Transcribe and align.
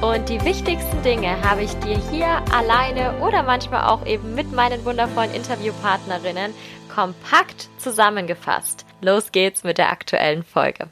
und 0.00 0.28
die 0.28 0.42
wichtigsten 0.44 1.02
Dinge 1.02 1.42
habe 1.42 1.62
ich 1.62 1.72
dir 1.80 1.98
hier 2.10 2.26
alleine 2.52 3.18
oder 3.20 3.42
manchmal 3.42 3.84
auch 3.88 4.06
eben 4.06 4.34
mit 4.34 4.52
meinen 4.52 4.84
wundervollen 4.84 5.34
Interviewpartnerinnen 5.34 6.54
kompakt 6.94 7.68
zusammengefasst. 7.78 8.86
Los 9.02 9.32
geht's 9.32 9.62
mit 9.62 9.78
der 9.78 9.90
aktuellen 9.90 10.42
Folge. 10.42 10.88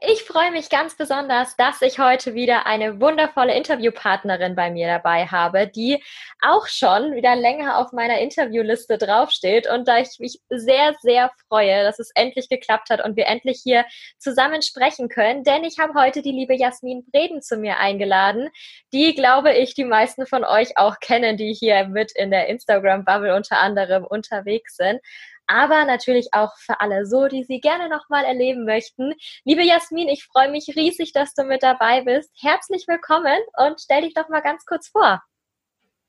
Ich 0.00 0.22
freue 0.22 0.52
mich 0.52 0.70
ganz 0.70 0.96
besonders, 0.96 1.56
dass 1.56 1.82
ich 1.82 1.98
heute 1.98 2.34
wieder 2.34 2.66
eine 2.66 3.00
wundervolle 3.00 3.52
Interviewpartnerin 3.54 4.54
bei 4.54 4.70
mir 4.70 4.86
dabei 4.86 5.26
habe, 5.26 5.66
die 5.66 6.00
auch 6.40 6.68
schon 6.68 7.16
wieder 7.16 7.34
länger 7.34 7.78
auf 7.78 7.90
meiner 7.90 8.20
Interviewliste 8.20 8.96
draufsteht 8.96 9.68
und 9.68 9.88
da 9.88 9.98
ich 9.98 10.20
mich 10.20 10.40
sehr, 10.50 10.94
sehr 11.00 11.32
freue, 11.48 11.82
dass 11.82 11.98
es 11.98 12.12
endlich 12.14 12.48
geklappt 12.48 12.90
hat 12.90 13.04
und 13.04 13.16
wir 13.16 13.26
endlich 13.26 13.60
hier 13.64 13.84
zusammen 14.18 14.62
sprechen 14.62 15.08
können, 15.08 15.42
denn 15.42 15.64
ich 15.64 15.80
habe 15.80 15.94
heute 15.98 16.22
die 16.22 16.30
liebe 16.30 16.54
Jasmin 16.54 17.04
Breden 17.10 17.42
zu 17.42 17.56
mir 17.56 17.78
eingeladen, 17.78 18.50
die, 18.92 19.16
glaube 19.16 19.52
ich, 19.52 19.74
die 19.74 19.84
meisten 19.84 20.26
von 20.26 20.44
euch 20.44 20.78
auch 20.78 21.00
kennen, 21.00 21.36
die 21.36 21.52
hier 21.52 21.88
mit 21.88 22.12
in 22.12 22.30
der 22.30 22.46
Instagram-Bubble 22.46 23.34
unter 23.34 23.58
anderem 23.58 24.04
unterwegs 24.04 24.76
sind 24.76 25.00
aber 25.48 25.84
natürlich 25.84 26.28
auch 26.32 26.56
für 26.58 26.80
alle 26.80 27.06
so, 27.06 27.26
die 27.26 27.42
sie 27.42 27.60
gerne 27.60 27.88
nochmal 27.88 28.24
erleben 28.24 28.64
möchten. 28.64 29.14
Liebe 29.44 29.62
Jasmin, 29.64 30.08
ich 30.08 30.24
freue 30.24 30.50
mich 30.50 30.68
riesig, 30.76 31.12
dass 31.12 31.34
du 31.34 31.44
mit 31.44 31.62
dabei 31.62 32.02
bist. 32.02 32.30
Herzlich 32.40 32.86
willkommen 32.86 33.38
und 33.56 33.80
stell 33.80 34.02
dich 34.02 34.14
doch 34.14 34.28
mal 34.28 34.40
ganz 34.40 34.64
kurz 34.66 34.88
vor. 34.88 35.22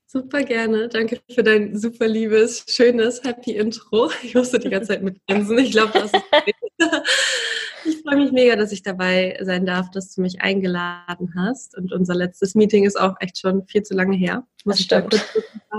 Super 0.06 0.42
gerne. 0.42 0.88
Danke 0.88 1.20
für 1.30 1.44
dein 1.44 1.78
super 1.78 2.08
liebes, 2.08 2.64
schönes, 2.68 3.22
happy 3.22 3.52
Intro. 3.52 4.10
Ich 4.22 4.34
musste 4.34 4.58
die 4.58 4.68
ganze 4.68 4.88
Zeit 4.88 5.02
mitgrinsen. 5.02 5.56
Ich 5.58 5.70
glaube, 5.70 5.92
das 5.92 6.12
ist. 6.12 6.24
ich 7.84 8.02
freue 8.02 8.16
mich 8.16 8.32
mega, 8.32 8.56
dass 8.56 8.72
ich 8.72 8.82
dabei 8.82 9.38
sein 9.40 9.64
darf, 9.66 9.88
dass 9.92 10.12
du 10.12 10.20
mich 10.20 10.40
eingeladen 10.42 11.32
hast. 11.36 11.76
Und 11.76 11.92
unser 11.92 12.16
letztes 12.16 12.56
Meeting 12.56 12.84
ist 12.84 13.00
auch 13.00 13.14
echt 13.20 13.38
schon 13.38 13.66
viel 13.68 13.84
zu 13.84 13.94
lange 13.94 14.16
her. 14.16 14.44
Muss 14.64 14.78
das 14.78 14.84
stimmt. 14.84 15.14
Da. 15.70 15.78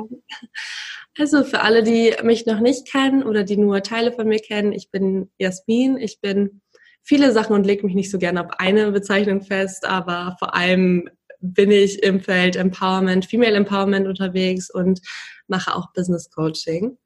Also 1.18 1.44
für 1.44 1.62
alle, 1.62 1.84
die 1.84 2.14
mich 2.24 2.46
noch 2.46 2.60
nicht 2.60 2.90
kennen 2.90 3.24
oder 3.24 3.44
die 3.44 3.58
nur 3.58 3.84
Teile 3.84 4.14
von 4.14 4.28
mir 4.28 4.40
kennen, 4.40 4.72
ich 4.72 4.90
bin 4.92 5.30
Jasmin. 5.38 5.98
Ich 5.98 6.22
bin 6.22 6.62
viele 7.04 7.32
Sachen 7.32 7.54
und 7.54 7.66
lege 7.66 7.86
mich 7.86 7.96
nicht 7.96 8.12
so 8.12 8.18
gerne 8.18 8.46
auf 8.46 8.60
eine 8.60 8.92
Bezeichnung 8.92 9.42
fest, 9.42 9.86
aber 9.86 10.36
vor 10.40 10.56
allem 10.56 11.10
bin 11.42 11.72
ich 11.72 12.02
im 12.04 12.22
Feld 12.22 12.56
Empowerment, 12.56 13.26
Female 13.26 13.56
Empowerment 13.56 14.08
unterwegs 14.08 14.70
und 14.70 15.02
mache 15.48 15.76
auch 15.76 15.92
Business 15.94 16.30
Coaching. 16.30 16.98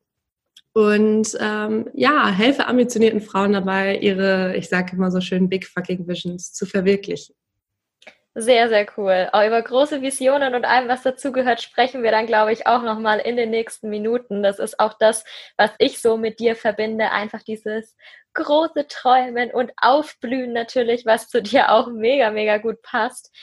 Und 0.74 1.38
ähm, 1.40 1.90
ja, 1.94 2.28
helfe 2.28 2.68
ambitionierten 2.68 3.22
Frauen 3.22 3.54
dabei, 3.54 3.98
ihre, 3.98 4.58
ich 4.58 4.68
sage 4.68 4.98
immer 4.98 5.10
so 5.10 5.22
schön, 5.22 5.48
Big 5.48 5.66
Fucking 5.66 6.06
Visions 6.06 6.52
zu 6.52 6.66
verwirklichen. 6.66 7.34
Sehr, 8.38 8.68
sehr 8.68 8.86
cool. 8.98 9.30
Auch 9.32 9.46
über 9.46 9.62
große 9.62 10.02
Visionen 10.02 10.56
und 10.56 10.66
allem, 10.66 10.90
was 10.90 11.04
dazugehört, 11.04 11.62
sprechen 11.62 12.04
wir 12.04 12.12
dann, 12.12 12.28
glaube 12.28 12.52
ich, 12.52 12.68
auch 12.68 12.82
nochmal 12.82 13.20
in 13.20 13.38
den 13.38 13.50
nächsten 13.50 13.90
Minuten. 13.90 14.44
Das 14.44 14.60
ist 14.60 14.78
auch 14.78 14.94
das, 15.00 15.24
was 15.56 15.72
ich 15.80 16.02
so 16.02 16.18
mit 16.18 16.40
dir 16.40 16.58
verbinde. 16.58 17.12
Einfach 17.12 17.44
dieses 17.44 17.96
große 18.34 18.88
Träumen 18.90 19.52
und 19.52 19.72
Aufblühen 19.82 20.52
natürlich, 20.52 21.06
was 21.06 21.30
zu 21.30 21.42
dir 21.42 21.72
auch 21.72 21.88
mega, 21.88 22.30
mega 22.30 22.58
gut 22.58 22.82
passt. 22.82 23.34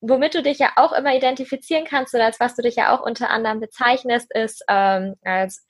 Womit 0.00 0.34
du 0.34 0.42
dich 0.42 0.58
ja 0.58 0.72
auch 0.74 0.92
immer 0.92 1.14
identifizieren 1.14 1.84
kannst 1.84 2.12
oder 2.12 2.24
als 2.24 2.40
was 2.40 2.56
du 2.56 2.62
dich 2.62 2.74
ja 2.74 2.96
auch 2.96 3.02
unter 3.06 3.30
anderem 3.30 3.60
bezeichnest, 3.60 4.34
ist 4.34 4.64
ähm, 4.68 5.14
als 5.22 5.64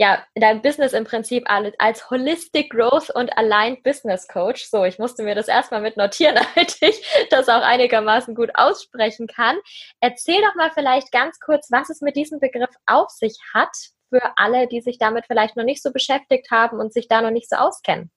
ja, 0.00 0.24
dein 0.34 0.62
Business 0.62 0.94
im 0.94 1.04
Prinzip 1.04 1.44
als 1.46 2.10
Holistic 2.10 2.70
Growth 2.70 3.10
und 3.14 3.36
Aligned 3.36 3.82
Business 3.82 4.26
Coach. 4.28 4.64
So, 4.64 4.84
ich 4.84 4.98
musste 4.98 5.22
mir 5.22 5.34
das 5.34 5.46
erstmal 5.46 5.82
mit 5.82 5.98
notieren, 5.98 6.36
damit 6.54 6.78
ich 6.80 7.26
das 7.28 7.50
auch 7.50 7.60
einigermaßen 7.60 8.34
gut 8.34 8.48
aussprechen 8.54 9.26
kann. 9.26 9.58
Erzähl 10.00 10.40
doch 10.40 10.54
mal 10.54 10.70
vielleicht 10.70 11.12
ganz 11.12 11.38
kurz, 11.38 11.70
was 11.70 11.90
es 11.90 12.00
mit 12.00 12.16
diesem 12.16 12.40
Begriff 12.40 12.74
auf 12.86 13.10
sich 13.10 13.36
hat 13.52 13.76
für 14.08 14.22
alle, 14.36 14.68
die 14.68 14.80
sich 14.80 14.96
damit 14.96 15.26
vielleicht 15.26 15.56
noch 15.56 15.64
nicht 15.64 15.82
so 15.82 15.92
beschäftigt 15.92 16.50
haben 16.50 16.80
und 16.80 16.94
sich 16.94 17.06
da 17.06 17.20
noch 17.20 17.30
nicht 17.30 17.50
so 17.50 17.56
auskennen. 17.56 18.10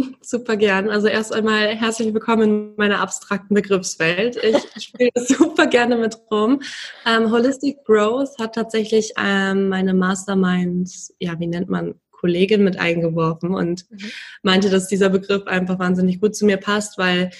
Super 0.22 0.56
gern. 0.56 0.90
Also 0.90 1.08
erst 1.08 1.32
einmal 1.32 1.68
herzlich 1.68 2.12
willkommen 2.12 2.42
in 2.42 2.76
meiner 2.76 3.00
abstrakten 3.00 3.54
Begriffswelt. 3.54 4.36
Ich 4.36 4.84
spiele 4.84 5.10
super 5.14 5.66
gerne 5.66 5.96
mit 5.96 6.16
rum. 6.30 6.62
Ähm, 7.06 7.30
Holistic 7.30 7.84
Growth 7.84 8.38
hat 8.38 8.54
tatsächlich 8.54 9.12
ähm, 9.18 9.68
meine 9.68 9.94
Mastermind, 9.94 10.90
ja, 11.18 11.38
wie 11.38 11.46
nennt 11.46 11.68
man, 11.68 11.94
Kollegin 12.10 12.62
mit 12.62 12.78
eingeworfen 12.78 13.54
und 13.54 13.90
mhm. 13.90 14.10
meinte, 14.42 14.68
dass 14.68 14.88
dieser 14.88 15.08
Begriff 15.08 15.46
einfach 15.46 15.78
wahnsinnig 15.78 16.20
gut 16.20 16.36
zu 16.36 16.44
mir 16.44 16.58
passt, 16.58 16.98
weil 16.98 17.30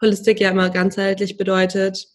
Holistic 0.00 0.40
ja 0.40 0.50
immer 0.50 0.70
ganzheitlich 0.70 1.36
bedeutet. 1.36 2.08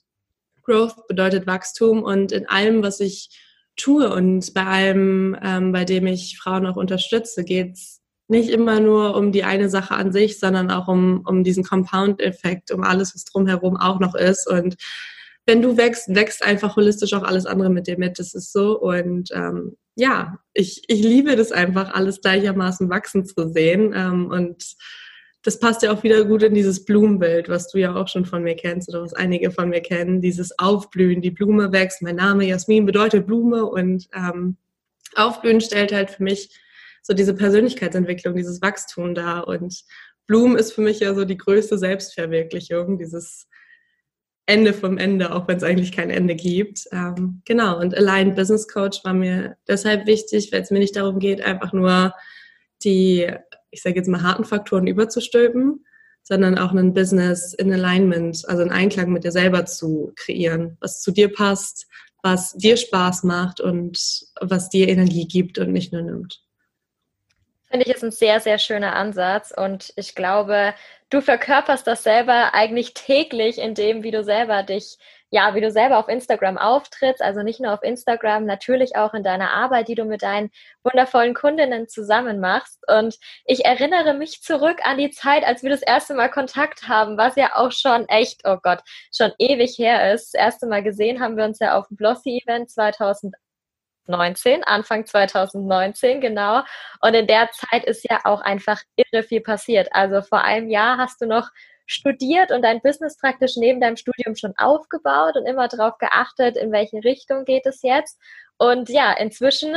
Growth 0.63 1.07
bedeutet 1.07 1.47
Wachstum 1.47 2.03
und 2.03 2.31
in 2.31 2.47
allem, 2.47 2.83
was 2.83 2.99
ich 2.99 3.29
tue 3.77 4.13
und 4.13 4.53
bei 4.53 4.65
allem, 4.65 5.37
ähm, 5.41 5.71
bei 5.71 5.85
dem 5.85 6.05
ich 6.07 6.37
Frauen 6.37 6.65
auch 6.65 6.75
unterstütze, 6.75 7.45
geht's 7.45 7.98
nicht 8.29 8.49
immer 8.49 8.79
nur 8.79 9.15
um 9.15 9.31
die 9.31 9.43
eine 9.43 9.69
Sache 9.69 9.95
an 9.95 10.11
sich, 10.11 10.39
sondern 10.39 10.69
auch 10.69 10.87
um, 10.87 11.23
um 11.25 11.43
diesen 11.43 11.63
Compound-Effekt, 11.63 12.71
um 12.71 12.83
alles, 12.83 13.15
was 13.15 13.25
drumherum 13.25 13.75
auch 13.75 13.99
noch 13.99 14.15
ist. 14.15 14.47
Und 14.47 14.75
wenn 15.45 15.63
du 15.63 15.77
wächst, 15.77 16.13
wächst 16.13 16.43
einfach 16.45 16.75
holistisch 16.75 17.13
auch 17.13 17.23
alles 17.23 17.47
andere 17.47 17.71
mit 17.71 17.87
dir 17.87 17.97
mit. 17.97 18.19
Das 18.19 18.35
ist 18.35 18.53
so. 18.53 18.79
Und 18.79 19.31
ähm, 19.33 19.77
ja, 19.95 20.37
ich, 20.53 20.83
ich 20.87 21.01
liebe 21.01 21.35
das 21.35 21.51
einfach, 21.51 21.93
alles 21.93 22.21
gleichermaßen 22.21 22.89
wachsen 22.89 23.25
zu 23.25 23.49
sehen. 23.49 23.93
Ähm, 23.95 24.27
und 24.29 24.75
das 25.41 25.59
passt 25.59 25.81
ja 25.81 25.91
auch 25.91 26.03
wieder 26.03 26.23
gut 26.25 26.43
in 26.43 26.53
dieses 26.53 26.85
Blumenbild, 26.85 27.49
was 27.49 27.67
du 27.69 27.79
ja 27.79 27.95
auch 27.95 28.07
schon 28.07 28.25
von 28.25 28.43
mir 28.43 28.55
kennst 28.55 28.89
oder 28.89 29.01
was 29.01 29.13
einige 29.13 29.49
von 29.49 29.69
mir 29.69 29.81
kennen. 29.81 30.21
Dieses 30.21 30.57
Aufblühen, 30.59 31.21
die 31.21 31.31
Blume 31.31 31.71
wächst. 31.71 32.03
Mein 32.03 32.17
Name 32.17 32.45
Jasmin 32.45 32.85
bedeutet 32.85 33.25
Blume 33.25 33.65
und 33.65 34.07
ähm, 34.13 34.57
Aufblühen 35.15 35.61
stellt 35.61 35.91
halt 35.91 36.11
für 36.11 36.21
mich 36.21 36.51
so 37.01 37.13
diese 37.13 37.33
Persönlichkeitsentwicklung, 37.33 38.35
dieses 38.35 38.61
Wachstum 38.61 39.15
da. 39.15 39.39
Und 39.39 39.83
Blumen 40.27 40.57
ist 40.57 40.73
für 40.73 40.81
mich 40.81 40.99
ja 40.99 41.13
so 41.13 41.25
die 41.25 41.37
größte 41.37 41.77
Selbstverwirklichung, 41.77 42.97
dieses 42.97 43.47
Ende 44.49 44.73
vom 44.73 44.97
Ende, 44.97 45.33
auch 45.33 45.47
wenn 45.47 45.57
es 45.57 45.63
eigentlich 45.63 45.91
kein 45.91 46.09
Ende 46.09 46.35
gibt. 46.35 46.87
Ähm, 46.91 47.41
genau, 47.45 47.79
und 47.79 47.95
Aligned 47.95 48.35
Business 48.35 48.67
Coach 48.67 49.03
war 49.03 49.13
mir 49.13 49.57
deshalb 49.67 50.07
wichtig, 50.07 50.51
weil 50.51 50.61
es 50.61 50.71
mir 50.71 50.79
nicht 50.79 50.95
darum 50.95 51.19
geht, 51.19 51.41
einfach 51.41 51.71
nur 51.71 52.13
die, 52.83 53.31
ich 53.69 53.83
sage 53.83 53.97
jetzt 53.97 54.07
mal, 54.07 54.23
harten 54.23 54.45
Faktoren 54.45 54.87
überzustülpen, 54.87 55.85
sondern 56.23 56.57
auch 56.57 56.73
ein 56.73 56.95
Business 56.95 57.53
in 57.53 57.71
Alignment, 57.71 58.43
also 58.47 58.63
in 58.63 58.71
Einklang 58.71 59.11
mit 59.11 59.23
dir 59.23 59.31
selber 59.31 59.65
zu 59.65 60.13
kreieren, 60.15 60.77
was 60.79 61.01
zu 61.01 61.11
dir 61.11 61.31
passt, 61.31 61.87
was 62.23 62.53
dir 62.53 62.75
Spaß 62.75 63.23
macht 63.23 63.61
und 63.61 64.25
was 64.41 64.69
dir 64.69 64.87
Energie 64.87 65.27
gibt 65.27 65.59
und 65.59 65.71
nicht 65.71 65.93
nur 65.93 66.01
nimmt. 66.01 66.41
Finde 67.71 67.85
ich 67.85 67.93
ist 67.93 68.03
ein 68.03 68.11
sehr, 68.11 68.39
sehr 68.39 68.57
schöner 68.57 68.95
Ansatz 68.95 69.53
und 69.55 69.93
ich 69.95 70.15
glaube, 70.15 70.73
du 71.11 71.21
verkörperst 71.21 71.85
das 71.85 72.01
selber 72.01 72.55
eigentlich 72.55 72.95
täglich 72.95 73.59
in 73.59 73.75
dem, 73.75 74.01
wie 74.01 74.09
du 74.09 74.23
selber 74.23 74.63
dich, 74.63 74.97
ja, 75.29 75.53
wie 75.53 75.61
du 75.61 75.69
selber 75.69 75.99
auf 75.99 76.07
Instagram 76.07 76.57
auftrittst, 76.57 77.21
also 77.21 77.43
nicht 77.43 77.59
nur 77.59 77.71
auf 77.71 77.83
Instagram, 77.83 78.45
natürlich 78.45 78.95
auch 78.95 79.13
in 79.13 79.21
deiner 79.21 79.51
Arbeit, 79.51 79.87
die 79.87 79.93
du 79.93 80.05
mit 80.05 80.23
deinen 80.23 80.49
wundervollen 80.83 81.35
Kundinnen 81.35 81.87
zusammen 81.87 82.39
machst. 82.39 82.79
Und 82.87 83.19
ich 83.45 83.65
erinnere 83.65 84.15
mich 84.15 84.41
zurück 84.41 84.79
an 84.83 84.97
die 84.97 85.11
Zeit, 85.11 85.43
als 85.45 85.61
wir 85.61 85.69
das 85.69 85.83
erste 85.83 86.15
Mal 86.15 86.29
Kontakt 86.29 86.87
haben, 86.87 87.17
was 87.19 87.35
ja 87.35 87.55
auch 87.55 87.71
schon 87.71 88.09
echt, 88.09 88.41
oh 88.45 88.57
Gott, 88.63 88.79
schon 89.15 89.31
ewig 89.37 89.77
her 89.77 90.11
ist. 90.13 90.33
Das 90.33 90.41
erste 90.41 90.65
Mal 90.65 90.81
gesehen 90.81 91.19
haben 91.19 91.37
wir 91.37 91.45
uns 91.45 91.59
ja 91.59 91.77
auf 91.77 91.87
dem 91.89 91.97
Blossy-Event 91.97 92.71
2018 92.71 93.48
2019, 94.09 94.63
Anfang 94.63 95.05
2019, 95.05 96.21
genau. 96.21 96.63
Und 97.01 97.13
in 97.13 97.27
der 97.27 97.49
Zeit 97.51 97.85
ist 97.85 98.05
ja 98.09 98.21
auch 98.23 98.41
einfach 98.41 98.81
irre 98.95 99.23
viel 99.23 99.41
passiert. 99.41 99.89
Also 99.91 100.21
vor 100.21 100.43
einem 100.43 100.69
Jahr 100.69 100.97
hast 100.97 101.21
du 101.21 101.27
noch 101.27 101.49
studiert 101.85 102.51
und 102.51 102.61
dein 102.61 102.81
Business 102.81 103.17
praktisch 103.17 103.55
neben 103.55 103.81
deinem 103.81 103.97
Studium 103.97 104.35
schon 104.35 104.53
aufgebaut 104.57 105.35
und 105.35 105.45
immer 105.47 105.67
darauf 105.67 105.97
geachtet, 105.97 106.55
in 106.57 106.71
welche 106.71 107.03
Richtung 107.03 107.45
geht 107.45 107.65
es 107.65 107.81
jetzt. 107.81 108.19
Und 108.57 108.89
ja, 108.89 109.13
inzwischen 109.13 109.75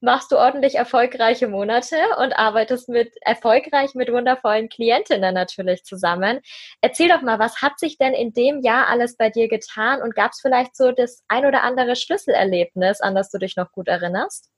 machst 0.00 0.32
du 0.32 0.36
ordentlich 0.36 0.76
erfolgreiche 0.76 1.48
Monate 1.48 1.96
und 2.18 2.32
arbeitest 2.32 2.88
mit 2.88 3.12
erfolgreich 3.20 3.94
mit 3.94 4.10
wundervollen 4.10 4.68
Klientinnen 4.68 5.34
natürlich 5.34 5.84
zusammen. 5.84 6.40
Erzähl 6.80 7.08
doch 7.08 7.22
mal, 7.22 7.38
was 7.38 7.62
hat 7.62 7.78
sich 7.78 7.98
denn 7.98 8.14
in 8.14 8.32
dem 8.32 8.60
Jahr 8.60 8.88
alles 8.88 9.16
bei 9.16 9.30
dir 9.30 9.48
getan 9.48 10.02
und 10.02 10.14
gab 10.14 10.32
es 10.32 10.40
vielleicht 10.40 10.76
so 10.76 10.92
das 10.92 11.22
ein 11.28 11.44
oder 11.44 11.62
andere 11.62 11.96
Schlüsselerlebnis, 11.96 13.00
an 13.00 13.14
das 13.14 13.30
du 13.30 13.38
dich 13.38 13.56
noch 13.56 13.72
gut 13.72 13.88
erinnerst? 13.88 14.50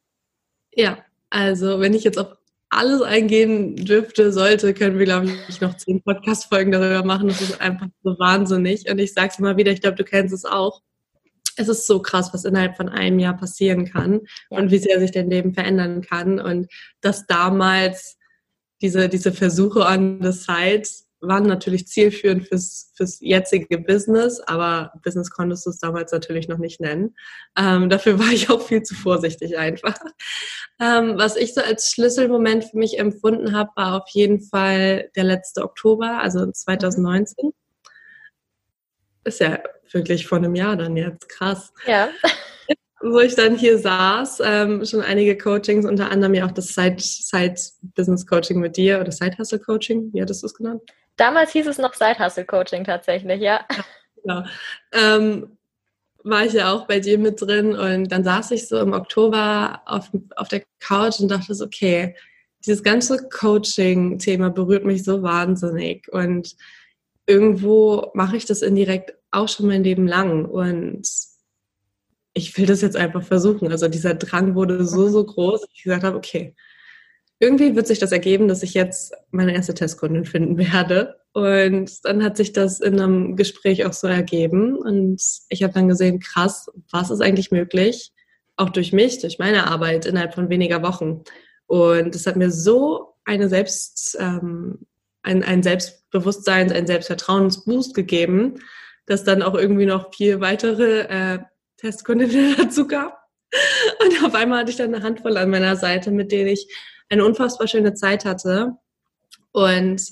Ja, 0.75 0.99
also 1.31 1.81
wenn 1.81 1.95
ich 1.95 2.05
jetzt 2.05 2.19
auf 2.19 2.37
alles 2.73 3.03
eingehen 3.03 3.77
dürfte, 3.77 4.33
sollte, 4.33 4.73
können 4.73 4.99
wir, 4.99 5.05
glaube 5.05 5.31
ich, 5.49 5.61
noch 5.61 5.77
zehn 5.77 6.03
Podcast-Folgen 6.03 6.73
darüber 6.73 7.05
machen. 7.05 7.29
Das 7.29 7.43
ist 7.43 7.61
einfach 7.61 7.87
so 8.03 8.19
wahnsinnig. 8.19 8.91
Und 8.91 8.99
ich 8.99 9.13
sage 9.13 9.29
es 9.29 9.39
immer 9.39 9.59
wieder, 9.59 9.73
ich 9.73 9.83
glaube, 9.83 9.97
du 9.97 10.05
kennst 10.05 10.33
es 10.33 10.47
auch. 10.47 10.81
Es 11.57 11.69
ist 11.69 11.87
so 11.87 12.01
krass, 12.01 12.31
was 12.33 12.45
innerhalb 12.45 12.77
von 12.77 12.89
einem 12.89 13.19
Jahr 13.19 13.37
passieren 13.37 13.91
kann 13.91 14.21
ja. 14.51 14.59
und 14.59 14.71
wie 14.71 14.79
sehr 14.79 14.99
sich 15.01 15.11
dein 15.13 15.31
Leben 15.31 15.55
verändern 15.55 16.03
kann. 16.03 16.41
Und 16.41 16.69
dass 17.01 17.27
damals 17.27 18.17
diese, 18.81 19.09
diese 19.09 19.33
Versuche 19.33 19.87
an 19.87 20.21
the 20.23 20.33
side 20.33 20.83
waren 21.23 21.47
natürlich 21.47 21.87
zielführend 21.87 22.49
fürs, 22.49 22.91
fürs 22.97 23.21
jetzige 23.21 23.79
Business, 23.79 24.41
aber 24.41 24.93
Business 25.05 25.31
konntest 25.31 25.65
du 25.65 25.71
es 25.71 25.79
damals 25.79 26.11
natürlich 26.11 26.49
noch 26.49 26.59
nicht 26.59 26.81
nennen. 26.81 27.15
Ähm, 27.57 27.89
dafür 27.89 28.19
war 28.19 28.33
ich 28.33 28.51
auch 28.51 28.61
viel 28.61 28.83
zu 28.83 28.95
vorsichtig 28.95 29.57
einfach. 29.57 29.99
Ähm, 30.81 31.17
was 31.17 31.37
ich 31.37 31.55
so 31.55 31.61
als 31.61 31.91
Schlüsselmoment 31.91 32.65
für 32.65 32.77
mich 32.77 32.99
empfunden 32.99 33.57
habe, 33.57 33.71
war 33.77 34.03
auf 34.03 34.09
jeden 34.11 34.41
Fall 34.41 35.11
der 35.15 35.25
letzte 35.25 35.63
Oktober, 35.63 36.19
also 36.21 36.51
2019. 36.51 37.53
Ist 39.25 39.41
ja 39.41 39.59
wirklich 39.93 40.27
vor 40.27 40.39
einem 40.39 40.55
Jahr 40.55 40.77
dann 40.77 40.97
jetzt, 40.97 41.29
krass. 41.29 41.73
Ja. 41.87 42.09
Wo 43.01 43.19
ich 43.19 43.35
dann 43.35 43.57
hier 43.57 43.79
saß, 43.79 44.43
ähm, 44.45 44.85
schon 44.85 45.01
einige 45.01 45.37
Coachings, 45.37 45.85
unter 45.85 46.11
anderem 46.11 46.35
ja 46.35 46.47
auch 46.47 46.53
das 46.53 46.69
Side-Business-Coaching 46.69 48.61
mit 48.61 48.77
dir 48.77 49.01
oder 49.01 49.11
Side-Hustle-Coaching, 49.11 50.13
wie 50.13 50.23
hattest 50.23 50.43
du 50.43 50.47
es 50.47 50.55
genannt? 50.55 50.83
Damals 51.17 51.51
hieß 51.51 51.67
es 51.67 51.79
noch 51.79 51.95
Side-Hustle-Coaching 51.95 52.85
tatsächlich, 52.85 53.41
ja. 53.41 53.67
Genau. 54.23 54.45
Ähm, 54.93 55.59
war 56.25 56.45
ich 56.45 56.53
ja 56.53 56.73
auch 56.73 56.87
bei 56.87 57.01
dir 57.01 57.19
mit 57.19 57.41
drin 57.41 57.75
und 57.75 58.11
dann 58.13 58.25
saß 58.25 58.53
ich 58.53 58.69
so 58.69 58.79
im 58.79 58.93
Oktober 58.93 59.83
auf, 59.87 60.11
auf 60.37 60.49
der 60.49 60.63
Couch 60.81 61.21
und 61.21 61.29
dachte 61.29 61.55
so, 61.55 61.65
okay, 61.65 62.15
dieses 62.65 62.83
ganze 62.83 63.29
Coaching-Thema 63.29 64.51
berührt 64.51 64.85
mich 64.85 65.03
so 65.03 65.23
wahnsinnig 65.23 66.07
und 66.13 66.55
irgendwo 67.27 68.11
mache 68.15 68.37
ich 68.37 68.45
das 68.45 68.63
indirekt 68.63 69.15
auch 69.31 69.49
schon 69.49 69.67
mein 69.67 69.85
Leben 69.85 70.07
lang 70.07 70.45
und 70.45 71.07
ich 72.35 72.57
will 72.57 72.67
das 72.67 72.81
jetzt 72.81 72.97
einfach 72.97 73.23
versuchen. 73.23 73.71
Also 73.71 73.89
dieser 73.89 74.15
Drang 74.15 74.55
wurde 74.55 74.85
so, 74.85 75.09
so 75.09 75.25
groß, 75.25 75.63
dass 75.63 75.71
ich 75.75 75.83
gesagt 75.85 76.05
habe, 76.05 76.17
okay, 76.17 76.55
irgendwie 77.43 77.75
wird 77.75 77.87
sich 77.87 77.99
das 77.99 78.13
ergeben, 78.13 78.49
dass 78.49 78.63
ich 78.63 78.73
jetzt 78.73 79.15
meine 79.33 79.55
erste 79.55 79.75
Testkundin 79.75 80.25
finden 80.25 80.59
werde. 80.59 81.17
Und 81.33 82.05
dann 82.05 82.23
hat 82.23 82.37
sich 82.37 82.53
das 82.53 82.81
in 82.81 83.01
einem 83.01 83.37
Gespräch 83.37 83.85
auch 83.85 83.93
so 83.93 84.07
ergeben. 84.07 84.77
Und 84.77 85.21
ich 85.49 85.63
habe 85.63 85.73
dann 85.73 85.89
gesehen, 85.89 86.21
krass, 86.21 86.71
was 86.91 87.11
ist 87.11 87.21
eigentlich 87.21 87.51
möglich? 87.51 88.13
Auch 88.57 88.71
durch 88.71 88.93
mich, 88.93 89.19
durch 89.19 89.39
meine 89.39 89.67
Arbeit 89.67 90.07
innerhalb 90.07 90.35
von 90.35 90.51
weniger 90.51 90.83
Wochen. 90.83 91.23
Und 91.67 92.15
es 92.15 92.27
hat 92.27 92.37
mir 92.37 92.51
so 92.51 93.15
eine 93.25 93.49
Selbst, 93.49 94.17
ähm, 94.21 94.87
ein, 95.23 95.43
ein 95.43 95.63
Selbstbewusstseins-, 96.13 96.73
ein 96.73 96.87
Selbstvertrauensboost 96.87 97.95
gegeben, 97.95 98.61
dass 99.07 99.25
dann 99.25 99.43
auch 99.43 99.55
irgendwie 99.55 99.87
noch 99.87 100.15
vier 100.15 100.41
weitere 100.41 101.01
äh, 101.03 101.39
Testkundinnen 101.79 102.57
dazu 102.59 102.87
gab. 102.87 103.19
Und 104.05 104.25
auf 104.25 104.35
einmal 104.35 104.61
hatte 104.61 104.71
ich 104.71 104.77
dann 104.77 104.95
eine 104.95 105.05
Handvoll 105.05 105.37
an 105.37 105.51
meiner 105.51 105.77
Seite, 105.77 106.11
mit 106.11 106.33
denen 106.33 106.49
ich 106.49 106.67
eine 107.11 107.25
unfassbar 107.25 107.69
schöne 107.69 107.95
Zeit 107.95 108.25
hatte. 108.25 108.77
Und 109.53 110.03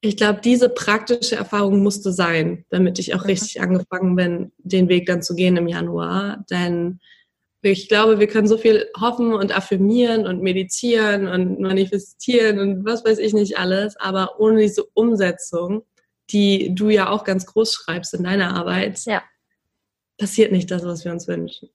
ich 0.00 0.16
glaube, 0.16 0.40
diese 0.42 0.68
praktische 0.68 1.36
Erfahrung 1.36 1.80
musste 1.80 2.12
sein, 2.12 2.64
damit 2.70 2.98
ich 2.98 3.14
auch 3.14 3.24
richtig 3.26 3.60
angefangen 3.60 4.16
bin, 4.16 4.52
den 4.58 4.88
Weg 4.88 5.06
dann 5.06 5.22
zu 5.22 5.36
gehen 5.36 5.56
im 5.56 5.68
Januar. 5.68 6.44
Denn 6.50 6.98
ich 7.70 7.88
glaube, 7.88 8.18
wir 8.18 8.26
können 8.26 8.48
so 8.48 8.58
viel 8.58 8.90
hoffen 9.00 9.32
und 9.34 9.56
affirmieren 9.56 10.26
und 10.26 10.42
meditieren 10.42 11.28
und 11.28 11.60
manifestieren 11.60 12.58
und 12.58 12.84
was 12.84 13.04
weiß 13.04 13.18
ich 13.18 13.32
nicht 13.32 13.58
alles, 13.58 13.96
aber 13.96 14.40
ohne 14.40 14.60
diese 14.62 14.84
Umsetzung, 14.94 15.84
die 16.30 16.74
du 16.74 16.90
ja 16.90 17.08
auch 17.08 17.22
ganz 17.24 17.46
groß 17.46 17.72
schreibst 17.72 18.14
in 18.14 18.24
deiner 18.24 18.56
Arbeit, 18.56 19.00
ja. 19.04 19.22
passiert 20.18 20.50
nicht 20.50 20.70
das, 20.70 20.84
was 20.84 21.04
wir 21.04 21.12
uns 21.12 21.28
wünschen. 21.28 21.70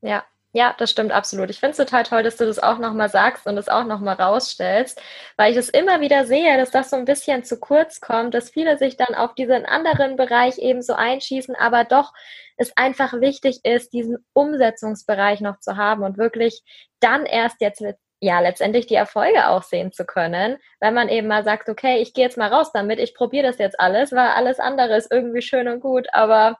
Ja, 0.00 0.24
ja, 0.54 0.74
das 0.76 0.90
stimmt 0.90 1.12
absolut. 1.12 1.48
Ich 1.48 1.60
finde 1.60 1.70
es 1.70 1.76
total 1.78 2.02
toll, 2.02 2.22
dass 2.22 2.36
du 2.36 2.44
das 2.44 2.58
auch 2.58 2.78
nochmal 2.78 3.08
sagst 3.08 3.46
und 3.46 3.56
es 3.56 3.68
auch 3.68 3.84
nochmal 3.84 4.16
rausstellst, 4.16 5.00
weil 5.36 5.52
ich 5.52 5.56
es 5.56 5.70
immer 5.70 6.00
wieder 6.00 6.26
sehe, 6.26 6.58
dass 6.58 6.70
das 6.70 6.90
so 6.90 6.96
ein 6.96 7.06
bisschen 7.06 7.42
zu 7.44 7.58
kurz 7.58 8.00
kommt, 8.00 8.34
dass 8.34 8.50
viele 8.50 8.76
sich 8.76 8.98
dann 8.98 9.14
auf 9.14 9.34
diesen 9.34 9.64
anderen 9.64 10.16
Bereich 10.16 10.58
eben 10.58 10.82
so 10.82 10.92
einschießen, 10.92 11.54
aber 11.54 11.84
doch 11.84 12.12
es 12.62 12.76
einfach 12.76 13.20
wichtig 13.20 13.60
ist, 13.64 13.92
diesen 13.92 14.18
Umsetzungsbereich 14.32 15.40
noch 15.40 15.58
zu 15.60 15.76
haben 15.76 16.02
und 16.02 16.18
wirklich 16.18 16.62
dann 17.00 17.26
erst 17.26 17.60
jetzt 17.60 17.82
ja 18.20 18.40
letztendlich 18.40 18.86
die 18.86 18.94
Erfolge 18.94 19.48
auch 19.48 19.64
sehen 19.64 19.92
zu 19.92 20.06
können, 20.06 20.58
wenn 20.80 20.94
man 20.94 21.08
eben 21.08 21.26
mal 21.26 21.44
sagt, 21.44 21.68
okay, 21.68 21.98
ich 22.00 22.14
gehe 22.14 22.24
jetzt 22.24 22.38
mal 22.38 22.52
raus 22.52 22.70
damit, 22.72 23.00
ich 23.00 23.14
probiere 23.14 23.48
das 23.48 23.58
jetzt 23.58 23.78
alles, 23.80 24.12
weil 24.12 24.28
alles 24.28 24.60
andere 24.60 24.96
ist 24.96 25.10
irgendwie 25.10 25.42
schön 25.42 25.66
und 25.68 25.80
gut, 25.80 26.06
aber 26.12 26.58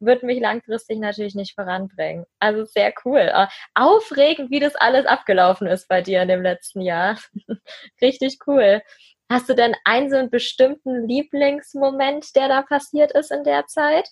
wird 0.00 0.24
mich 0.24 0.40
langfristig 0.40 0.98
natürlich 0.98 1.36
nicht 1.36 1.54
voranbringen. 1.54 2.26
Also 2.40 2.64
sehr 2.64 2.92
cool. 3.04 3.32
Aufregend, 3.74 4.50
wie 4.50 4.60
das 4.60 4.74
alles 4.74 5.06
abgelaufen 5.06 5.66
ist 5.68 5.88
bei 5.88 6.02
dir 6.02 6.22
in 6.22 6.28
dem 6.28 6.42
letzten 6.42 6.80
Jahr. 6.80 7.18
Richtig 8.02 8.38
cool. 8.46 8.82
Hast 9.30 9.48
du 9.48 9.54
denn 9.54 9.74
einen 9.84 10.10
so 10.10 10.16
einen 10.16 10.30
bestimmten 10.30 11.06
Lieblingsmoment, 11.08 12.34
der 12.36 12.48
da 12.48 12.62
passiert 12.62 13.12
ist 13.12 13.30
in 13.30 13.44
der 13.44 13.66
Zeit? 13.66 14.08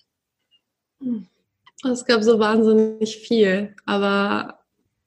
Es 1.90 2.04
gab 2.04 2.22
so 2.22 2.38
wahnsinnig 2.38 3.16
viel, 3.16 3.74
aber 3.86 4.60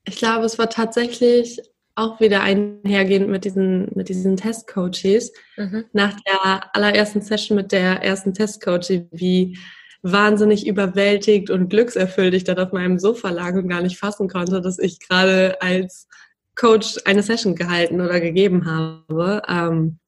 ich 0.04 0.18
glaube, 0.18 0.46
es 0.46 0.60
war 0.60 0.70
tatsächlich 0.70 1.62
auch 1.96 2.20
wieder 2.20 2.42
einhergehend 2.42 3.30
mit 3.30 3.46
diesen, 3.46 3.90
mit 3.96 4.10
diesen 4.10 4.36
Testcoaches. 4.36 5.32
Mhm. 5.56 5.86
Nach 5.94 6.14
der 6.22 6.76
allerersten 6.76 7.22
Session 7.22 7.56
mit 7.56 7.72
der 7.72 8.04
ersten 8.04 8.34
Testcoach, 8.34 9.04
wie 9.12 9.58
wahnsinnig 10.02 10.68
überwältigt 10.68 11.50
und 11.50 11.70
glückserfüllt 11.70 12.34
ich 12.34 12.44
dann 12.44 12.60
auf 12.60 12.74
meinem 12.74 13.00
Sofa 13.00 13.30
lag 13.30 13.54
und 13.56 13.70
gar 13.70 13.82
nicht 13.82 13.98
fassen 13.98 14.28
konnte, 14.28 14.62
dass 14.62 14.78
ich 14.78 15.00
gerade 15.00 15.60
als 15.62 16.08
Coach 16.56 16.98
eine 17.06 17.24
Session 17.24 17.56
gehalten 17.56 18.02
oder 18.02 18.20
gegeben 18.20 18.66
habe. 18.66 19.42
Ähm, 19.48 20.00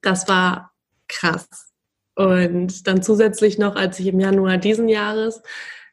das 0.00 0.28
war 0.28 0.72
krass. 1.08 1.71
Und 2.14 2.86
dann 2.86 3.02
zusätzlich 3.02 3.58
noch, 3.58 3.76
als 3.76 3.98
ich 3.98 4.06
im 4.06 4.20
Januar 4.20 4.58
diesen 4.58 4.88
Jahres 4.88 5.42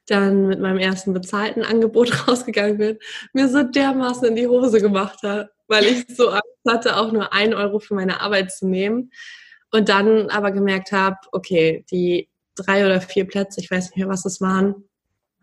dann 0.05 0.47
mit 0.47 0.59
meinem 0.59 0.79
ersten 0.79 1.13
bezahlten 1.13 1.63
Angebot 1.63 2.11
rausgegangen 2.27 2.77
bin, 2.77 2.97
mir 3.33 3.47
so 3.47 3.63
dermaßen 3.63 4.27
in 4.27 4.35
die 4.35 4.47
Hose 4.47 4.81
gemacht 4.81 5.21
hat, 5.23 5.49
weil 5.67 5.85
ich 5.85 6.05
so 6.15 6.29
Angst 6.29 6.43
hatte, 6.67 6.97
auch 6.97 7.11
nur 7.11 7.31
ein 7.33 7.53
Euro 7.53 7.79
für 7.79 7.93
meine 7.93 8.21
Arbeit 8.21 8.51
zu 8.51 8.67
nehmen. 8.67 9.11
Und 9.71 9.87
dann 9.87 10.29
aber 10.29 10.51
gemerkt 10.51 10.91
habe, 10.91 11.17
okay, 11.31 11.85
die 11.91 12.27
drei 12.55 12.85
oder 12.85 13.01
vier 13.01 13.25
Plätze, 13.25 13.61
ich 13.61 13.69
weiß 13.69 13.89
nicht 13.89 13.97
mehr, 13.97 14.09
was 14.09 14.25
es 14.25 14.41
waren, 14.41 14.89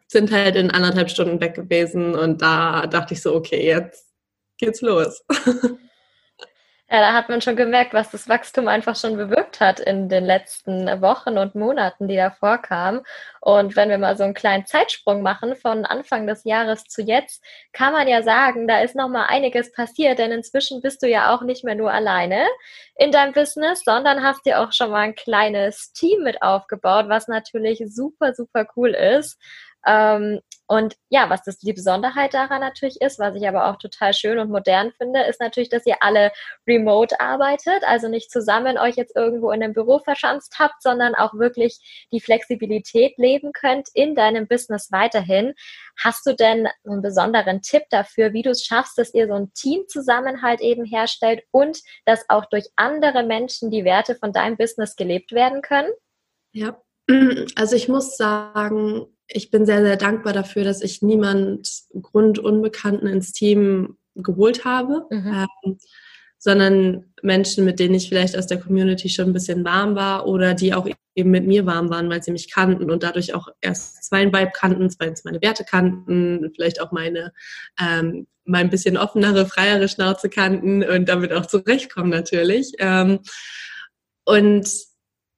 sind 0.08 0.32
halt 0.32 0.56
in 0.56 0.70
anderthalb 0.70 1.10
Stunden 1.10 1.40
weg 1.40 1.54
gewesen. 1.54 2.14
Und 2.14 2.42
da 2.42 2.86
dachte 2.86 3.14
ich 3.14 3.22
so, 3.22 3.34
okay, 3.34 3.64
jetzt 3.64 4.12
geht's 4.58 4.80
los. 4.80 5.24
Ja, 6.88 7.00
da 7.00 7.12
hat 7.14 7.28
man 7.28 7.40
schon 7.40 7.56
gemerkt, 7.56 7.94
was 7.94 8.12
das 8.12 8.28
Wachstum 8.28 8.68
einfach 8.68 8.94
schon 8.94 9.16
bewirkt 9.16 9.58
hat 9.58 9.80
in 9.80 10.08
den 10.08 10.24
letzten 10.24 10.86
Wochen 11.02 11.36
und 11.36 11.56
Monaten, 11.56 12.06
die 12.06 12.14
davor 12.14 12.58
kamen. 12.58 13.00
Und 13.40 13.74
wenn 13.74 13.88
wir 13.88 13.98
mal 13.98 14.16
so 14.16 14.22
einen 14.22 14.34
kleinen 14.34 14.66
Zeitsprung 14.66 15.20
machen 15.20 15.56
von 15.56 15.84
Anfang 15.84 16.28
des 16.28 16.44
Jahres 16.44 16.84
zu 16.84 17.02
jetzt, 17.02 17.42
kann 17.72 17.92
man 17.92 18.06
ja 18.06 18.22
sagen, 18.22 18.68
da 18.68 18.78
ist 18.82 18.94
noch 18.94 19.08
mal 19.08 19.26
einiges 19.26 19.72
passiert, 19.72 20.20
denn 20.20 20.30
inzwischen 20.30 20.80
bist 20.80 21.02
du 21.02 21.08
ja 21.08 21.34
auch 21.34 21.42
nicht 21.42 21.64
mehr 21.64 21.74
nur 21.74 21.90
alleine 21.92 22.46
in 22.94 23.10
deinem 23.10 23.32
Business, 23.32 23.82
sondern 23.84 24.22
hast 24.22 24.46
dir 24.46 24.60
auch 24.60 24.72
schon 24.72 24.90
mal 24.92 25.00
ein 25.00 25.16
kleines 25.16 25.92
Team 25.92 26.22
mit 26.22 26.40
aufgebaut, 26.40 27.06
was 27.08 27.26
natürlich 27.26 27.82
super, 27.88 28.32
super 28.32 28.64
cool 28.76 28.90
ist. 28.90 29.40
Ähm, 29.84 30.40
und 30.68 30.96
ja, 31.10 31.30
was 31.30 31.42
das 31.44 31.58
die 31.58 31.72
Besonderheit 31.72 32.34
daran 32.34 32.60
natürlich 32.60 33.00
ist, 33.00 33.18
was 33.18 33.36
ich 33.36 33.46
aber 33.46 33.68
auch 33.68 33.76
total 33.76 34.12
schön 34.14 34.38
und 34.38 34.50
modern 34.50 34.92
finde, 34.92 35.22
ist 35.22 35.40
natürlich, 35.40 35.68
dass 35.68 35.86
ihr 35.86 35.96
alle 36.00 36.32
remote 36.66 37.20
arbeitet, 37.20 37.84
also 37.86 38.08
nicht 38.08 38.30
zusammen 38.30 38.76
euch 38.76 38.96
jetzt 38.96 39.14
irgendwo 39.14 39.52
in 39.52 39.62
einem 39.62 39.74
Büro 39.74 40.00
verschanzt 40.00 40.56
habt, 40.58 40.82
sondern 40.82 41.14
auch 41.14 41.34
wirklich 41.34 42.06
die 42.12 42.20
Flexibilität 42.20 43.16
leben 43.16 43.52
könnt 43.52 43.88
in 43.94 44.16
deinem 44.16 44.48
Business 44.48 44.90
weiterhin. 44.90 45.54
Hast 46.02 46.26
du 46.26 46.34
denn 46.34 46.68
einen 46.84 47.02
besonderen 47.02 47.62
Tipp 47.62 47.84
dafür, 47.90 48.32
wie 48.32 48.42
du 48.42 48.50
es 48.50 48.64
schaffst, 48.64 48.98
dass 48.98 49.14
ihr 49.14 49.28
so 49.28 49.34
ein 49.34 49.52
Teamzusammenhalt 49.54 50.60
eben 50.60 50.84
herstellt 50.84 51.44
und 51.52 51.80
dass 52.04 52.24
auch 52.28 52.46
durch 52.46 52.66
andere 52.74 53.22
Menschen 53.22 53.70
die 53.70 53.84
Werte 53.84 54.16
von 54.16 54.32
deinem 54.32 54.56
Business 54.56 54.96
gelebt 54.96 55.30
werden 55.30 55.62
können? 55.62 55.90
Ja, 56.52 56.80
also 57.54 57.76
ich 57.76 57.88
muss 57.88 58.16
sagen, 58.16 59.15
ich 59.28 59.50
bin 59.50 59.66
sehr, 59.66 59.82
sehr 59.82 59.96
dankbar 59.96 60.32
dafür, 60.32 60.64
dass 60.64 60.82
ich 60.82 61.02
niemand 61.02 61.82
Grundunbekannten 62.00 63.08
ins 63.08 63.32
Team 63.32 63.96
geholt 64.14 64.64
habe, 64.64 65.06
mhm. 65.10 65.46
ähm, 65.64 65.78
sondern 66.38 67.04
Menschen, 67.22 67.64
mit 67.64 67.80
denen 67.80 67.94
ich 67.94 68.08
vielleicht 68.08 68.36
aus 68.36 68.46
der 68.46 68.60
Community 68.60 69.08
schon 69.08 69.26
ein 69.26 69.32
bisschen 69.32 69.64
warm 69.64 69.96
war 69.96 70.26
oder 70.26 70.54
die 70.54 70.74
auch 70.74 70.86
eben 71.14 71.30
mit 71.30 71.46
mir 71.46 71.66
warm 71.66 71.90
waren, 71.90 72.08
weil 72.10 72.22
sie 72.22 72.30
mich 72.30 72.50
kannten 72.50 72.90
und 72.90 73.02
dadurch 73.02 73.34
auch 73.34 73.48
erst 73.60 74.12
mein 74.12 74.32
Vibe 74.32 74.52
kannten, 74.54 74.90
zweitens 74.90 75.24
meine 75.24 75.40
Werte 75.42 75.64
kannten, 75.64 76.52
vielleicht 76.54 76.80
auch 76.80 76.92
meine 76.92 77.32
ähm, 77.80 78.26
mal 78.44 78.58
ein 78.58 78.70
bisschen 78.70 78.96
offenere, 78.96 79.46
freiere 79.46 79.88
Schnauze 79.88 80.28
kannten 80.28 80.84
und 80.84 81.08
damit 81.08 81.32
auch 81.32 81.46
zurechtkommen 81.46 82.10
natürlich. 82.10 82.72
Ähm, 82.78 83.20
und 84.24 84.68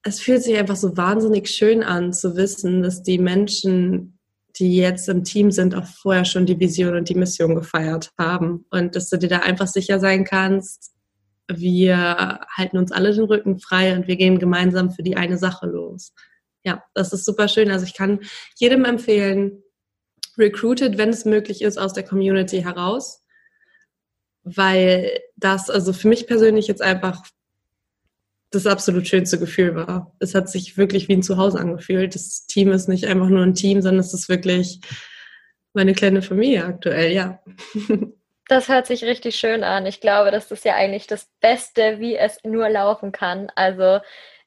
es 0.09 0.21
fühlt 0.21 0.43
sich 0.43 0.57
einfach 0.57 0.77
so 0.77 0.97
wahnsinnig 0.97 1.49
schön 1.51 1.83
an 1.83 2.13
zu 2.13 2.35
wissen, 2.37 2.83
dass 2.83 3.03
die 3.03 3.19
Menschen, 3.19 4.19
die 4.59 4.77
jetzt 4.77 5.09
im 5.09 5.23
Team 5.23 5.51
sind, 5.51 5.75
auch 5.75 5.87
vorher 5.87 6.25
schon 6.25 6.47
die 6.47 6.59
Vision 6.59 6.97
und 6.97 7.09
die 7.09 7.15
Mission 7.15 7.55
gefeiert 7.55 8.11
haben 8.19 8.65
und 8.71 8.97
dass 8.97 9.11
du 9.11 9.19
dir 9.19 9.29
da 9.29 9.41
einfach 9.41 9.67
sicher 9.67 10.01
sein 10.01 10.25
kannst, 10.25 10.95
wir 11.51 12.41
halten 12.57 12.79
uns 12.79 12.93
alle 12.93 13.15
den 13.15 13.25
Rücken 13.25 13.59
frei 13.59 13.95
und 13.97 14.07
wir 14.07 14.17
gehen 14.17 14.39
gemeinsam 14.39 14.91
für 14.91 15.03
die 15.03 15.17
eine 15.17 15.39
Sache 15.39 15.67
los. 15.67 16.13
Ja, 16.65 16.83
das 16.95 17.13
ist 17.13 17.25
super 17.25 17.49
schön. 17.49 17.71
Also 17.71 17.87
ich 17.87 17.95
kann 17.95 18.21
jedem 18.57 18.85
empfehlen, 18.85 19.63
recruited, 20.37 20.99
wenn 20.99 21.09
es 21.11 21.25
möglich 21.25 21.63
ist, 21.63 21.79
aus 21.79 21.93
der 21.93 22.05
Community 22.05 22.63
heraus, 22.63 23.23
weil 24.43 25.21
das 25.37 25.71
also 25.71 25.93
für 25.93 26.09
mich 26.09 26.27
persönlich 26.27 26.67
jetzt 26.67 26.83
einfach 26.83 27.23
das 28.51 28.67
absolut 28.67 29.07
schönste 29.07 29.39
Gefühl 29.39 29.75
war. 29.75 30.15
Es 30.21 30.35
hat 30.35 30.49
sich 30.49 30.77
wirklich 30.77 31.09
wie 31.09 31.15
ein 31.15 31.23
Zuhause 31.23 31.59
angefühlt. 31.59 32.15
Das 32.15 32.47
Team 32.47 32.73
ist 32.73 32.89
nicht 32.89 33.07
einfach 33.07 33.29
nur 33.29 33.43
ein 33.43 33.55
Team, 33.55 33.83
sondern 33.83 34.01
es 34.01 34.15
ist 34.15 34.29
wirklich 34.29 34.81
meine 35.75 35.95
kleine 35.95 36.23
Familie 36.23 36.65
aktuell, 36.65 37.13
ja. 37.13 37.41
Das 38.51 38.71
hört 38.71 38.87
sich 38.87 39.05
richtig 39.05 39.37
schön 39.37 39.63
an. 39.63 39.85
Ich 39.85 40.01
glaube, 40.01 40.31
das 40.31 40.51
ist 40.51 40.65
ja 40.65 40.75
eigentlich 40.75 41.07
das 41.07 41.29
Beste, 41.43 42.01
wie 42.01 42.17
es 42.17 42.39
nur 42.45 42.71
laufen 42.71 43.13
kann. 43.13 43.53
Also 43.55 44.01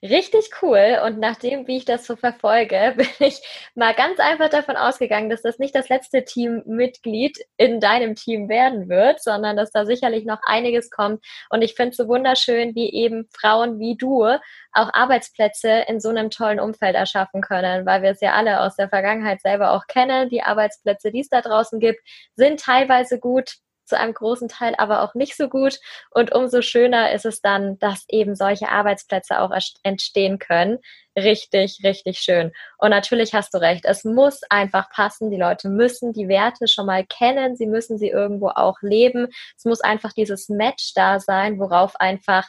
Richtig 0.03 0.50
cool. 0.63 1.00
Und 1.05 1.20
nachdem, 1.20 1.67
wie 1.67 1.77
ich 1.77 1.86
das 1.86 2.08
so 2.08 2.15
verfolge, 2.15 2.93
bin 2.98 3.08
ich 3.20 3.39
mal 3.75 3.93
ganz 3.93 4.20
einfach 4.20 4.50
davon 4.50 4.75
ausgegangen, 4.75 5.29
dass 5.29 5.43
das 5.43 5.60
nicht 5.60 5.75
das 5.75 5.89
letzte 5.89 6.24
Teammitglied 6.25 7.38
in 7.58 7.79
deinem 7.79 8.15
Team 8.15 8.50
werden 8.50 8.89
wird, 8.89 9.22
sondern 9.22 9.58
dass 9.58 9.70
da 9.70 9.86
sicherlich 9.86 10.25
noch 10.25 10.39
einiges 10.43 10.89
kommt. 10.89 11.24
Und 11.51 11.62
ich 11.62 11.75
finde 11.75 11.91
es 11.91 11.98
so 11.98 12.08
wunderschön, 12.08 12.74
wie 12.74 12.91
eben 12.91 13.27
Frauen 13.31 13.79
wie 13.79 13.96
du 13.96 14.24
auch 14.74 14.89
Arbeitsplätze 14.91 15.86
in 15.88 16.00
so 16.00 16.10
einem 16.10 16.31
tollen 16.31 16.60
Umfeld 16.60 16.96
erschaffen 16.96 17.41
können, 17.41 17.86
weil 17.86 18.01
wir 18.01 18.10
es 18.12 18.22
ja 18.22 18.34
alle 18.34 18.62
aus 18.62 18.75
der 18.77 18.89
Vergangenheit 18.89 19.41
selber 19.41 19.72
auch 19.72 19.86
kennen. 19.86 20.29
Die 20.29 20.41
Arbeitsplätze, 20.41 21.12
die 21.12 21.20
es 21.20 21.29
da 21.29 21.41
draußen 21.41 21.79
gibt, 21.79 22.00
sind 22.36 22.60
teilweise 22.60 23.20
gut, 23.20 23.58
zu 23.91 23.98
einem 24.00 24.13
großen 24.13 24.48
Teil 24.48 24.74
aber 24.77 25.03
auch 25.03 25.15
nicht 25.15 25.36
so 25.36 25.50
gut. 25.50 25.79
Und 26.10 26.33
umso 26.33 26.62
schöner 26.62 27.12
ist 27.12 27.25
es 27.25 27.41
dann, 27.41 27.77
dass 27.79 28.05
eben 28.07 28.36
solche 28.36 28.69
Arbeitsplätze 28.69 29.39
auch 29.39 29.51
entstehen 29.83 30.39
können. 30.39 30.79
Richtig, 31.17 31.81
richtig 31.83 32.19
schön. 32.19 32.53
Und 32.77 32.91
natürlich 32.91 33.33
hast 33.33 33.53
du 33.53 33.57
recht, 33.57 33.83
es 33.83 34.05
muss 34.05 34.43
einfach 34.50 34.89
passen. 34.89 35.29
Die 35.29 35.38
Leute 35.38 35.67
müssen 35.67 36.13
die 36.13 36.29
Werte 36.29 36.69
schon 36.69 36.86
mal 36.86 37.05
kennen. 37.05 37.57
Sie 37.57 37.67
müssen 37.67 37.98
sie 37.98 38.07
irgendwo 38.07 38.48
auch 38.48 38.77
leben. 38.81 39.27
Es 39.57 39.65
muss 39.65 39.81
einfach 39.81 40.13
dieses 40.13 40.48
Match 40.48 40.93
da 40.95 41.19
sein, 41.19 41.60
worauf 41.60 42.00
einfach 42.00 42.48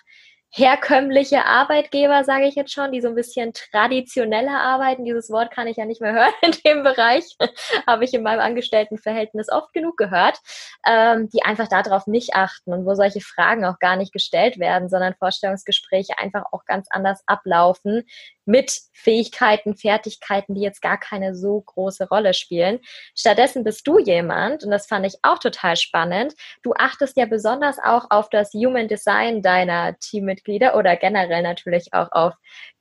herkömmliche 0.55 1.47
Arbeitgeber, 1.47 2.25
sage 2.25 2.47
ich 2.47 2.55
jetzt 2.55 2.73
schon, 2.73 2.93
die 2.93 3.01
so 3.01 3.09
ein 3.09 3.15
bisschen 3.15 3.55
traditioneller 3.55 4.61
arbeiten. 4.61 5.05
Dieses 5.05 5.31
Wort 5.31 5.51
kann 5.51 5.67
ich 5.67 5.79
ja 5.79 5.87
nicht 5.87 6.03
mehr 6.03 6.13
hören 6.15 6.33
in 6.43 6.53
dem 6.65 6.83
Bereich, 6.83 7.25
habe 7.87 8.05
ich 8.05 8.13
in 8.13 8.23
meinem 8.23 8.41
Angestelltenverhältnis 8.41 9.51
oft 9.51 9.73
genug 9.73 9.97
gehört, 9.97 10.39
ähm, 10.87 11.31
die 11.31 11.43
einfach 11.43 11.69
darauf 11.69 12.07
nicht 12.07 12.35
achten 12.35 12.75
und 12.75 12.85
wo 12.85 12.95
solche 12.95 13.21
Fragen 13.21 13.65
auch 13.65 13.79
gar 13.79 13.97
nicht 13.97 14.13
gestellt 14.13 14.59
werden, 14.59 14.91
sondern 14.91 15.15
Vorstellungsgespräche 15.15 16.19
einfach 16.19 16.45
auch 16.53 16.67
ganz 16.67 16.87
anders 16.91 17.23
ablaufen 17.27 18.05
mit 18.45 18.81
Fähigkeiten, 18.93 19.77
Fertigkeiten, 19.77 20.55
die 20.55 20.61
jetzt 20.61 20.83
gar 20.83 20.99
keine 20.99 21.35
so 21.35 21.61
große 21.61 22.09
Rolle 22.09 22.35
spielen. 22.35 22.81
Stattdessen 23.17 23.65
bist 23.65 23.87
du 23.87 23.99
jemand, 23.99 24.65
und 24.65 24.71
das 24.71 24.87
fand 24.87 25.07
ich 25.07 25.17
auch 25.23 25.39
total 25.39 25.77
spannend, 25.77 26.35
du 26.63 26.73
achtest 26.75 27.17
ja 27.17 27.27
besonders 27.27 27.79
auch 27.83 28.07
auf 28.11 28.29
das 28.31 28.53
Human 28.53 28.89
Design 28.89 29.43
deiner 29.43 29.99
Teammitglieder 29.99 30.77
oder 30.77 30.97
generell 30.97 31.43
natürlich 31.43 31.93
auch 31.93 32.11
auf 32.13 32.35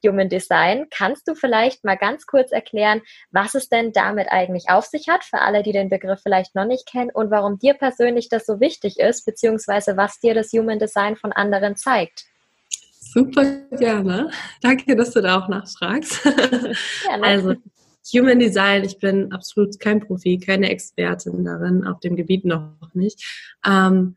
Human 0.05 0.29
Design. 0.29 0.87
Kannst 0.89 1.27
du 1.27 1.35
vielleicht 1.35 1.83
mal 1.83 1.97
ganz 1.97 2.25
kurz 2.25 2.51
erklären, 2.51 3.01
was 3.31 3.55
es 3.55 3.69
denn 3.69 3.91
damit 3.91 4.27
eigentlich 4.29 4.69
auf 4.69 4.85
sich 4.85 5.07
hat, 5.09 5.23
für 5.23 5.39
alle, 5.39 5.63
die 5.63 5.71
den 5.71 5.89
Begriff 5.89 6.21
vielleicht 6.21 6.55
noch 6.55 6.65
nicht 6.65 6.87
kennen 6.87 7.11
und 7.11 7.31
warum 7.31 7.59
dir 7.59 7.73
persönlich 7.73 8.29
das 8.29 8.45
so 8.45 8.59
wichtig 8.59 8.99
ist, 8.99 9.25
beziehungsweise 9.25 9.97
was 9.97 10.19
dir 10.19 10.33
das 10.33 10.51
Human 10.51 10.79
Design 10.79 11.15
von 11.15 11.31
anderen 11.31 11.75
zeigt? 11.75 12.30
Super 13.13 13.67
gerne. 13.77 14.29
Danke, 14.61 14.95
dass 14.95 15.11
du 15.11 15.21
da 15.21 15.39
auch 15.39 15.49
nachfragst. 15.49 16.23
Gerne. 16.23 17.23
Also 17.23 17.55
Human 18.13 18.39
Design, 18.39 18.85
ich 18.85 18.99
bin 18.99 19.31
absolut 19.31 19.79
kein 19.79 19.99
Profi, 19.99 20.39
keine 20.39 20.69
Expertin 20.69 21.43
darin, 21.43 21.85
auf 21.85 21.99
dem 21.99 22.15
Gebiet 22.15 22.45
noch 22.45 22.93
nicht, 22.93 23.23
ähm, 23.65 24.15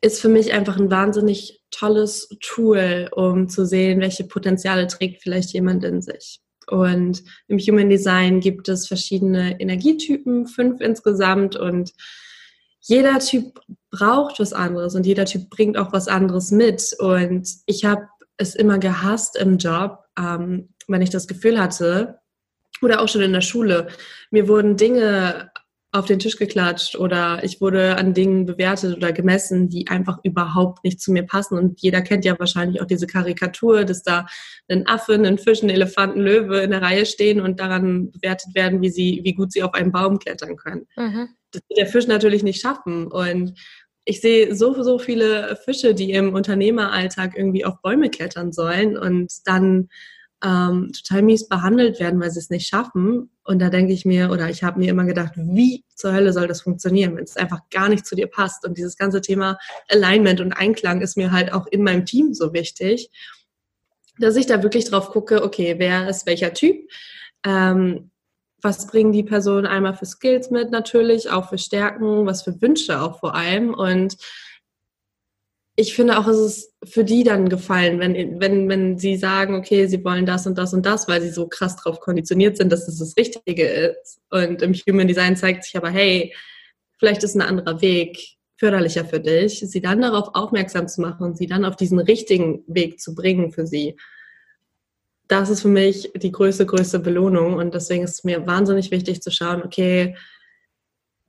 ist 0.00 0.20
für 0.20 0.28
mich 0.28 0.52
einfach 0.52 0.78
ein 0.78 0.90
wahnsinnig 0.90 1.62
tolles 1.70 2.28
Tool, 2.40 3.08
um 3.12 3.48
zu 3.48 3.66
sehen, 3.66 4.00
welche 4.00 4.24
Potenziale 4.24 4.86
trägt 4.86 5.22
vielleicht 5.22 5.52
jemand 5.52 5.84
in 5.84 6.00
sich. 6.00 6.40
Und 6.68 7.24
im 7.48 7.58
Human 7.58 7.90
Design 7.90 8.40
gibt 8.40 8.68
es 8.68 8.86
verschiedene 8.86 9.60
Energietypen, 9.60 10.46
fünf 10.46 10.80
insgesamt 10.80 11.56
und 11.56 11.92
jeder 12.80 13.18
Typ 13.18 13.60
braucht 13.90 14.38
was 14.38 14.52
anderes 14.52 14.94
und 14.94 15.06
jeder 15.06 15.24
Typ 15.24 15.50
bringt 15.50 15.76
auch 15.76 15.92
was 15.92 16.08
anderes 16.08 16.50
mit. 16.52 16.94
Und 16.98 17.48
ich 17.66 17.84
habe 17.84 18.06
es 18.38 18.54
immer 18.54 18.78
gehasst 18.78 19.36
im 19.36 19.58
Job, 19.58 20.04
ähm, 20.18 20.70
wenn 20.86 21.02
ich 21.02 21.10
das 21.10 21.26
Gefühl 21.26 21.60
hatte, 21.60 22.20
oder 22.80 23.00
auch 23.00 23.08
schon 23.08 23.22
in 23.22 23.32
der 23.32 23.40
Schule, 23.40 23.88
mir 24.30 24.48
wurden 24.48 24.76
Dinge 24.76 25.50
auf 25.90 26.04
den 26.04 26.18
Tisch 26.18 26.36
geklatscht 26.36 26.96
oder 26.96 27.42
ich 27.42 27.62
wurde 27.62 27.96
an 27.96 28.12
Dingen 28.12 28.44
bewertet 28.44 28.94
oder 28.94 29.10
gemessen, 29.10 29.70
die 29.70 29.88
einfach 29.88 30.18
überhaupt 30.22 30.84
nicht 30.84 31.00
zu 31.00 31.12
mir 31.12 31.22
passen. 31.22 31.56
Und 31.56 31.80
jeder 31.80 32.02
kennt 32.02 32.26
ja 32.26 32.38
wahrscheinlich 32.38 32.82
auch 32.82 32.86
diese 32.86 33.06
Karikatur, 33.06 33.84
dass 33.84 34.02
da 34.02 34.26
ein 34.68 34.86
Affe, 34.86 35.14
ein 35.14 35.38
Fisch, 35.38 35.62
ein 35.62 35.70
Elefant, 35.70 36.14
ein 36.14 36.22
Löwe 36.22 36.58
in 36.58 36.72
der 36.72 36.82
Reihe 36.82 37.06
stehen 37.06 37.40
und 37.40 37.58
daran 37.58 38.10
bewertet 38.10 38.54
werden, 38.54 38.82
wie 38.82 38.90
sie, 38.90 39.22
wie 39.24 39.32
gut 39.32 39.50
sie 39.50 39.62
auf 39.62 39.72
einen 39.72 39.90
Baum 39.90 40.18
klettern 40.18 40.56
können. 40.56 40.86
Mhm. 40.96 41.30
Das 41.52 41.62
wird 41.68 41.78
der 41.78 41.86
Fisch 41.86 42.06
natürlich 42.06 42.42
nicht 42.42 42.60
schaffen. 42.60 43.06
Und 43.06 43.54
ich 44.08 44.22
sehe 44.22 44.54
so, 44.54 44.82
so 44.82 44.98
viele 44.98 45.54
Fische, 45.56 45.94
die 45.94 46.12
im 46.12 46.32
Unternehmeralltag 46.32 47.36
irgendwie 47.36 47.66
auf 47.66 47.82
Bäume 47.82 48.08
klettern 48.08 48.52
sollen 48.52 48.96
und 48.96 49.30
dann 49.44 49.90
ähm, 50.42 50.90
total 50.92 51.20
mies 51.20 51.46
behandelt 51.46 52.00
werden, 52.00 52.18
weil 52.18 52.30
sie 52.30 52.38
es 52.38 52.48
nicht 52.48 52.68
schaffen. 52.68 53.30
Und 53.44 53.58
da 53.58 53.68
denke 53.68 53.92
ich 53.92 54.06
mir, 54.06 54.30
oder 54.30 54.48
ich 54.48 54.64
habe 54.64 54.78
mir 54.78 54.88
immer 54.88 55.04
gedacht, 55.04 55.34
wie 55.36 55.84
zur 55.94 56.14
Hölle 56.14 56.32
soll 56.32 56.48
das 56.48 56.62
funktionieren, 56.62 57.16
wenn 57.16 57.24
es 57.24 57.36
einfach 57.36 57.60
gar 57.70 57.90
nicht 57.90 58.06
zu 58.06 58.16
dir 58.16 58.28
passt. 58.28 58.64
Und 58.66 58.78
dieses 58.78 58.96
ganze 58.96 59.20
Thema 59.20 59.58
Alignment 59.88 60.40
und 60.40 60.54
Einklang 60.54 61.02
ist 61.02 61.18
mir 61.18 61.30
halt 61.30 61.52
auch 61.52 61.66
in 61.66 61.82
meinem 61.82 62.06
Team 62.06 62.32
so 62.32 62.54
wichtig, 62.54 63.10
dass 64.18 64.36
ich 64.36 64.46
da 64.46 64.62
wirklich 64.62 64.86
drauf 64.86 65.10
gucke, 65.10 65.44
okay, 65.44 65.74
wer 65.76 66.08
ist 66.08 66.26
welcher 66.26 66.54
Typ? 66.54 66.76
Ähm, 67.44 68.10
was 68.62 68.86
bringen 68.86 69.12
die 69.12 69.22
Personen 69.22 69.66
einmal 69.66 69.94
für 69.94 70.06
Skills 70.06 70.50
mit 70.50 70.70
natürlich, 70.70 71.30
auch 71.30 71.48
für 71.48 71.58
Stärken, 71.58 72.26
was 72.26 72.42
für 72.42 72.60
Wünsche 72.60 73.00
auch 73.00 73.20
vor 73.20 73.34
allem. 73.34 73.72
Und 73.72 74.16
ich 75.76 75.94
finde 75.94 76.18
auch, 76.18 76.26
es 76.26 76.38
ist 76.38 76.74
für 76.84 77.04
die 77.04 77.22
dann 77.22 77.48
gefallen, 77.48 78.00
wenn, 78.00 78.40
wenn, 78.40 78.68
wenn 78.68 78.98
sie 78.98 79.16
sagen, 79.16 79.54
okay, 79.54 79.86
sie 79.86 80.04
wollen 80.04 80.26
das 80.26 80.46
und 80.46 80.58
das 80.58 80.74
und 80.74 80.84
das, 80.84 81.06
weil 81.06 81.22
sie 81.22 81.30
so 81.30 81.46
krass 81.46 81.76
drauf 81.76 82.00
konditioniert 82.00 82.56
sind, 82.56 82.72
dass 82.72 82.88
es 82.88 82.98
das, 82.98 83.10
das 83.10 83.16
Richtige 83.16 83.64
ist. 83.64 84.20
Und 84.30 84.60
im 84.60 84.74
Human 84.74 85.06
Design 85.06 85.36
zeigt 85.36 85.62
sich 85.62 85.76
aber, 85.76 85.90
hey, 85.90 86.34
vielleicht 86.98 87.22
ist 87.22 87.36
ein 87.36 87.42
anderer 87.42 87.80
Weg 87.80 88.38
förderlicher 88.56 89.04
für 89.04 89.20
dich, 89.20 89.60
sie 89.60 89.80
dann 89.80 90.00
darauf 90.00 90.34
aufmerksam 90.34 90.88
zu 90.88 91.00
machen 91.00 91.24
und 91.24 91.36
sie 91.36 91.46
dann 91.46 91.64
auf 91.64 91.76
diesen 91.76 92.00
richtigen 92.00 92.64
Weg 92.66 93.00
zu 93.00 93.14
bringen 93.14 93.52
für 93.52 93.68
sie 93.68 93.94
das 95.28 95.50
ist 95.50 95.62
für 95.62 95.68
mich 95.68 96.10
die 96.16 96.32
größte, 96.32 96.66
größte 96.66 96.98
Belohnung. 96.98 97.54
Und 97.54 97.74
deswegen 97.74 98.04
ist 98.04 98.14
es 98.14 98.24
mir 98.24 98.46
wahnsinnig 98.46 98.90
wichtig 98.90 99.22
zu 99.22 99.30
schauen, 99.30 99.62
okay, 99.62 100.16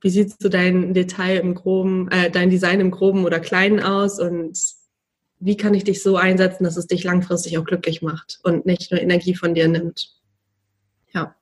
wie 0.01 0.10
sieht 0.10 0.41
so 0.41 0.48
dein 0.48 0.94
Detail 0.94 1.38
im 1.39 1.53
Groben, 1.56 2.10
äh, 2.10 2.32
dein 2.32 2.50
Design 2.50 2.79
im 2.79 2.91
Groben 2.91 3.25
oder 3.25 3.41
Kleinen 3.41 3.82
aus 3.82 4.20
und 4.20 4.58
wie 5.39 5.58
kann 5.58 5.74
ich 5.74 5.84
dich 5.84 6.01
so 6.01 6.15
einsetzen, 6.15 6.63
dass 6.63 6.77
es 6.77 6.88
dich 6.88 7.03
langfristig 7.03 7.58
auch 7.58 7.65
glücklich 7.65 8.01
macht 8.01 8.39
und 8.44 8.65
nicht 8.65 8.91
nur 8.91 9.01
Energie 9.01 9.36
von 9.36 9.53
dir 9.53 9.68
nimmt. 9.68 10.15
Ja. 11.13 11.36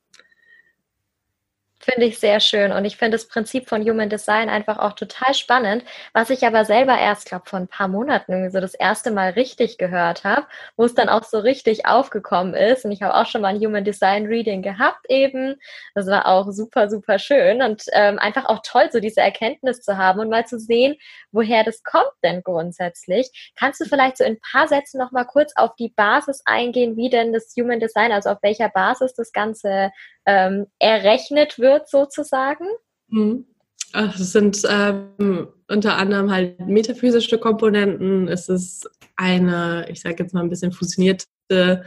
Finde 1.89 2.05
ich 2.05 2.19
sehr 2.19 2.41
schön 2.41 2.73
und 2.73 2.83
ich 2.83 2.97
finde 2.97 3.15
das 3.15 3.29
Prinzip 3.29 3.69
von 3.69 3.81
Human 3.81 4.09
Design 4.09 4.49
einfach 4.49 4.77
auch 4.77 4.91
total 4.91 5.33
spannend, 5.33 5.85
was 6.11 6.29
ich 6.29 6.45
aber 6.45 6.65
selber 6.65 6.97
erst, 6.99 7.29
glaube 7.29 7.45
vor 7.47 7.59
ein 7.59 7.69
paar 7.69 7.87
Monaten 7.87 8.33
irgendwie 8.33 8.51
so 8.51 8.59
das 8.59 8.73
erste 8.73 9.09
Mal 9.09 9.29
richtig 9.29 9.77
gehört 9.77 10.25
habe, 10.25 10.47
wo 10.75 10.83
es 10.83 10.95
dann 10.95 11.07
auch 11.07 11.23
so 11.23 11.39
richtig 11.39 11.85
aufgekommen 11.85 12.55
ist 12.55 12.83
und 12.83 12.91
ich 12.91 13.01
habe 13.03 13.15
auch 13.15 13.25
schon 13.25 13.39
mal 13.39 13.55
ein 13.55 13.61
Human 13.61 13.85
Design 13.85 14.25
Reading 14.25 14.61
gehabt 14.61 15.05
eben. 15.07 15.55
Das 15.95 16.07
war 16.07 16.27
auch 16.27 16.51
super, 16.51 16.89
super 16.89 17.19
schön 17.19 17.61
und 17.61 17.83
ähm, 17.93 18.19
einfach 18.19 18.47
auch 18.47 18.59
toll, 18.65 18.89
so 18.91 18.99
diese 18.99 19.21
Erkenntnis 19.21 19.81
zu 19.81 19.97
haben 19.97 20.19
und 20.19 20.29
mal 20.29 20.45
zu 20.45 20.59
sehen, 20.59 20.97
woher 21.31 21.63
das 21.63 21.83
kommt 21.83 22.11
denn 22.21 22.43
grundsätzlich. 22.43 23.53
Kannst 23.57 23.79
du 23.79 23.85
vielleicht 23.85 24.17
so 24.17 24.25
in 24.25 24.33
ein 24.33 24.39
paar 24.41 24.67
Sätzen 24.67 24.99
noch 24.99 25.13
mal 25.13 25.23
kurz 25.23 25.53
auf 25.55 25.73
die 25.75 25.93
Basis 25.95 26.41
eingehen, 26.43 26.97
wie 26.97 27.09
denn 27.09 27.31
das 27.31 27.53
Human 27.57 27.79
Design, 27.79 28.11
also 28.11 28.31
auf 28.31 28.39
welcher 28.41 28.67
Basis 28.67 29.13
das 29.13 29.31
Ganze 29.31 29.91
ähm, 30.27 30.67
errechnet 30.77 31.57
wird 31.57 31.89
sozusagen? 31.89 32.65
Mhm. 33.07 33.45
Es 33.93 34.33
sind 34.33 34.61
ähm, 34.69 35.47
unter 35.69 35.97
anderem 35.97 36.29
halt 36.29 36.59
metaphysische 36.59 37.39
Komponenten. 37.39 38.27
Es 38.27 38.49
ist 38.49 38.89
eine, 39.15 39.87
ich 39.89 40.01
sage 40.01 40.17
jetzt 40.19 40.33
mal 40.33 40.41
ein 40.41 40.49
bisschen 40.49 40.73
fusionierte 40.73 41.83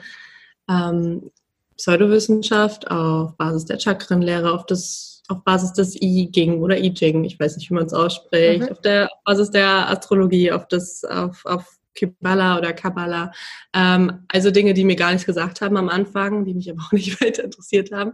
ähm, 0.68 1.30
Pseudowissenschaft 1.76 2.90
auf 2.90 3.37
Basis 3.37 3.66
der 3.66 3.78
Chakrenlehre, 3.78 4.52
auf 4.52 4.66
das 4.66 5.23
auf 5.28 5.44
Basis 5.44 5.73
des 5.73 6.02
I 6.02 6.28
Ging 6.32 6.61
oder 6.61 6.76
I 6.76 6.92
Ching, 6.92 7.23
ich 7.25 7.38
weiß 7.38 7.56
nicht, 7.56 7.70
wie 7.70 7.75
man 7.75 7.87
es 7.87 7.94
ausspricht, 7.94 8.62
mhm. 8.62 8.68
auf 8.68 8.80
der 8.80 9.04
auf 9.12 9.25
Basis 9.25 9.50
der 9.50 9.88
Astrologie, 9.88 10.50
auf 10.50 10.66
das 10.66 11.04
auf, 11.04 11.44
auf 11.44 11.79
Kibala 11.94 12.59
oder 12.59 12.73
Kabbalah. 12.73 13.32
Ähm, 13.75 14.25
also 14.28 14.50
Dinge, 14.50 14.75
die 14.75 14.85
mir 14.85 14.97
gar 14.97 15.11
nichts 15.11 15.26
gesagt 15.26 15.61
haben 15.61 15.76
am 15.76 15.88
Anfang, 15.88 16.44
die 16.44 16.54
mich 16.54 16.70
aber 16.70 16.82
auch 16.82 16.92
nicht 16.92 17.20
weiter 17.20 17.44
interessiert 17.44 17.92
haben. 17.92 18.12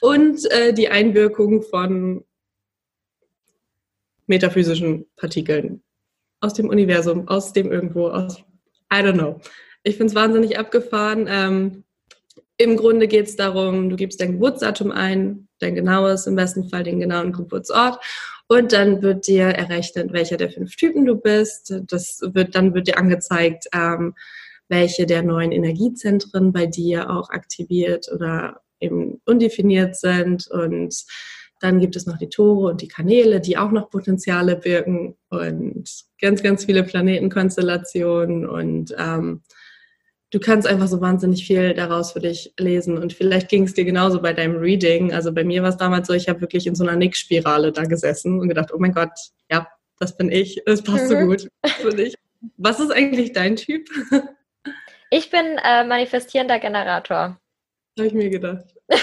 Und 0.00 0.50
äh, 0.50 0.72
die 0.72 0.88
Einwirkung 0.88 1.62
von 1.62 2.24
metaphysischen 4.26 5.06
Partikeln 5.16 5.82
aus 6.40 6.54
dem 6.54 6.68
Universum, 6.68 7.28
aus 7.28 7.52
dem 7.52 7.70
irgendwo, 7.72 8.08
aus 8.08 8.38
I 8.92 8.98
don't 8.98 9.14
know. 9.14 9.40
Ich 9.82 9.96
finde 9.96 10.10
es 10.10 10.14
wahnsinnig 10.14 10.58
abgefahren. 10.58 11.26
Ähm, 11.28 11.84
Im 12.56 12.76
Grunde 12.76 13.08
geht 13.08 13.26
es 13.26 13.36
darum, 13.36 13.90
du 13.90 13.96
gibst 13.96 14.20
dein 14.20 14.32
Geburtsdatum 14.32 14.90
ein, 14.90 15.48
dein 15.58 15.74
genaues, 15.74 16.26
im 16.26 16.36
besten 16.36 16.68
Fall 16.68 16.84
den 16.84 17.00
genauen 17.00 17.32
Geburtsort 17.32 17.98
und 18.48 18.72
dann 18.72 19.02
wird 19.02 19.26
dir 19.26 19.46
errechnet, 19.46 20.12
welcher 20.12 20.36
der 20.36 20.50
fünf 20.50 20.76
Typen 20.76 21.04
du 21.04 21.16
bist. 21.16 21.74
Das 21.88 22.20
wird, 22.22 22.54
dann 22.54 22.74
wird 22.74 22.86
dir 22.86 22.98
angezeigt, 22.98 23.66
ähm, 23.72 24.14
welche 24.68 25.06
der 25.06 25.22
neuen 25.22 25.52
Energiezentren 25.52 26.52
bei 26.52 26.66
dir 26.66 27.10
auch 27.10 27.30
aktiviert 27.30 28.08
oder 28.12 28.60
eben 28.80 29.20
undefiniert 29.24 29.96
sind. 29.96 30.46
Und 30.48 31.04
dann 31.60 31.80
gibt 31.80 31.96
es 31.96 32.06
noch 32.06 32.18
die 32.18 32.28
Tore 32.28 32.70
und 32.70 32.82
die 32.82 32.88
Kanäle, 32.88 33.40
die 33.40 33.56
auch 33.56 33.70
noch 33.70 33.90
Potenziale 33.90 34.64
wirken 34.64 35.16
und 35.30 35.88
ganz, 36.20 36.42
ganz 36.42 36.64
viele 36.66 36.82
Planetenkonstellationen 36.84 38.46
und 38.46 38.94
ähm, 38.98 39.42
du 40.30 40.40
kannst 40.40 40.66
einfach 40.66 40.88
so 40.88 41.00
wahnsinnig 41.00 41.46
viel 41.46 41.74
daraus 41.74 42.12
für 42.12 42.20
dich 42.20 42.52
lesen. 42.58 42.98
Und 42.98 43.12
vielleicht 43.12 43.48
ging 43.48 43.64
es 43.64 43.74
dir 43.74 43.84
genauso 43.84 44.20
bei 44.20 44.32
deinem 44.32 44.56
Reading. 44.56 45.12
Also 45.12 45.32
bei 45.32 45.44
mir 45.44 45.62
war 45.62 45.70
es 45.70 45.76
damals 45.76 46.08
so, 46.08 46.14
ich 46.14 46.28
habe 46.28 46.40
wirklich 46.40 46.66
in 46.66 46.74
so 46.74 46.84
einer 46.84 46.96
Nick-Spirale 46.96 47.72
da 47.72 47.84
gesessen 47.84 48.40
und 48.40 48.48
gedacht, 48.48 48.70
oh 48.72 48.78
mein 48.78 48.92
Gott, 48.92 49.12
ja, 49.50 49.68
das 49.98 50.16
bin 50.16 50.30
ich, 50.30 50.62
das 50.66 50.82
passt 50.82 51.04
mhm. 51.04 51.08
so 51.08 51.16
gut 51.26 51.48
für 51.80 51.90
dich. 51.90 52.14
Was 52.56 52.80
ist 52.80 52.90
eigentlich 52.90 53.32
dein 53.32 53.56
Typ? 53.56 53.88
Ich 55.10 55.30
bin 55.30 55.58
äh, 55.62 55.84
manifestierender 55.84 56.58
Generator. 56.58 57.38
Habe 57.98 58.08
ich 58.08 58.12
mir 58.12 58.28
gedacht. 58.28 58.64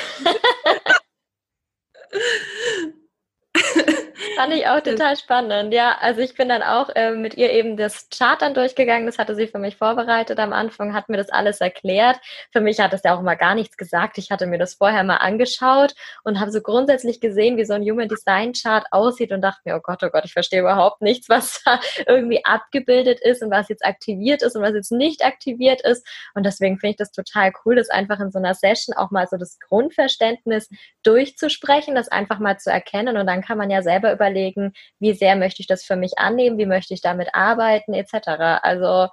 Fand 4.36 4.54
ich 4.54 4.68
auch 4.68 4.80
total 4.80 5.16
spannend. 5.16 5.74
Ja, 5.74 5.98
also 6.00 6.22
ich 6.22 6.34
bin 6.36 6.50
dann 6.50 6.64
auch 6.64 6.90
äh, 6.96 7.12
mit 7.12 7.36
ihr 7.36 7.52
eben 7.52 7.78
das 7.78 8.08
Chart 8.10 8.42
dann 8.42 8.54
durchgegangen. 8.54 9.06
Das 9.06 9.20
hatte 9.20 9.36
sie 9.36 9.48
für 9.48 9.60
mich 9.60 9.78
vorbereitet. 9.78 10.40
Am 10.40 10.54
Anfang 10.54 10.94
hat 10.94 11.08
mir 11.08 11.18
das 11.18 11.30
alles 11.30 11.62
erklärt. 11.62 12.20
Für 12.52 12.62
mich 12.62 12.80
hat 12.80 12.94
es 12.94 13.04
ja 13.04 13.16
auch 13.16 13.20
immer 13.20 13.36
gar 13.36 13.54
nichts 13.54 13.78
gesagt. 13.78 14.18
Ich 14.18 14.32
hatte 14.32 14.48
mir 14.48 14.58
das 14.58 14.74
vorher 14.76 15.04
mal 15.04 15.18
angeschaut 15.18 15.94
und 16.24 16.40
habe 16.40 16.52
so 16.52 16.62
grundsätzlich 16.62 17.20
gesehen, 17.22 17.58
wie 17.58 17.66
so 17.66 17.74
ein 17.74 17.84
Human 17.84 18.08
Design 18.08 18.54
Chart 18.54 18.86
aussieht 18.92 19.32
und 19.32 19.42
dachte 19.42 19.62
mir, 19.66 19.76
oh 19.76 19.82
Gott, 19.82 20.02
oh 20.04 20.10
Gott, 20.10 20.26
ich 20.26 20.34
verstehe 20.34 20.62
überhaupt 20.62 21.02
nichts, 21.02 21.30
was 21.30 21.62
da 21.66 21.80
irgendwie 22.08 22.44
abgebildet 22.44 23.20
ist 23.22 23.44
und 23.44 23.52
was 23.52 23.70
jetzt 23.70 23.86
aktiviert 23.86 24.42
ist 24.42 24.56
und 24.56 24.64
was 24.64 24.74
jetzt 24.74 24.92
nicht 24.92 25.24
aktiviert 25.24 25.82
ist. 25.82 26.08
Und 26.34 26.46
deswegen 26.46 26.80
finde 26.80 26.92
ich 26.92 26.98
das 26.98 27.12
total 27.12 27.52
cool, 27.66 27.76
das 27.76 27.90
einfach 27.90 28.20
in 28.20 28.32
so 28.32 28.40
einer 28.40 28.56
Session 28.56 28.96
auch 28.96 29.12
mal 29.12 29.28
so 29.28 29.38
das 29.38 29.60
Grundverständnis 29.60 30.70
durchzusprechen, 31.04 31.94
das 31.94 32.08
einfach 32.08 32.40
mal 32.40 32.58
zu 32.58 32.72
erkennen 32.72 33.18
und 33.18 33.28
dann 33.28 33.42
kann 33.42 33.58
man 33.58 33.70
ja 33.70 33.82
selber 33.82 34.12
über 34.12 34.23
überlegen, 34.24 34.74
wie 35.00 35.14
sehr 35.14 35.36
möchte 35.36 35.62
ich 35.62 35.68
das 35.68 35.84
für 35.84 35.96
mich 35.96 36.18
annehmen, 36.18 36.58
wie 36.58 36.66
möchte 36.66 36.94
ich 36.94 37.02
damit 37.02 37.30
arbeiten, 37.34 37.94
etc. 37.94 38.62
Also 38.62 39.10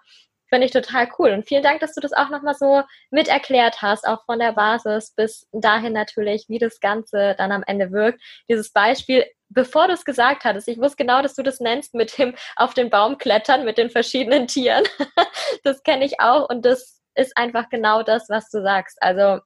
finde 0.51 0.67
ich 0.67 0.73
total 0.73 1.09
cool. 1.19 1.31
Und 1.31 1.47
vielen 1.47 1.63
Dank, 1.63 1.81
dass 1.81 1.95
du 1.95 2.01
das 2.01 2.13
auch 2.13 2.29
nochmal 2.29 2.55
so 2.55 2.83
mit 3.11 3.29
erklärt 3.29 3.83
hast, 3.83 4.07
auch 4.07 4.25
von 4.27 4.39
der 4.39 4.53
Basis 4.53 5.13
bis 5.15 5.47
dahin 5.53 5.93
natürlich, 5.93 6.47
wie 6.49 6.59
das 6.59 6.81
Ganze 6.81 7.35
dann 7.39 7.53
am 7.53 7.63
Ende 7.67 7.93
wirkt. 7.93 8.21
Dieses 8.49 8.73
Beispiel, 8.73 9.25
bevor 9.49 9.87
du 9.87 9.95
es 9.95 10.05
gesagt 10.05 10.45
hattest, 10.45 10.69
ich 10.69 10.79
wusste 10.79 10.97
genau, 10.97 11.23
dass 11.23 11.35
du 11.35 11.43
das 11.43 11.61
nennst 11.61 11.95
mit 11.95 12.19
dem 12.19 12.35
auf 12.57 12.75
den 12.75 12.91
Baum 12.91 13.17
klettern 13.19 13.65
mit 13.65 13.79
den 13.79 13.91
verschiedenen 13.91 14.49
Tieren. 14.49 14.85
das 15.65 15.83
kenne 15.83 16.05
ich 16.05 16.21
auch 16.21 16.49
und 16.49 16.65
das 16.67 17.01
ist 17.15 17.37
einfach 17.37 17.69
genau 17.71 18.03
das, 18.03 18.29
was 18.29 18.51
du 18.51 18.63
sagst. 18.63 18.99
Also 19.01 19.41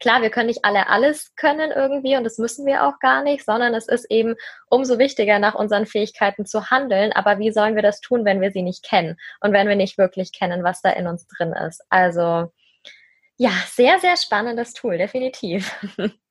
Klar, 0.00 0.22
wir 0.22 0.30
können 0.30 0.46
nicht 0.46 0.64
alle 0.64 0.88
alles 0.88 1.34
können 1.36 1.70
irgendwie 1.70 2.16
und 2.16 2.24
das 2.24 2.38
müssen 2.38 2.66
wir 2.66 2.84
auch 2.84 2.98
gar 3.00 3.22
nicht, 3.22 3.44
sondern 3.44 3.74
es 3.74 3.88
ist 3.88 4.10
eben 4.10 4.36
umso 4.68 4.98
wichtiger, 4.98 5.38
nach 5.38 5.54
unseren 5.54 5.86
Fähigkeiten 5.86 6.46
zu 6.46 6.70
handeln. 6.70 7.12
Aber 7.12 7.38
wie 7.38 7.52
sollen 7.52 7.74
wir 7.74 7.82
das 7.82 8.00
tun, 8.00 8.24
wenn 8.24 8.40
wir 8.40 8.50
sie 8.50 8.62
nicht 8.62 8.84
kennen 8.84 9.16
und 9.40 9.52
wenn 9.52 9.68
wir 9.68 9.76
nicht 9.76 9.98
wirklich 9.98 10.32
kennen, 10.32 10.64
was 10.64 10.82
da 10.82 10.90
in 10.90 11.06
uns 11.06 11.26
drin 11.26 11.52
ist? 11.52 11.82
Also 11.88 12.52
ja, 13.36 13.52
sehr, 13.66 13.98
sehr 14.00 14.16
spannendes 14.16 14.72
Tool, 14.74 14.98
definitiv. 14.98 15.74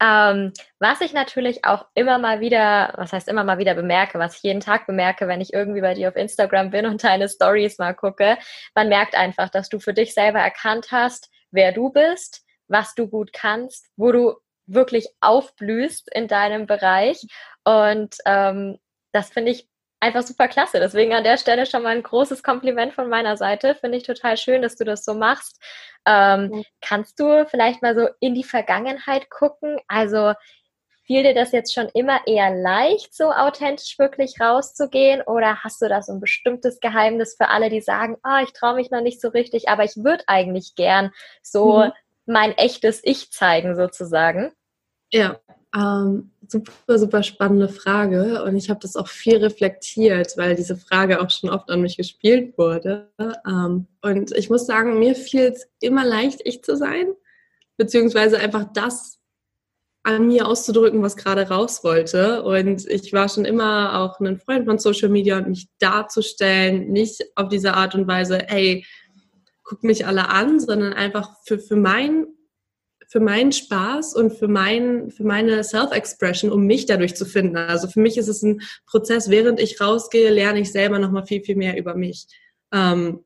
Ähm, 0.00 0.52
was 0.78 1.00
ich 1.00 1.14
natürlich 1.14 1.64
auch 1.64 1.86
immer 1.94 2.18
mal 2.18 2.40
wieder, 2.40 2.92
was 2.96 3.14
heißt 3.14 3.28
immer 3.28 3.44
mal 3.44 3.56
wieder 3.58 3.74
bemerke, 3.74 4.18
was 4.18 4.36
ich 4.36 4.42
jeden 4.42 4.60
Tag 4.60 4.86
bemerke, 4.86 5.26
wenn 5.26 5.40
ich 5.40 5.54
irgendwie 5.54 5.80
bei 5.80 5.94
dir 5.94 6.08
auf 6.08 6.16
Instagram 6.16 6.70
bin 6.70 6.84
und 6.84 7.02
deine 7.02 7.28
Stories 7.28 7.78
mal 7.78 7.94
gucke, 7.94 8.36
man 8.74 8.88
merkt 8.90 9.14
einfach, 9.16 9.48
dass 9.48 9.70
du 9.70 9.78
für 9.80 9.94
dich 9.94 10.12
selber 10.12 10.40
erkannt 10.40 10.88
hast, 10.92 11.30
wer 11.56 11.72
du 11.72 11.90
bist, 11.90 12.44
was 12.68 12.94
du 12.94 13.08
gut 13.08 13.32
kannst, 13.32 13.88
wo 13.96 14.12
du 14.12 14.34
wirklich 14.66 15.08
aufblühst 15.20 16.08
in 16.14 16.28
deinem 16.28 16.66
Bereich. 16.66 17.26
Und 17.64 18.16
ähm, 18.26 18.78
das 19.12 19.30
finde 19.30 19.52
ich 19.52 19.68
einfach 20.00 20.22
super 20.22 20.48
klasse. 20.48 20.78
Deswegen 20.78 21.14
an 21.14 21.24
der 21.24 21.38
Stelle 21.38 21.66
schon 21.66 21.82
mal 21.82 21.96
ein 21.96 22.02
großes 22.02 22.42
Kompliment 22.42 22.94
von 22.94 23.08
meiner 23.08 23.36
Seite. 23.36 23.74
Finde 23.74 23.98
ich 23.98 24.04
total 24.04 24.36
schön, 24.36 24.62
dass 24.62 24.76
du 24.76 24.84
das 24.84 25.04
so 25.04 25.14
machst. 25.14 25.60
Ähm, 26.06 26.48
mhm. 26.48 26.64
Kannst 26.80 27.18
du 27.18 27.46
vielleicht 27.46 27.82
mal 27.82 27.94
so 27.94 28.08
in 28.20 28.34
die 28.34 28.44
Vergangenheit 28.44 29.30
gucken? 29.30 29.78
Also 29.88 30.34
fiel 31.06 31.22
dir 31.22 31.34
das 31.34 31.52
jetzt 31.52 31.72
schon 31.72 31.88
immer 31.94 32.20
eher 32.26 32.54
leicht, 32.54 33.14
so 33.14 33.30
authentisch 33.30 33.98
wirklich 33.98 34.40
rauszugehen? 34.40 35.22
Oder 35.22 35.62
hast 35.62 35.80
du 35.80 35.88
da 35.88 36.02
so 36.02 36.12
ein 36.12 36.20
bestimmtes 36.20 36.80
Geheimnis 36.80 37.36
für 37.36 37.48
alle, 37.48 37.70
die 37.70 37.80
sagen, 37.80 38.16
oh, 38.24 38.42
ich 38.42 38.52
traue 38.52 38.74
mich 38.74 38.90
noch 38.90 39.00
nicht 39.00 39.20
so 39.20 39.28
richtig, 39.28 39.68
aber 39.68 39.84
ich 39.84 39.96
würde 39.96 40.24
eigentlich 40.26 40.74
gern 40.74 41.12
so 41.42 41.84
mhm. 41.84 41.92
mein 42.26 42.52
echtes 42.52 43.00
Ich 43.04 43.30
zeigen, 43.30 43.76
sozusagen? 43.76 44.52
Ja, 45.12 45.38
ähm, 45.74 46.32
super, 46.48 46.98
super 46.98 47.22
spannende 47.22 47.68
Frage. 47.68 48.42
Und 48.42 48.56
ich 48.56 48.70
habe 48.70 48.80
das 48.80 48.96
auch 48.96 49.08
viel 49.08 49.36
reflektiert, 49.36 50.36
weil 50.36 50.56
diese 50.56 50.76
Frage 50.76 51.20
auch 51.20 51.30
schon 51.30 51.50
oft 51.50 51.70
an 51.70 51.82
mich 51.82 51.96
gespielt 51.96 52.58
wurde. 52.58 53.10
Ähm, 53.46 53.86
und 54.02 54.32
ich 54.32 54.50
muss 54.50 54.66
sagen, 54.66 54.98
mir 54.98 55.14
fiel 55.14 55.52
es 55.54 55.68
immer 55.80 56.04
leicht, 56.04 56.40
ich 56.44 56.64
zu 56.64 56.76
sein, 56.76 57.12
beziehungsweise 57.76 58.38
einfach 58.38 58.64
das 58.72 59.15
an 60.06 60.28
mir 60.28 60.46
auszudrücken, 60.46 61.02
was 61.02 61.16
gerade 61.16 61.48
raus 61.48 61.82
wollte. 61.82 62.44
Und 62.44 62.86
ich 62.86 63.12
war 63.12 63.28
schon 63.28 63.44
immer 63.44 63.98
auch 63.98 64.20
ein 64.20 64.38
Freund 64.38 64.64
von 64.64 64.78
Social 64.78 65.08
Media 65.08 65.36
und 65.36 65.48
mich 65.48 65.68
darzustellen, 65.80 66.92
nicht 66.92 67.24
auf 67.34 67.48
diese 67.48 67.74
Art 67.74 67.96
und 67.96 68.06
Weise, 68.06 68.38
hey, 68.46 68.86
guck 69.64 69.82
mich 69.82 70.06
alle 70.06 70.28
an, 70.28 70.60
sondern 70.60 70.92
einfach 70.92 71.34
für, 71.44 71.58
für 71.58 71.76
mein 71.76 72.26
für 73.08 73.20
meinen 73.20 73.52
Spaß 73.52 74.14
und 74.14 74.32
für, 74.32 74.48
mein, 74.48 75.12
für 75.12 75.22
meine 75.22 75.62
Self-Expression, 75.62 76.50
um 76.50 76.66
mich 76.66 76.86
dadurch 76.86 77.14
zu 77.14 77.24
finden. 77.24 77.56
Also 77.56 77.86
für 77.86 78.00
mich 78.00 78.18
ist 78.18 78.26
es 78.26 78.42
ein 78.42 78.62
Prozess, 78.84 79.30
während 79.30 79.60
ich 79.60 79.80
rausgehe, 79.80 80.28
lerne 80.30 80.58
ich 80.58 80.72
selber 80.72 80.98
nochmal 80.98 81.24
viel, 81.24 81.40
viel 81.44 81.54
mehr 81.54 81.78
über 81.78 81.94
mich. 81.94 82.26
Ähm, 82.72 83.24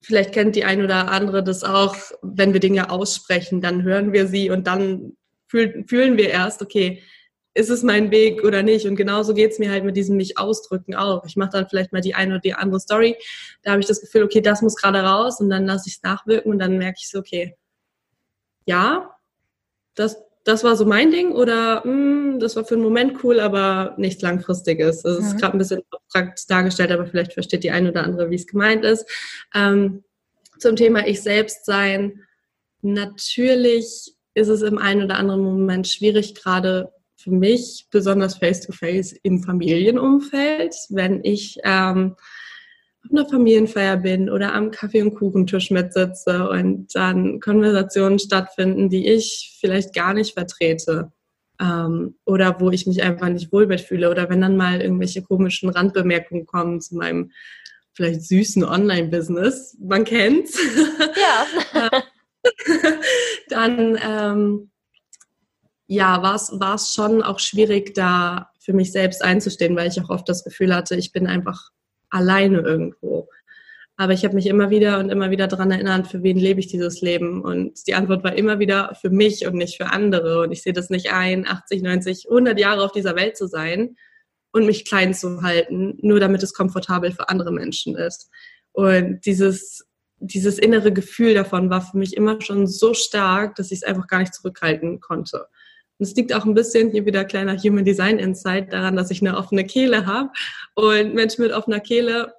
vielleicht 0.00 0.32
kennt 0.32 0.56
die 0.56 0.64
ein 0.64 0.82
oder 0.82 1.10
andere 1.10 1.44
das 1.44 1.64
auch, 1.64 1.94
wenn 2.22 2.54
wir 2.54 2.60
Dinge 2.60 2.88
aussprechen, 2.88 3.60
dann 3.60 3.82
hören 3.82 4.14
wir 4.14 4.26
sie 4.26 4.48
und 4.48 4.66
dann 4.66 5.18
fühl, 5.46 5.84
fühlen 5.86 6.16
wir 6.16 6.30
erst, 6.30 6.62
okay, 6.62 7.02
ist 7.54 7.70
es 7.70 7.82
mein 7.82 8.10
Weg 8.10 8.42
oder 8.42 8.62
nicht? 8.62 8.86
Und 8.86 8.96
genauso 8.96 9.32
geht 9.32 9.52
es 9.52 9.58
mir 9.58 9.70
halt 9.70 9.84
mit 9.84 9.96
diesem 9.96 10.16
nicht 10.16 10.38
ausdrücken 10.38 10.94
auch. 10.94 11.24
Ich 11.24 11.36
mache 11.36 11.50
dann 11.52 11.68
vielleicht 11.68 11.92
mal 11.92 12.00
die 12.00 12.14
eine 12.14 12.32
oder 12.32 12.40
die 12.40 12.54
andere 12.54 12.80
Story. 12.80 13.16
Da 13.62 13.70
habe 13.70 13.80
ich 13.80 13.86
das 13.86 14.00
Gefühl, 14.00 14.24
okay, 14.24 14.40
das 14.40 14.60
muss 14.60 14.76
gerade 14.76 15.00
raus 15.00 15.40
und 15.40 15.50
dann 15.50 15.64
lasse 15.64 15.88
ich 15.88 15.96
es 15.96 16.02
nachwirken 16.02 16.50
und 16.50 16.58
dann 16.58 16.78
merke 16.78 16.98
ich 17.00 17.08
so, 17.08 17.20
okay, 17.20 17.56
ja, 18.66 19.14
das 19.94 20.16
das 20.44 20.62
war 20.62 20.76
so 20.76 20.84
mein 20.84 21.10
Ding 21.10 21.32
oder 21.32 21.76
mh, 21.86 22.34
hm, 22.34 22.40
das 22.40 22.54
war 22.54 22.64
für 22.64 22.74
einen 22.74 22.84
Moment 22.84 23.24
cool, 23.24 23.40
aber 23.40 23.94
nichts 23.96 24.22
Langfristiges. 24.22 25.02
Das 25.02 25.18
mhm. 25.18 25.26
ist 25.26 25.38
gerade 25.38 25.56
ein 25.56 25.58
bisschen 25.58 25.82
abstrakt 25.90 26.50
dargestellt, 26.50 26.92
aber 26.92 27.06
vielleicht 27.06 27.32
versteht 27.32 27.64
die 27.64 27.70
eine 27.70 27.90
oder 27.90 28.04
andere, 28.04 28.30
wie 28.30 28.34
es 28.34 28.46
gemeint 28.46 28.84
ist. 28.84 29.06
Ähm, 29.54 30.04
zum 30.58 30.76
Thema 30.76 31.06
Ich 31.06 31.22
selbst 31.22 31.64
sein. 31.64 32.20
Natürlich 32.82 34.13
ist 34.34 34.48
es 34.48 34.62
im 34.62 34.78
einen 34.78 35.04
oder 35.04 35.16
anderen 35.16 35.42
Moment 35.42 35.88
schwierig, 35.88 36.34
gerade 36.34 36.92
für 37.16 37.30
mich, 37.30 37.86
besonders 37.90 38.36
face-to-face 38.36 39.14
-face 39.14 39.18
im 39.22 39.42
Familienumfeld, 39.42 40.74
wenn 40.90 41.24
ich 41.24 41.58
ähm, 41.64 42.16
auf 43.04 43.10
einer 43.10 43.28
Familienfeier 43.28 43.96
bin 43.96 44.28
oder 44.28 44.54
am 44.54 44.70
Kaffee- 44.70 45.02
und 45.02 45.14
Kuchentisch 45.14 45.70
mitsitze 45.70 46.48
und 46.48 46.88
dann 46.94 47.40
Konversationen 47.40 48.18
stattfinden, 48.18 48.88
die 48.88 49.08
ich 49.08 49.56
vielleicht 49.60 49.94
gar 49.94 50.14
nicht 50.14 50.34
vertrete 50.34 51.12
ähm, 51.60 52.16
oder 52.24 52.60
wo 52.60 52.70
ich 52.70 52.86
mich 52.86 53.02
einfach 53.02 53.28
nicht 53.28 53.52
wohl 53.52 53.66
mitfühle 53.66 54.10
oder 54.10 54.28
wenn 54.28 54.40
dann 54.40 54.56
mal 54.56 54.80
irgendwelche 54.80 55.22
komischen 55.22 55.68
Randbemerkungen 55.68 56.46
kommen 56.46 56.80
zu 56.80 56.96
meinem 56.96 57.30
vielleicht 57.92 58.22
süßen 58.22 58.64
Online-Business, 58.64 59.76
man 59.80 60.04
kennt's. 60.04 60.58
Ja. 60.98 61.90
dann 63.54 63.98
ähm, 64.02 64.70
ja, 65.86 66.22
war 66.22 66.74
es 66.74 66.94
schon 66.94 67.22
auch 67.22 67.38
schwierig, 67.38 67.94
da 67.94 68.50
für 68.58 68.72
mich 68.72 68.92
selbst 68.92 69.22
einzustehen, 69.22 69.76
weil 69.76 69.88
ich 69.88 70.00
auch 70.00 70.10
oft 70.10 70.28
das 70.28 70.44
Gefühl 70.44 70.74
hatte, 70.74 70.96
ich 70.96 71.12
bin 71.12 71.26
einfach 71.26 71.70
alleine 72.10 72.60
irgendwo. 72.60 73.28
Aber 73.96 74.12
ich 74.12 74.24
habe 74.24 74.34
mich 74.34 74.46
immer 74.46 74.70
wieder 74.70 74.98
und 74.98 75.10
immer 75.10 75.30
wieder 75.30 75.46
daran 75.46 75.70
erinnert, 75.70 76.08
für 76.08 76.22
wen 76.22 76.36
lebe 76.36 76.58
ich 76.58 76.66
dieses 76.66 77.00
Leben? 77.00 77.42
Und 77.42 77.86
die 77.86 77.94
Antwort 77.94 78.24
war 78.24 78.34
immer 78.34 78.58
wieder 78.58 78.96
für 79.00 79.10
mich 79.10 79.46
und 79.46 79.54
nicht 79.54 79.76
für 79.76 79.86
andere. 79.86 80.40
Und 80.40 80.50
ich 80.50 80.62
sehe 80.62 80.72
das 80.72 80.90
nicht 80.90 81.12
ein, 81.12 81.46
80, 81.46 81.82
90, 81.82 82.26
100 82.28 82.58
Jahre 82.58 82.82
auf 82.82 82.92
dieser 82.92 83.14
Welt 83.14 83.36
zu 83.36 83.46
sein 83.46 83.96
und 84.52 84.66
mich 84.66 84.84
klein 84.84 85.14
zu 85.14 85.42
halten, 85.42 85.96
nur 86.00 86.18
damit 86.18 86.42
es 86.42 86.54
komfortabel 86.54 87.12
für 87.12 87.28
andere 87.28 87.52
Menschen 87.52 87.94
ist. 87.94 88.30
Und 88.72 89.20
dieses, 89.26 89.86
dieses 90.26 90.58
innere 90.58 90.92
Gefühl 90.92 91.34
davon 91.34 91.70
war 91.70 91.82
für 91.82 91.98
mich 91.98 92.16
immer 92.16 92.40
schon 92.40 92.66
so 92.66 92.94
stark, 92.94 93.56
dass 93.56 93.70
ich 93.70 93.78
es 93.78 93.84
einfach 93.84 94.06
gar 94.06 94.20
nicht 94.20 94.34
zurückhalten 94.34 95.00
konnte. 95.00 95.46
Und 95.98 96.06
es 96.06 96.14
liegt 96.16 96.34
auch 96.34 96.44
ein 96.44 96.54
bisschen, 96.54 96.90
hier 96.90 97.06
wieder 97.06 97.24
kleiner 97.24 97.56
Human 97.56 97.84
Design 97.84 98.18
Insight, 98.18 98.72
daran, 98.72 98.96
dass 98.96 99.10
ich 99.10 99.20
eine 99.20 99.36
offene 99.36 99.64
Kehle 99.64 100.06
habe. 100.06 100.30
Und 100.74 101.14
Menschen 101.14 101.42
mit 101.42 101.52
offener 101.52 101.80
Kehle, 101.80 102.34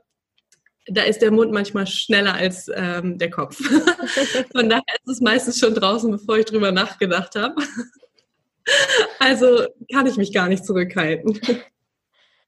da 0.87 1.03
ist 1.03 1.21
der 1.21 1.31
Mund 1.31 1.51
manchmal 1.51 1.87
schneller 1.87 2.33
als 2.33 2.69
ähm, 2.73 3.17
der 3.17 3.29
Kopf. 3.29 3.57
Von 4.51 4.69
daher 4.69 4.83
ist 5.03 5.11
es 5.11 5.21
meistens 5.21 5.59
schon 5.59 5.73
draußen, 5.73 6.11
bevor 6.11 6.37
ich 6.37 6.45
drüber 6.45 6.71
nachgedacht 6.71 7.35
habe. 7.35 7.55
Also 9.19 9.65
kann 9.93 10.07
ich 10.07 10.17
mich 10.17 10.33
gar 10.33 10.49
nicht 10.49 10.65
zurückhalten. 10.65 11.39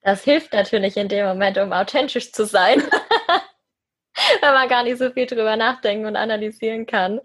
Das 0.01 0.23
hilft 0.23 0.53
natürlich 0.53 0.97
in 0.97 1.09
dem 1.09 1.25
Moment, 1.25 1.57
um 1.57 1.73
authentisch 1.73 2.31
zu 2.31 2.45
sein. 2.45 2.81
wenn 4.41 4.53
man 4.53 4.69
gar 4.69 4.83
nicht 4.83 4.97
so 4.97 5.11
viel 5.11 5.25
drüber 5.25 5.55
nachdenken 5.55 6.05
und 6.05 6.15
analysieren 6.15 6.85
kann. 6.85 7.19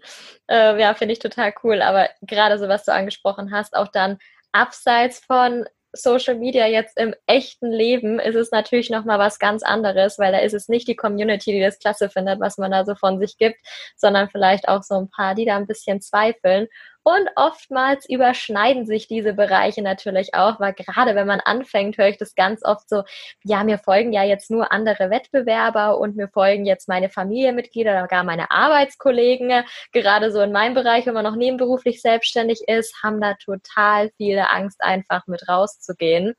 Äh, 0.47 0.79
ja, 0.79 0.93
finde 0.93 1.13
ich 1.13 1.19
total 1.19 1.53
cool. 1.63 1.81
Aber 1.81 2.09
gerade 2.21 2.57
so, 2.57 2.67
was 2.67 2.85
du 2.85 2.93
angesprochen 2.93 3.51
hast, 3.51 3.75
auch 3.75 3.87
dann 3.87 4.17
abseits 4.51 5.19
von 5.19 5.65
Social 5.95 6.35
Media 6.35 6.65
jetzt 6.65 6.97
im 6.97 7.13
echten 7.27 7.71
Leben 7.71 8.19
ist 8.19 8.35
es 8.35 8.49
natürlich 8.51 8.89
nochmal 8.89 9.19
was 9.19 9.37
ganz 9.37 9.61
anderes, 9.61 10.17
weil 10.17 10.31
da 10.31 10.39
ist 10.39 10.53
es 10.53 10.67
nicht 10.67 10.87
die 10.87 10.95
Community, 10.95 11.51
die 11.51 11.61
das 11.61 11.77
klasse 11.77 12.09
findet, 12.09 12.39
was 12.39 12.57
man 12.57 12.71
da 12.71 12.83
so 12.83 12.95
von 12.95 13.19
sich 13.19 13.37
gibt, 13.37 13.59
sondern 13.95 14.27
vielleicht 14.27 14.67
auch 14.67 14.81
so 14.81 14.95
ein 14.95 15.09
paar, 15.09 15.35
die 15.35 15.45
da 15.45 15.55
ein 15.55 15.67
bisschen 15.67 16.01
zweifeln. 16.01 16.67
Und 17.03 17.29
oftmals 17.35 18.07
überschneiden 18.07 18.85
sich 18.85 19.07
diese 19.07 19.33
Bereiche 19.33 19.81
natürlich 19.81 20.33
auch, 20.33 20.59
weil 20.61 20.73
gerade 20.73 21.15
wenn 21.15 21.27
man 21.27 21.41
anfängt, 21.41 21.97
höre 21.97 22.07
ich 22.07 22.17
das 22.17 22.33
ganz 22.33 22.63
oft 22.63 22.89
so, 22.89 23.03
ja, 23.43 23.63
mir 23.65 23.77
folgen 23.77 24.13
ja 24.13 24.23
jetzt 24.23 24.49
nur 24.49 24.71
andere 24.71 25.09
Wettbewerber 25.09 25.97
und 25.99 26.15
mir 26.15 26.29
folgen 26.29 26.65
jetzt 26.65 26.87
meine 26.87 27.09
Familienmitglieder 27.09 27.91
oder 27.91 28.07
gar 28.07 28.23
meine 28.23 28.51
Arbeitskollegen. 28.51 29.63
Gerade 29.91 30.31
so 30.31 30.39
in 30.39 30.53
meinem 30.53 30.75
Bereich, 30.75 31.05
wenn 31.05 31.13
man 31.13 31.25
noch 31.25 31.35
nebenberuflich 31.35 32.01
selbstständig 32.01 32.61
ist, 32.67 33.03
haben 33.03 33.19
da 33.19 33.33
total 33.33 34.09
viele 34.15 34.49
Angst, 34.49 34.81
einfach 34.81 35.27
mit 35.27 35.47
rauszugehen. 35.49 36.35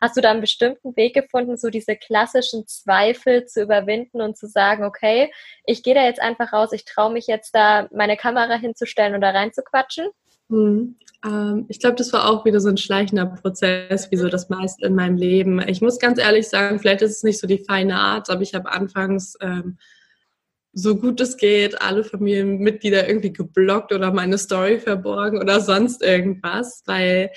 Hast 0.00 0.16
du 0.16 0.20
da 0.20 0.30
einen 0.30 0.40
bestimmten 0.40 0.96
Weg 0.96 1.14
gefunden, 1.14 1.56
so 1.56 1.70
diese 1.70 1.96
klassischen 1.96 2.66
Zweifel 2.66 3.46
zu 3.46 3.62
überwinden 3.62 4.20
und 4.20 4.36
zu 4.36 4.46
sagen, 4.46 4.84
okay, 4.84 5.32
ich 5.64 5.82
gehe 5.82 5.94
da 5.94 6.04
jetzt 6.04 6.20
einfach 6.20 6.52
raus, 6.52 6.72
ich 6.72 6.84
traue 6.84 7.12
mich 7.12 7.26
jetzt 7.26 7.54
da 7.54 7.88
meine 7.92 8.16
Kamera 8.16 8.54
hinzustellen 8.54 9.14
und 9.14 9.20
da 9.20 9.30
reinzuquatschen? 9.30 10.06
Hm. 10.50 10.96
Ähm, 11.24 11.66
ich 11.68 11.80
glaube, 11.80 11.96
das 11.96 12.12
war 12.12 12.28
auch 12.28 12.44
wieder 12.44 12.60
so 12.60 12.68
ein 12.68 12.76
schleichender 12.76 13.26
Prozess, 13.26 14.10
wie 14.10 14.16
so 14.16 14.28
das 14.28 14.48
meiste 14.48 14.86
in 14.86 14.94
meinem 14.94 15.16
Leben. 15.16 15.66
Ich 15.66 15.80
muss 15.80 15.98
ganz 15.98 16.18
ehrlich 16.18 16.48
sagen, 16.48 16.78
vielleicht 16.78 17.02
ist 17.02 17.16
es 17.16 17.22
nicht 17.22 17.40
so 17.40 17.46
die 17.46 17.64
feine 17.64 17.96
Art, 17.96 18.30
aber 18.30 18.42
ich 18.42 18.54
habe 18.54 18.70
anfangs 18.70 19.36
ähm, 19.40 19.78
so 20.72 20.96
gut 20.96 21.20
es 21.22 21.38
geht, 21.38 21.80
alle 21.80 22.04
Familienmitglieder 22.04 23.08
irgendwie 23.08 23.32
geblockt 23.32 23.92
oder 23.92 24.12
meine 24.12 24.36
Story 24.36 24.78
verborgen 24.78 25.40
oder 25.40 25.60
sonst 25.60 26.02
irgendwas, 26.02 26.82
weil 26.84 27.30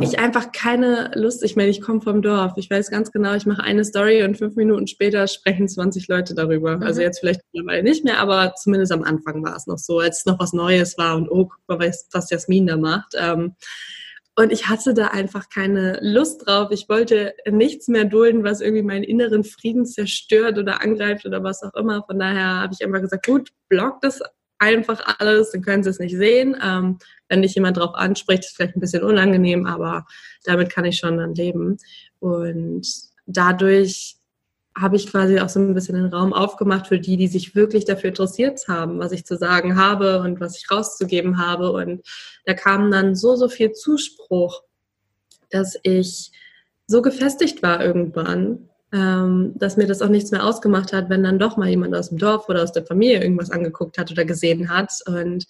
ich 0.00 0.18
einfach 0.18 0.52
keine 0.52 1.10
Lust, 1.14 1.42
ich 1.42 1.56
meine, 1.56 1.70
ich 1.70 1.80
komme 1.80 2.00
vom 2.00 2.22
Dorf, 2.22 2.52
ich 2.56 2.70
weiß 2.70 2.90
ganz 2.90 3.10
genau, 3.10 3.34
ich 3.34 3.46
mache 3.46 3.62
eine 3.62 3.84
Story 3.84 4.22
und 4.22 4.36
fünf 4.36 4.56
Minuten 4.56 4.86
später 4.86 5.26
sprechen 5.26 5.68
20 5.68 6.08
Leute 6.08 6.34
darüber. 6.34 6.76
Mhm. 6.76 6.82
Also 6.82 7.00
jetzt 7.00 7.20
vielleicht 7.20 7.40
mittlerweile 7.52 7.82
nicht 7.82 8.04
mehr, 8.04 8.18
aber 8.18 8.54
zumindest 8.54 8.92
am 8.92 9.02
Anfang 9.02 9.44
war 9.44 9.56
es 9.56 9.66
noch 9.66 9.78
so, 9.78 9.98
als 9.98 10.18
es 10.18 10.26
noch 10.26 10.38
was 10.38 10.52
Neues 10.52 10.98
war 10.98 11.16
und 11.16 11.28
oh, 11.28 11.46
guck 11.46 11.80
mal, 11.80 11.90
was 12.12 12.30
Jasmin 12.30 12.66
da 12.66 12.76
macht. 12.76 13.14
Ähm, 13.16 13.54
und 14.36 14.50
ich 14.50 14.68
hatte 14.68 14.94
da 14.94 15.08
einfach 15.08 15.48
keine 15.48 15.98
Lust 16.02 16.46
drauf. 16.46 16.70
Ich 16.72 16.88
wollte 16.88 17.34
nichts 17.48 17.86
mehr 17.86 18.04
dulden, 18.04 18.42
was 18.42 18.60
irgendwie 18.60 18.82
meinen 18.82 19.04
inneren 19.04 19.44
Frieden 19.44 19.86
zerstört 19.86 20.58
oder 20.58 20.82
angreift 20.82 21.24
oder 21.24 21.44
was 21.44 21.62
auch 21.62 21.74
immer. 21.74 22.02
Von 22.02 22.18
daher 22.18 22.62
habe 22.62 22.74
ich 22.74 22.84
einfach 22.84 23.00
gesagt, 23.00 23.26
gut, 23.26 23.50
block 23.68 24.00
das 24.00 24.20
einfach 24.58 25.18
alles, 25.18 25.52
dann 25.52 25.62
können 25.62 25.84
sie 25.84 25.90
es 25.90 26.00
nicht 26.00 26.16
sehen. 26.16 26.56
Ähm, 26.62 26.98
wenn 27.34 27.42
dich 27.42 27.56
jemand 27.56 27.76
darauf 27.76 27.96
anspricht, 27.96 28.44
ist 28.44 28.54
vielleicht 28.54 28.76
ein 28.76 28.80
bisschen 28.80 29.02
unangenehm, 29.02 29.66
aber 29.66 30.06
damit 30.44 30.70
kann 30.70 30.84
ich 30.84 30.98
schon 30.98 31.18
dann 31.18 31.34
leben. 31.34 31.78
Und 32.20 32.86
dadurch 33.26 34.16
habe 34.78 34.94
ich 34.94 35.08
quasi 35.08 35.40
auch 35.40 35.48
so 35.48 35.58
ein 35.58 35.74
bisschen 35.74 35.96
den 35.96 36.14
Raum 36.14 36.32
aufgemacht 36.32 36.86
für 36.86 37.00
die, 37.00 37.16
die 37.16 37.26
sich 37.26 37.56
wirklich 37.56 37.84
dafür 37.84 38.10
interessiert 38.10 38.68
haben, 38.68 39.00
was 39.00 39.10
ich 39.10 39.26
zu 39.26 39.36
sagen 39.36 39.76
habe 39.76 40.20
und 40.20 40.38
was 40.38 40.56
ich 40.56 40.70
rauszugeben 40.70 41.38
habe. 41.38 41.72
Und 41.72 42.06
da 42.44 42.54
kam 42.54 42.92
dann 42.92 43.16
so, 43.16 43.34
so 43.34 43.48
viel 43.48 43.72
Zuspruch, 43.72 44.62
dass 45.50 45.76
ich 45.82 46.30
so 46.86 47.02
gefestigt 47.02 47.64
war 47.64 47.84
irgendwann, 47.84 48.68
ähm, 48.92 49.54
dass 49.56 49.76
mir 49.76 49.88
das 49.88 50.02
auch 50.02 50.08
nichts 50.08 50.30
mehr 50.30 50.44
ausgemacht 50.44 50.92
hat, 50.92 51.10
wenn 51.10 51.24
dann 51.24 51.40
doch 51.40 51.56
mal 51.56 51.68
jemand 51.68 51.96
aus 51.96 52.10
dem 52.10 52.18
Dorf 52.18 52.48
oder 52.48 52.62
aus 52.62 52.72
der 52.72 52.86
Familie 52.86 53.20
irgendwas 53.20 53.50
angeguckt 53.50 53.98
hat 53.98 54.12
oder 54.12 54.24
gesehen 54.24 54.68
hat. 54.68 54.92
Und 55.06 55.46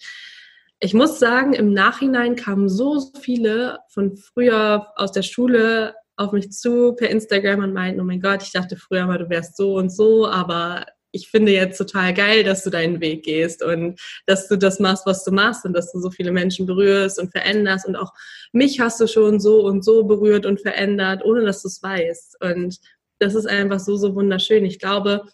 ich 0.79 0.93
muss 0.93 1.19
sagen, 1.19 1.53
im 1.53 1.73
Nachhinein 1.73 2.35
kamen 2.35 2.69
so 2.69 3.01
viele 3.19 3.79
von 3.89 4.17
früher 4.17 4.87
aus 4.95 5.11
der 5.11 5.23
Schule 5.23 5.95
auf 6.17 6.31
mich 6.31 6.51
zu 6.51 6.93
per 6.93 7.09
Instagram 7.09 7.63
und 7.63 7.73
meinten, 7.73 7.99
oh 7.99 8.03
mein 8.03 8.21
Gott, 8.21 8.43
ich 8.43 8.51
dachte 8.51 8.75
früher 8.75 9.05
mal, 9.05 9.17
du 9.17 9.29
wärst 9.29 9.57
so 9.57 9.75
und 9.75 9.89
so, 9.89 10.27
aber 10.27 10.85
ich 11.11 11.29
finde 11.29 11.53
jetzt 11.53 11.77
total 11.77 12.13
geil, 12.13 12.43
dass 12.43 12.63
du 12.63 12.69
deinen 12.69 12.99
Weg 12.99 13.23
gehst 13.23 13.63
und 13.63 13.99
dass 14.25 14.49
du 14.49 14.57
das 14.57 14.79
machst, 14.79 15.05
was 15.05 15.23
du 15.23 15.31
machst 15.31 15.65
und 15.65 15.73
dass 15.73 15.91
du 15.93 15.99
so 15.99 16.11
viele 16.11 16.31
Menschen 16.31 16.65
berührst 16.65 17.19
und 17.19 17.31
veränderst 17.31 17.87
und 17.87 17.95
auch 17.95 18.11
mich 18.51 18.81
hast 18.81 18.99
du 18.99 19.07
schon 19.07 19.39
so 19.39 19.65
und 19.65 19.83
so 19.83 20.03
berührt 20.03 20.45
und 20.45 20.61
verändert, 20.61 21.23
ohne 21.23 21.45
dass 21.45 21.61
du 21.61 21.69
es 21.69 21.81
weißt. 21.81 22.37
Und 22.41 22.79
das 23.19 23.33
ist 23.33 23.47
einfach 23.47 23.79
so, 23.79 23.95
so 23.95 24.13
wunderschön. 24.13 24.65
Ich 24.65 24.77
glaube, 24.77 25.25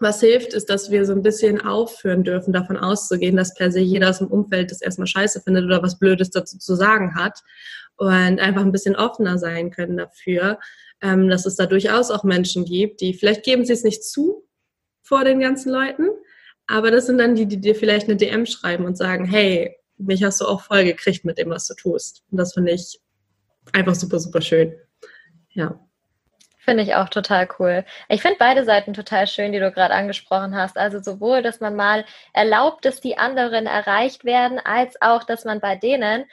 was 0.00 0.20
hilft, 0.20 0.54
ist, 0.54 0.70
dass 0.70 0.90
wir 0.90 1.04
so 1.04 1.12
ein 1.12 1.22
bisschen 1.22 1.60
aufhören 1.60 2.24
dürfen, 2.24 2.52
davon 2.52 2.76
auszugehen, 2.76 3.36
dass 3.36 3.54
per 3.54 3.70
se 3.70 3.80
jeder 3.80 4.10
aus 4.10 4.18
dem 4.18 4.28
Umfeld 4.28 4.70
das 4.70 4.80
erstmal 4.80 5.06
scheiße 5.06 5.42
findet 5.42 5.64
oder 5.64 5.82
was 5.82 5.98
Blödes 5.98 6.30
dazu 6.30 6.58
zu 6.58 6.74
sagen 6.74 7.14
hat 7.14 7.40
und 7.96 8.40
einfach 8.40 8.62
ein 8.62 8.72
bisschen 8.72 8.96
offener 8.96 9.38
sein 9.38 9.70
können 9.70 9.98
dafür, 9.98 10.58
ähm, 11.02 11.28
dass 11.28 11.46
es 11.46 11.56
da 11.56 11.66
durchaus 11.66 12.10
auch 12.10 12.24
Menschen 12.24 12.64
gibt, 12.64 13.00
die 13.00 13.14
vielleicht 13.14 13.44
geben 13.44 13.64
sie 13.64 13.74
es 13.74 13.84
nicht 13.84 14.02
zu 14.02 14.46
vor 15.02 15.24
den 15.24 15.40
ganzen 15.40 15.70
Leuten, 15.70 16.08
aber 16.66 16.90
das 16.90 17.06
sind 17.06 17.18
dann 17.18 17.34
die, 17.34 17.46
die 17.46 17.60
dir 17.60 17.74
vielleicht 17.74 18.08
eine 18.08 18.16
DM 18.16 18.46
schreiben 18.46 18.84
und 18.84 18.96
sagen, 18.96 19.24
hey, 19.24 19.76
mich 19.98 20.22
hast 20.22 20.40
du 20.40 20.46
auch 20.46 20.62
voll 20.62 20.84
gekriegt 20.84 21.24
mit 21.24 21.36
dem, 21.36 21.50
was 21.50 21.66
du 21.66 21.74
tust. 21.74 22.22
Und 22.30 22.38
das 22.38 22.54
finde 22.54 22.72
ich 22.72 23.00
einfach 23.72 23.94
super, 23.94 24.18
super 24.18 24.40
schön. 24.40 24.74
Ja. 25.50 25.78
Finde 26.70 26.84
ich 26.84 26.94
auch 26.94 27.08
total 27.08 27.48
cool. 27.58 27.84
Ich 28.08 28.22
finde 28.22 28.36
beide 28.38 28.64
Seiten 28.64 28.94
total 28.94 29.26
schön, 29.26 29.50
die 29.50 29.58
du 29.58 29.72
gerade 29.72 29.92
angesprochen 29.92 30.54
hast. 30.54 30.78
Also 30.78 31.00
sowohl, 31.00 31.42
dass 31.42 31.58
man 31.58 31.74
mal 31.74 32.04
erlaubt, 32.32 32.84
dass 32.84 33.00
die 33.00 33.18
anderen 33.18 33.66
erreicht 33.66 34.24
werden, 34.24 34.60
als 34.60 34.94
auch, 35.02 35.24
dass 35.24 35.44
man 35.44 35.58
bei 35.58 35.74
denen 35.74 36.26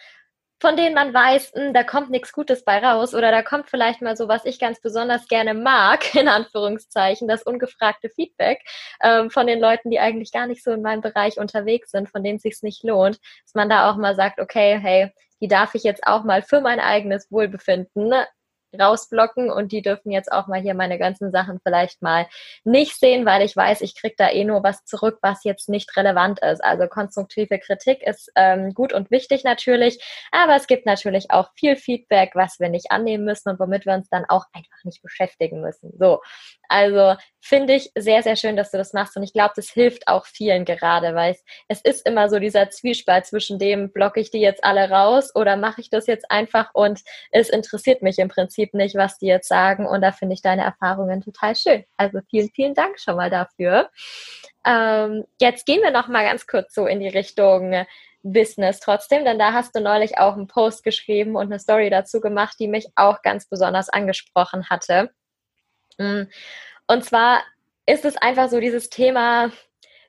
von 0.59 0.75
denen 0.75 0.93
man 0.93 1.11
weiß, 1.11 1.53
mh, 1.55 1.65
hm, 1.65 1.73
da 1.73 1.83
kommt 1.83 2.11
nichts 2.11 2.33
Gutes 2.33 2.63
bei 2.63 2.77
raus 2.77 3.15
oder 3.15 3.31
da 3.31 3.41
kommt 3.41 3.69
vielleicht 3.69 4.03
mal 4.03 4.15
so, 4.15 4.27
was 4.27 4.45
ich 4.45 4.59
ganz 4.59 4.79
besonders 4.79 5.27
gerne 5.27 5.55
mag, 5.55 6.13
in 6.15 6.27
Anführungszeichen, 6.27 7.27
das 7.27 7.41
ungefragte 7.41 8.09
Feedback 8.09 8.61
ähm, 9.01 9.31
von 9.31 9.47
den 9.47 9.59
Leuten, 9.59 9.89
die 9.89 9.99
eigentlich 9.99 10.31
gar 10.31 10.45
nicht 10.45 10.63
so 10.63 10.71
in 10.71 10.83
meinem 10.83 11.01
Bereich 11.01 11.39
unterwegs 11.39 11.89
sind, 11.89 12.09
von 12.09 12.23
denen 12.23 12.37
es 12.37 12.43
sich 12.43 12.61
nicht 12.61 12.83
lohnt, 12.83 13.19
dass 13.43 13.55
man 13.55 13.69
da 13.69 13.89
auch 13.89 13.97
mal 13.97 14.15
sagt, 14.15 14.39
okay, 14.39 14.77
hey, 14.79 15.11
die 15.41 15.47
darf 15.47 15.73
ich 15.73 15.83
jetzt 15.83 16.05
auch 16.05 16.23
mal 16.23 16.43
für 16.43 16.61
mein 16.61 16.79
eigenes 16.79 17.31
Wohlbefinden 17.31 18.13
rausblocken 18.77 19.49
und 19.49 19.71
die 19.71 19.81
dürfen 19.81 20.11
jetzt 20.11 20.31
auch 20.31 20.47
mal 20.47 20.61
hier 20.61 20.73
meine 20.73 20.97
ganzen 20.97 21.31
Sachen 21.31 21.59
vielleicht 21.61 22.01
mal 22.01 22.27
nicht 22.63 22.99
sehen, 22.99 23.25
weil 23.25 23.41
ich 23.41 23.55
weiß, 23.55 23.81
ich 23.81 23.95
kriege 23.95 24.15
da 24.17 24.29
eh 24.29 24.43
nur 24.43 24.63
was 24.63 24.85
zurück, 24.85 25.19
was 25.21 25.43
jetzt 25.43 25.69
nicht 25.69 25.95
relevant 25.95 26.39
ist. 26.39 26.63
Also 26.63 26.87
konstruktive 26.87 27.59
Kritik 27.59 28.01
ist 28.03 28.31
ähm, 28.35 28.73
gut 28.73 28.93
und 28.93 29.11
wichtig 29.11 29.43
natürlich, 29.43 30.03
aber 30.31 30.55
es 30.55 30.67
gibt 30.67 30.85
natürlich 30.85 31.31
auch 31.31 31.51
viel 31.55 31.75
Feedback, 31.75 32.31
was 32.33 32.59
wir 32.59 32.69
nicht 32.69 32.91
annehmen 32.91 33.25
müssen 33.25 33.49
und 33.49 33.59
womit 33.59 33.85
wir 33.85 33.93
uns 33.93 34.09
dann 34.09 34.25
auch 34.27 34.45
einfach 34.53 34.83
nicht 34.83 35.01
beschäftigen 35.01 35.61
müssen. 35.61 35.93
So, 35.97 36.21
also 36.69 37.15
finde 37.39 37.75
ich 37.75 37.91
sehr, 37.97 38.23
sehr 38.23 38.35
schön, 38.35 38.57
dass 38.57 38.71
du 38.71 38.77
das 38.77 38.91
machst 38.93 39.15
und 39.15 39.23
ich 39.23 39.33
glaube, 39.33 39.53
das 39.55 39.69
hilft 39.69 40.07
auch 40.07 40.25
vielen 40.25 40.65
gerade, 40.65 41.15
weil 41.15 41.35
es, 41.67 41.81
ist 41.81 42.05
immer 42.05 42.29
so 42.29 42.39
dieser 42.39 42.69
Zwiespalt 42.69 43.25
zwischen 43.25 43.59
dem, 43.59 43.91
blocke 43.91 44.19
ich 44.19 44.31
die 44.31 44.41
jetzt 44.41 44.63
alle 44.63 44.89
raus 44.89 45.33
oder 45.33 45.55
mache 45.55 45.79
ich 45.79 45.89
das 45.89 46.07
jetzt 46.07 46.29
einfach 46.29 46.71
und 46.73 47.01
es 47.31 47.49
interessiert 47.49 48.01
mich 48.01 48.19
im 48.19 48.27
Prinzip 48.27 48.57
Prinzip 48.57 48.73
nicht, 48.73 48.95
was 48.95 49.17
die 49.17 49.27
jetzt 49.27 49.47
sagen. 49.47 49.85
Und 49.85 50.01
da 50.01 50.11
finde 50.11 50.33
ich 50.33 50.41
deine 50.41 50.63
Erfahrungen 50.63 51.21
total 51.21 51.55
schön. 51.55 51.83
Also 51.97 52.19
vielen, 52.29 52.49
vielen 52.49 52.73
Dank 52.73 52.99
schon 52.99 53.15
mal 53.15 53.29
dafür. 53.29 53.89
Ähm, 54.65 55.25
jetzt 55.39 55.65
gehen 55.65 55.81
wir 55.81 55.91
noch 55.91 56.07
mal 56.07 56.23
ganz 56.23 56.47
kurz 56.47 56.73
so 56.73 56.87
in 56.87 56.99
die 56.99 57.07
Richtung 57.07 57.85
Business 58.23 58.79
trotzdem, 58.79 59.23
denn 59.25 59.39
da 59.39 59.53
hast 59.53 59.75
du 59.75 59.79
neulich 59.79 60.17
auch 60.17 60.33
einen 60.33 60.47
Post 60.47 60.83
geschrieben 60.83 61.35
und 61.35 61.45
eine 61.45 61.59
Story 61.59 61.89
dazu 61.89 62.19
gemacht, 62.19 62.57
die 62.59 62.67
mich 62.67 62.87
auch 62.95 63.21
ganz 63.21 63.47
besonders 63.47 63.89
angesprochen 63.89 64.69
hatte. 64.69 65.11
Mm. 65.97 66.23
Und 66.87 67.05
zwar 67.05 67.43
ist 67.85 68.05
es 68.05 68.17
einfach 68.17 68.49
so 68.49 68.59
dieses 68.59 68.89
Thema, 68.89 69.51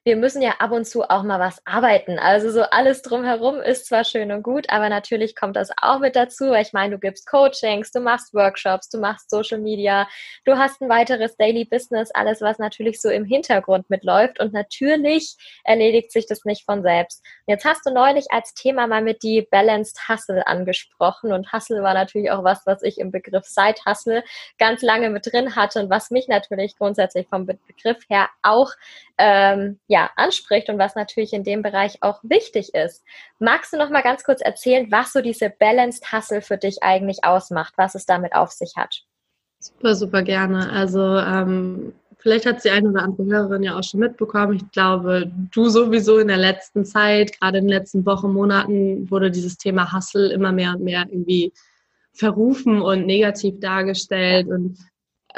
wir 0.09 0.17
müssen 0.17 0.41
ja 0.41 0.55
ab 0.59 0.71
und 0.71 0.87
zu 0.87 1.03
auch 1.03 1.23
mal 1.23 1.39
was 1.39 1.61
arbeiten. 1.67 2.19
Also 2.19 2.51
so 2.51 2.63
alles 2.63 3.03
drumherum 3.03 3.61
ist 3.61 3.85
zwar 3.85 4.05
schön 4.05 4.33
und 4.33 4.43
gut, 4.43 4.71
aber 4.71 4.89
natürlich 4.89 5.37
kommt 5.37 5.55
das 5.55 5.71
auch 5.83 5.99
mit 5.99 6.17
dazu. 6.17 6.47
Weil 6.47 6.63
ich 6.63 6.73
meine, 6.73 6.95
du 6.95 6.99
gibst 6.99 7.29
Coachings, 7.29 7.93
du 7.93 8.01
machst 8.01 8.33
Workshops, 8.33 8.89
du 8.89 8.99
machst 8.99 9.29
Social 9.29 9.59
Media, 9.59 10.09
du 10.47 10.57
hast 10.57 10.81
ein 10.81 10.89
weiteres 10.89 11.37
Daily 11.37 11.67
Business, 11.67 12.11
alles, 12.13 12.41
was 12.41 12.59
natürlich 12.59 13.03
so 13.03 13.11
im 13.11 13.27
Hintergrund 13.27 13.91
mitläuft. 13.91 14.41
Und 14.41 14.55
natürlich 14.55 15.37
erledigt 15.63 16.11
sich 16.11 16.27
das 16.27 16.47
nicht 16.47 16.65
von 16.65 16.83
selbst. 16.83 17.23
Jetzt 17.47 17.67
hast 17.67 17.85
du 17.85 17.93
neulich 17.93 18.29
als 18.31 18.55
Thema 18.55 18.87
mal 18.87 19.03
mit 19.03 19.23
die 19.23 19.47
Balanced 19.51 20.09
Hustle 20.09 20.47
angesprochen. 20.47 21.35
Und 21.35 21.53
Hustle 21.53 21.83
war 21.83 21.93
natürlich 21.93 22.31
auch 22.31 22.45
was, 22.45 22.63
was 22.65 22.83
ich 22.83 22.97
im 22.97 23.11
Begriff 23.11 23.45
Side 23.45 23.81
Hustle 23.85 24.25
ganz 24.59 24.81
lange 24.81 25.11
mit 25.11 25.31
drin 25.31 25.55
hatte 25.55 25.81
und 25.81 25.91
was 25.91 26.11
mich 26.11 26.29
natürlich 26.29 26.79
grundsätzlich 26.79 27.29
vom 27.29 27.45
Begriff 27.45 27.99
her 28.09 28.31
auch 28.43 28.73
ähm, 29.19 29.81
ja, 29.89 29.98
ja, 29.99 30.11
anspricht 30.17 30.69
und 30.69 30.79
was 30.79 30.95
natürlich 30.95 31.33
in 31.33 31.43
dem 31.43 31.63
Bereich 31.63 31.99
auch 32.03 32.21
wichtig 32.23 32.75
ist. 32.75 33.03
Magst 33.39 33.73
du 33.73 33.77
noch 33.77 33.91
mal 33.91 34.03
ganz 34.03 34.23
kurz 34.23 34.41
erzählen, 34.41 34.87
was 34.91 35.13
so 35.13 35.21
diese 35.21 35.51
Balanced 35.51 36.13
Hustle 36.13 36.41
für 36.41 36.57
dich 36.57 36.83
eigentlich 36.83 37.25
ausmacht, 37.25 37.75
was 37.77 37.95
es 37.95 38.07
damit 38.07 38.33
auf 38.35 38.53
sich 38.53 38.75
hat? 38.77 39.03
Super, 39.59 39.97
super 39.97 40.23
gerne. 40.23 40.71
Also 40.71 41.01
ähm, 41.19 41.93
vielleicht 42.19 42.47
hat 42.47 42.63
die 42.65 42.71
eine 42.71 42.91
oder 42.91 43.03
andere 43.03 43.27
Hörerin 43.27 43.65
ja 43.65 43.77
auch 43.77 43.83
schon 43.83 44.01
mitbekommen. 44.01 44.55
Ich 44.55 44.71
glaube, 44.71 45.33
du 45.53 45.69
sowieso 45.69 46.19
in 46.19 46.29
der 46.29 46.37
letzten 46.37 46.85
Zeit, 46.85 47.41
gerade 47.41 47.59
in 47.59 47.65
den 47.65 47.77
letzten 47.77 48.07
Wochen, 48.07 48.33
Monaten, 48.33 49.11
wurde 49.11 49.33
dieses 49.33 49.59
Thema 49.59 49.93
Hustle 49.93 50.33
immer 50.33 50.53
mehr 50.53 50.75
und 50.75 50.85
mehr 50.85 51.07
irgendwie 51.09 51.53
verrufen 52.13 52.81
und 52.81 53.05
negativ 53.05 53.59
dargestellt. 53.59 54.47
Und 54.47 54.79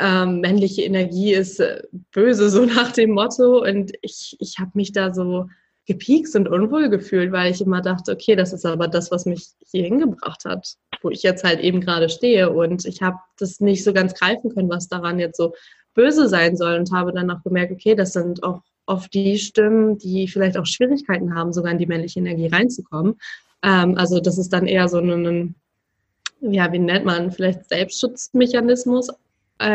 ähm, 0.01 0.41
männliche 0.41 0.83
Energie 0.83 1.35
ist 1.35 1.61
äh, 1.61 1.83
böse, 2.13 2.51
so 2.51 2.65
nach 2.67 2.93
dem 2.93 3.11
Motto. 3.11 3.63
Und 3.63 3.93
ich, 4.03 4.37
ich 4.41 4.59
habe 4.59 4.71
mich 4.75 4.93
da 4.93 5.13
so 5.13 5.49
gepiekst 5.87 6.37
und 6.37 6.49
unwohl 6.49 6.89
gefühlt, 6.89 7.33
weil 7.33 7.51
ich 7.51 7.61
immer 7.61 7.81
dachte, 7.81 8.13
okay, 8.13 8.37
das 8.37 8.53
ist 8.53 8.65
aber 8.65 8.89
das, 8.89 9.11
was 9.11 9.27
mich 9.27 9.49
hier 9.71 9.85
hingebracht 9.85 10.45
hat, 10.45 10.77
wo 11.03 11.11
ich 11.11 11.23
jetzt 11.23 11.43
halt 11.45 11.61
eben 11.61 11.81
gerade 11.81 12.09
stehe. 12.09 12.51
Und 12.51 12.85
ich 12.85 13.03
habe 13.03 13.17
das 13.39 13.61
nicht 13.61 13.83
so 13.83 13.93
ganz 13.93 14.15
greifen 14.15 14.55
können, 14.55 14.71
was 14.71 14.89
daran 14.89 15.19
jetzt 15.19 15.37
so 15.37 15.53
böse 15.95 16.29
sein 16.29 16.57
soll 16.57 16.79
und 16.79 16.93
habe 16.93 17.13
dann 17.13 17.31
auch 17.31 17.43
gemerkt, 17.43 17.73
okay, 17.73 17.95
das 17.95 18.13
sind 18.13 18.43
auch 18.43 18.63
oft 18.87 19.13
die 19.15 19.39
Stimmen, 19.39 19.99
die 19.99 20.29
vielleicht 20.29 20.57
auch 20.57 20.67
Schwierigkeiten 20.67 21.35
haben, 21.35 21.53
sogar 21.53 21.73
in 21.73 21.79
die 21.79 21.87
männliche 21.87 22.21
Energie 22.21 22.49
reinzukommen. 22.49 23.19
Ähm, 23.63 23.97
also 23.97 24.21
das 24.21 24.39
ist 24.39 24.53
dann 24.53 24.67
eher 24.67 24.89
so 24.89 24.99
ein, 24.99 25.55
ja, 26.41 26.73
wie 26.73 26.79
nennt 26.79 27.05
man, 27.05 27.31
vielleicht 27.31 27.69
Selbstschutzmechanismus 27.69 29.09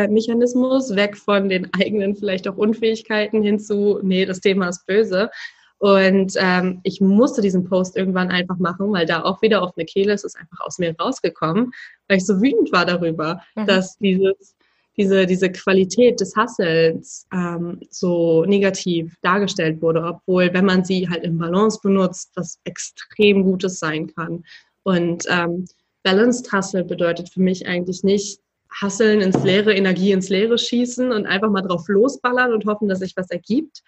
Mechanismus, 0.08 0.94
weg 0.96 1.16
von 1.16 1.48
den 1.48 1.72
eigenen 1.74 2.16
vielleicht 2.16 2.48
auch 2.48 2.56
Unfähigkeiten 2.56 3.42
hin 3.42 3.58
zu, 3.58 4.00
nee, 4.02 4.26
das 4.26 4.40
Thema 4.40 4.68
ist 4.68 4.86
böse. 4.86 5.30
Und 5.78 6.34
ähm, 6.38 6.80
ich 6.84 7.00
musste 7.00 7.42
diesen 7.42 7.64
Post 7.64 7.96
irgendwann 7.96 8.30
einfach 8.30 8.58
machen, 8.58 8.92
weil 8.92 9.06
da 9.06 9.22
auch 9.22 9.42
wieder 9.42 9.62
auf 9.62 9.76
eine 9.76 9.84
Kehle 9.84 10.14
ist 10.14 10.24
es 10.24 10.34
einfach 10.34 10.60
aus 10.60 10.78
mir 10.78 10.94
rausgekommen, 10.98 11.72
weil 12.08 12.18
ich 12.18 12.26
so 12.26 12.40
wütend 12.40 12.72
war 12.72 12.86
darüber, 12.86 13.42
mhm. 13.54 13.66
dass 13.66 13.98
dieses, 13.98 14.56
diese, 14.96 15.26
diese 15.26 15.52
Qualität 15.52 16.20
des 16.20 16.34
Hassels 16.34 17.26
ähm, 17.32 17.80
so 17.90 18.44
negativ 18.46 19.16
dargestellt 19.20 19.82
wurde, 19.82 20.02
obwohl, 20.02 20.52
wenn 20.54 20.64
man 20.64 20.84
sie 20.84 21.08
halt 21.08 21.24
im 21.24 21.36
Balance 21.36 21.78
benutzt, 21.82 22.32
das 22.34 22.58
extrem 22.64 23.44
Gutes 23.44 23.78
sein 23.78 24.06
kann. 24.14 24.44
Und 24.82 25.24
ähm, 25.28 25.66
Balanced 26.02 26.52
Hustle 26.52 26.84
bedeutet 26.84 27.28
für 27.28 27.40
mich 27.40 27.66
eigentlich 27.66 28.02
nicht, 28.02 28.40
Hasseln 28.80 29.20
ins 29.20 29.42
Leere, 29.42 29.74
Energie 29.74 30.12
ins 30.12 30.28
Leere 30.28 30.58
schießen 30.58 31.12
und 31.12 31.26
einfach 31.26 31.50
mal 31.50 31.62
drauf 31.62 31.88
losballern 31.88 32.52
und 32.52 32.66
hoffen, 32.66 32.88
dass 32.88 32.98
sich 32.98 33.16
was 33.16 33.30
ergibt, 33.30 33.82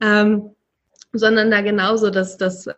ähm, 0.00 0.50
sondern 1.12 1.50
da 1.50 1.60
genauso 1.60 2.10
dass 2.10 2.36
das 2.36 2.68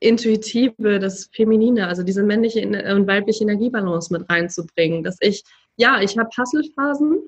Intuitive, 0.00 0.98
das 0.98 1.30
Feminine, 1.32 1.88
also 1.88 2.02
diese 2.02 2.22
männliche 2.22 2.66
und 2.66 3.06
weibliche 3.06 3.44
Energiebalance 3.44 4.12
mit 4.12 4.28
reinzubringen, 4.28 5.02
dass 5.02 5.16
ich, 5.20 5.44
ja, 5.76 6.00
ich 6.00 6.18
habe 6.18 6.30
Hasselphasen, 6.36 7.22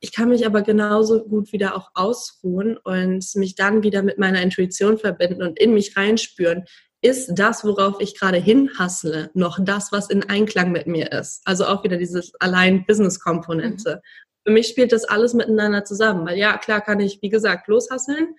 ich 0.00 0.12
kann 0.12 0.28
mich 0.28 0.46
aber 0.46 0.62
genauso 0.62 1.24
gut 1.24 1.52
wieder 1.52 1.74
auch 1.74 1.90
ausruhen 1.94 2.76
und 2.76 3.24
mich 3.34 3.54
dann 3.54 3.82
wieder 3.82 4.02
mit 4.02 4.18
meiner 4.18 4.42
Intuition 4.42 4.98
verbinden 4.98 5.42
und 5.42 5.58
in 5.58 5.74
mich 5.74 5.96
reinspüren 5.96 6.64
ist 7.02 7.30
das, 7.34 7.64
worauf 7.64 8.00
ich 8.00 8.18
gerade 8.18 8.38
hinhassle, 8.38 9.30
noch 9.34 9.58
das, 9.60 9.92
was 9.92 10.10
in 10.10 10.28
Einklang 10.28 10.72
mit 10.72 10.86
mir 10.86 11.12
ist. 11.12 11.42
Also 11.44 11.66
auch 11.66 11.84
wieder 11.84 11.96
dieses 11.96 12.32
allein 12.40 12.84
Business-Komponente. 12.86 13.96
Mhm. 13.96 14.00
Für 14.46 14.52
mich 14.52 14.68
spielt 14.68 14.92
das 14.92 15.04
alles 15.04 15.34
miteinander 15.34 15.84
zusammen, 15.84 16.26
weil 16.26 16.38
ja, 16.38 16.56
klar 16.56 16.80
kann 16.80 17.00
ich, 17.00 17.20
wie 17.20 17.28
gesagt, 17.28 17.68
loshasseln 17.68 18.34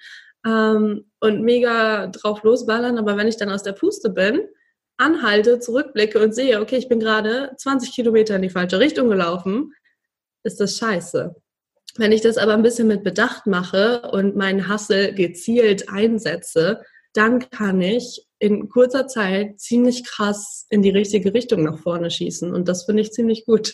ähm, 0.46 1.12
und 1.20 1.44
mega 1.44 2.08
drauf 2.08 2.44
losballern, 2.44 2.98
aber 2.98 3.18
wenn 3.18 3.28
ich 3.28 3.38
dann 3.38 3.50
aus 3.52 3.64
der 3.64 3.74
Puste 3.74 4.10
bin, 4.10 4.42
anhalte, 4.98 5.60
zurückblicke 5.60 6.20
und 6.20 6.34
sehe, 6.34 6.60
okay, 6.60 6.78
ich 6.78 6.90
bin 6.90 7.00
gerade 7.00 7.52
20 7.58 7.94
Kilometer 7.94 8.36
in 8.36 8.42
die 8.42 8.50
falsche 8.50 8.80
Richtung 8.80 9.10
gelaufen, 9.10 9.74
ist 10.44 10.60
das 10.60 10.78
scheiße. 10.78 11.36
Wenn 11.98 12.12
ich 12.12 12.22
das 12.22 12.38
aber 12.38 12.54
ein 12.54 12.64
bisschen 12.64 12.88
mit 12.88 13.04
Bedacht 13.04 13.48
mache 13.48 14.10
und 14.12 14.36
meinen 14.36 14.68
Hassel 14.68 15.14
gezielt 15.14 15.90
einsetze, 15.90 16.82
dann 17.14 17.50
kann 17.50 17.82
ich 17.82 18.27
in 18.40 18.70
kurzer 18.70 19.08
Zeit 19.08 19.60
ziemlich 19.60 20.04
krass 20.06 20.66
in 20.70 20.82
die 20.82 20.90
richtige 20.90 21.34
Richtung 21.34 21.64
nach 21.64 21.80
vorne 21.80 22.12
schießen. 22.12 22.54
Und 22.54 22.68
das 22.68 22.86
finde 22.86 23.02
ich 23.02 23.12
ziemlich 23.12 23.46
gut. 23.46 23.74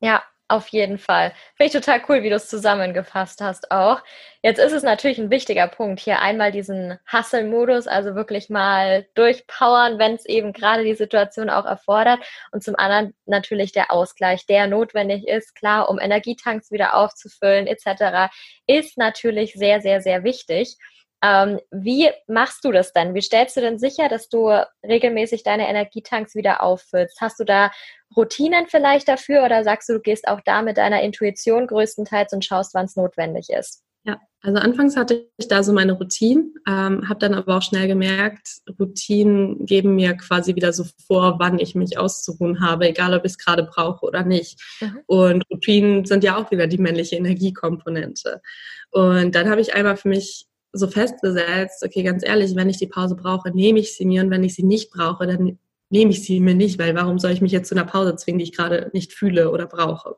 Ja, 0.00 0.22
auf 0.52 0.68
jeden 0.68 0.98
Fall. 0.98 1.32
Finde 1.56 1.68
ich 1.68 1.72
total 1.72 2.02
cool, 2.08 2.22
wie 2.22 2.28
du 2.28 2.34
es 2.34 2.46
zusammengefasst 2.46 3.40
hast 3.40 3.70
auch. 3.70 4.02
Jetzt 4.42 4.58
ist 4.58 4.72
es 4.72 4.82
natürlich 4.82 5.18
ein 5.18 5.30
wichtiger 5.30 5.66
Punkt, 5.66 5.98
hier 6.00 6.20
einmal 6.20 6.52
diesen 6.52 6.98
Hustle-Modus, 7.10 7.86
also 7.86 8.14
wirklich 8.14 8.50
mal 8.50 9.06
durchpowern, 9.14 9.98
wenn 9.98 10.14
es 10.14 10.26
eben 10.26 10.52
gerade 10.52 10.84
die 10.84 10.94
Situation 10.94 11.48
auch 11.48 11.64
erfordert. 11.64 12.20
Und 12.50 12.62
zum 12.62 12.74
anderen 12.76 13.14
natürlich 13.24 13.72
der 13.72 13.90
Ausgleich, 13.90 14.44
der 14.44 14.66
notwendig 14.66 15.26
ist, 15.26 15.54
klar, 15.54 15.88
um 15.88 15.98
Energietanks 15.98 16.70
wieder 16.70 16.96
aufzufüllen 16.96 17.66
etc., 17.66 18.30
ist 18.66 18.98
natürlich 18.98 19.54
sehr, 19.54 19.80
sehr, 19.80 20.02
sehr 20.02 20.22
wichtig. 20.22 20.76
Ähm, 21.22 21.60
wie 21.70 22.10
machst 22.26 22.64
du 22.64 22.72
das 22.72 22.92
denn? 22.92 23.14
Wie 23.14 23.22
stellst 23.22 23.56
du 23.56 23.60
denn 23.60 23.78
sicher, 23.78 24.08
dass 24.08 24.28
du 24.28 24.50
regelmäßig 24.82 25.44
deine 25.44 25.68
Energietanks 25.68 26.34
wieder 26.34 26.62
auffüllst? 26.62 27.20
Hast 27.20 27.38
du 27.38 27.44
da 27.44 27.70
Routinen 28.16 28.66
vielleicht 28.66 29.08
dafür 29.08 29.44
oder 29.44 29.62
sagst 29.62 29.88
du, 29.88 29.94
du 29.94 30.00
gehst 30.00 30.26
auch 30.26 30.40
da 30.44 30.62
mit 30.62 30.78
deiner 30.78 31.02
Intuition 31.02 31.66
größtenteils 31.66 32.32
und 32.32 32.44
schaust, 32.44 32.74
wann 32.74 32.86
es 32.86 32.96
notwendig 32.96 33.48
ist? 33.50 33.82
Ja, 34.04 34.20
also 34.40 34.58
anfangs 34.58 34.96
hatte 34.96 35.28
ich 35.36 35.46
da 35.46 35.62
so 35.62 35.72
meine 35.72 35.92
Routinen, 35.92 36.54
ähm, 36.66 37.08
habe 37.08 37.20
dann 37.20 37.34
aber 37.34 37.58
auch 37.58 37.62
schnell 37.62 37.86
gemerkt, 37.86 38.58
Routinen 38.80 39.64
geben 39.64 39.94
mir 39.94 40.16
quasi 40.16 40.56
wieder 40.56 40.72
so 40.72 40.84
vor, 41.06 41.36
wann 41.38 41.60
ich 41.60 41.76
mich 41.76 41.98
auszuruhen 41.98 42.60
habe, 42.60 42.88
egal 42.88 43.14
ob 43.14 43.24
ich 43.24 43.32
es 43.32 43.38
gerade 43.38 43.62
brauche 43.62 44.04
oder 44.04 44.24
nicht. 44.24 44.60
Mhm. 44.80 44.98
Und 45.06 45.44
Routinen 45.50 46.04
sind 46.04 46.24
ja 46.24 46.36
auch 46.36 46.50
wieder 46.50 46.66
die 46.66 46.78
männliche 46.78 47.14
Energiekomponente. 47.14 48.42
Und 48.90 49.36
dann 49.36 49.48
habe 49.48 49.60
ich 49.60 49.74
einmal 49.74 49.96
für 49.96 50.08
mich 50.08 50.48
so 50.72 50.86
festgesetzt, 50.86 51.84
okay, 51.84 52.02
ganz 52.02 52.24
ehrlich, 52.24 52.54
wenn 52.54 52.70
ich 52.70 52.78
die 52.78 52.86
Pause 52.86 53.14
brauche, 53.14 53.50
nehme 53.50 53.78
ich 53.78 53.96
sie 53.96 54.06
mir 54.06 54.22
und 54.22 54.30
wenn 54.30 54.44
ich 54.44 54.54
sie 54.54 54.62
nicht 54.62 54.90
brauche, 54.90 55.26
dann 55.26 55.58
nehme 55.90 56.10
ich 56.10 56.24
sie 56.24 56.40
mir 56.40 56.54
nicht, 56.54 56.78
weil 56.78 56.94
warum 56.94 57.18
soll 57.18 57.32
ich 57.32 57.42
mich 57.42 57.52
jetzt 57.52 57.68
zu 57.68 57.74
einer 57.74 57.84
Pause 57.84 58.16
zwingen, 58.16 58.38
die 58.38 58.44
ich 58.44 58.56
gerade 58.56 58.90
nicht 58.92 59.12
fühle 59.12 59.50
oder 59.50 59.66
brauche? 59.66 60.16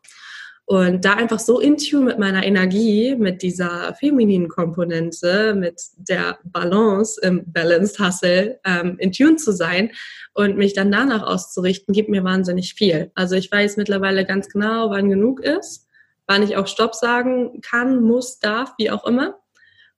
Und 0.66 1.04
da 1.04 1.14
einfach 1.14 1.40
so 1.40 1.60
in 1.60 1.76
tune 1.76 2.06
mit 2.06 2.18
meiner 2.18 2.42
Energie, 2.42 3.16
mit 3.16 3.42
dieser 3.42 3.94
femininen 3.94 4.48
Komponente, 4.48 5.54
mit 5.54 5.78
der 5.96 6.38
Balance 6.44 7.20
im 7.22 7.42
Balanced 7.52 7.98
Hustle, 7.98 8.58
ähm, 8.64 8.96
in 8.98 9.12
tune 9.12 9.36
zu 9.36 9.52
sein 9.52 9.90
und 10.32 10.56
mich 10.56 10.72
dann 10.72 10.90
danach 10.90 11.22
auszurichten, 11.22 11.92
gibt 11.92 12.08
mir 12.08 12.24
wahnsinnig 12.24 12.74
viel. 12.74 13.10
Also 13.14 13.34
ich 13.34 13.52
weiß 13.52 13.76
mittlerweile 13.76 14.24
ganz 14.24 14.48
genau, 14.48 14.88
wann 14.88 15.10
genug 15.10 15.40
ist, 15.40 15.86
wann 16.26 16.42
ich 16.42 16.56
auch 16.56 16.66
Stopp 16.66 16.94
sagen 16.94 17.60
kann, 17.60 18.02
muss, 18.02 18.38
darf, 18.38 18.72
wie 18.78 18.90
auch 18.90 19.06
immer. 19.06 19.38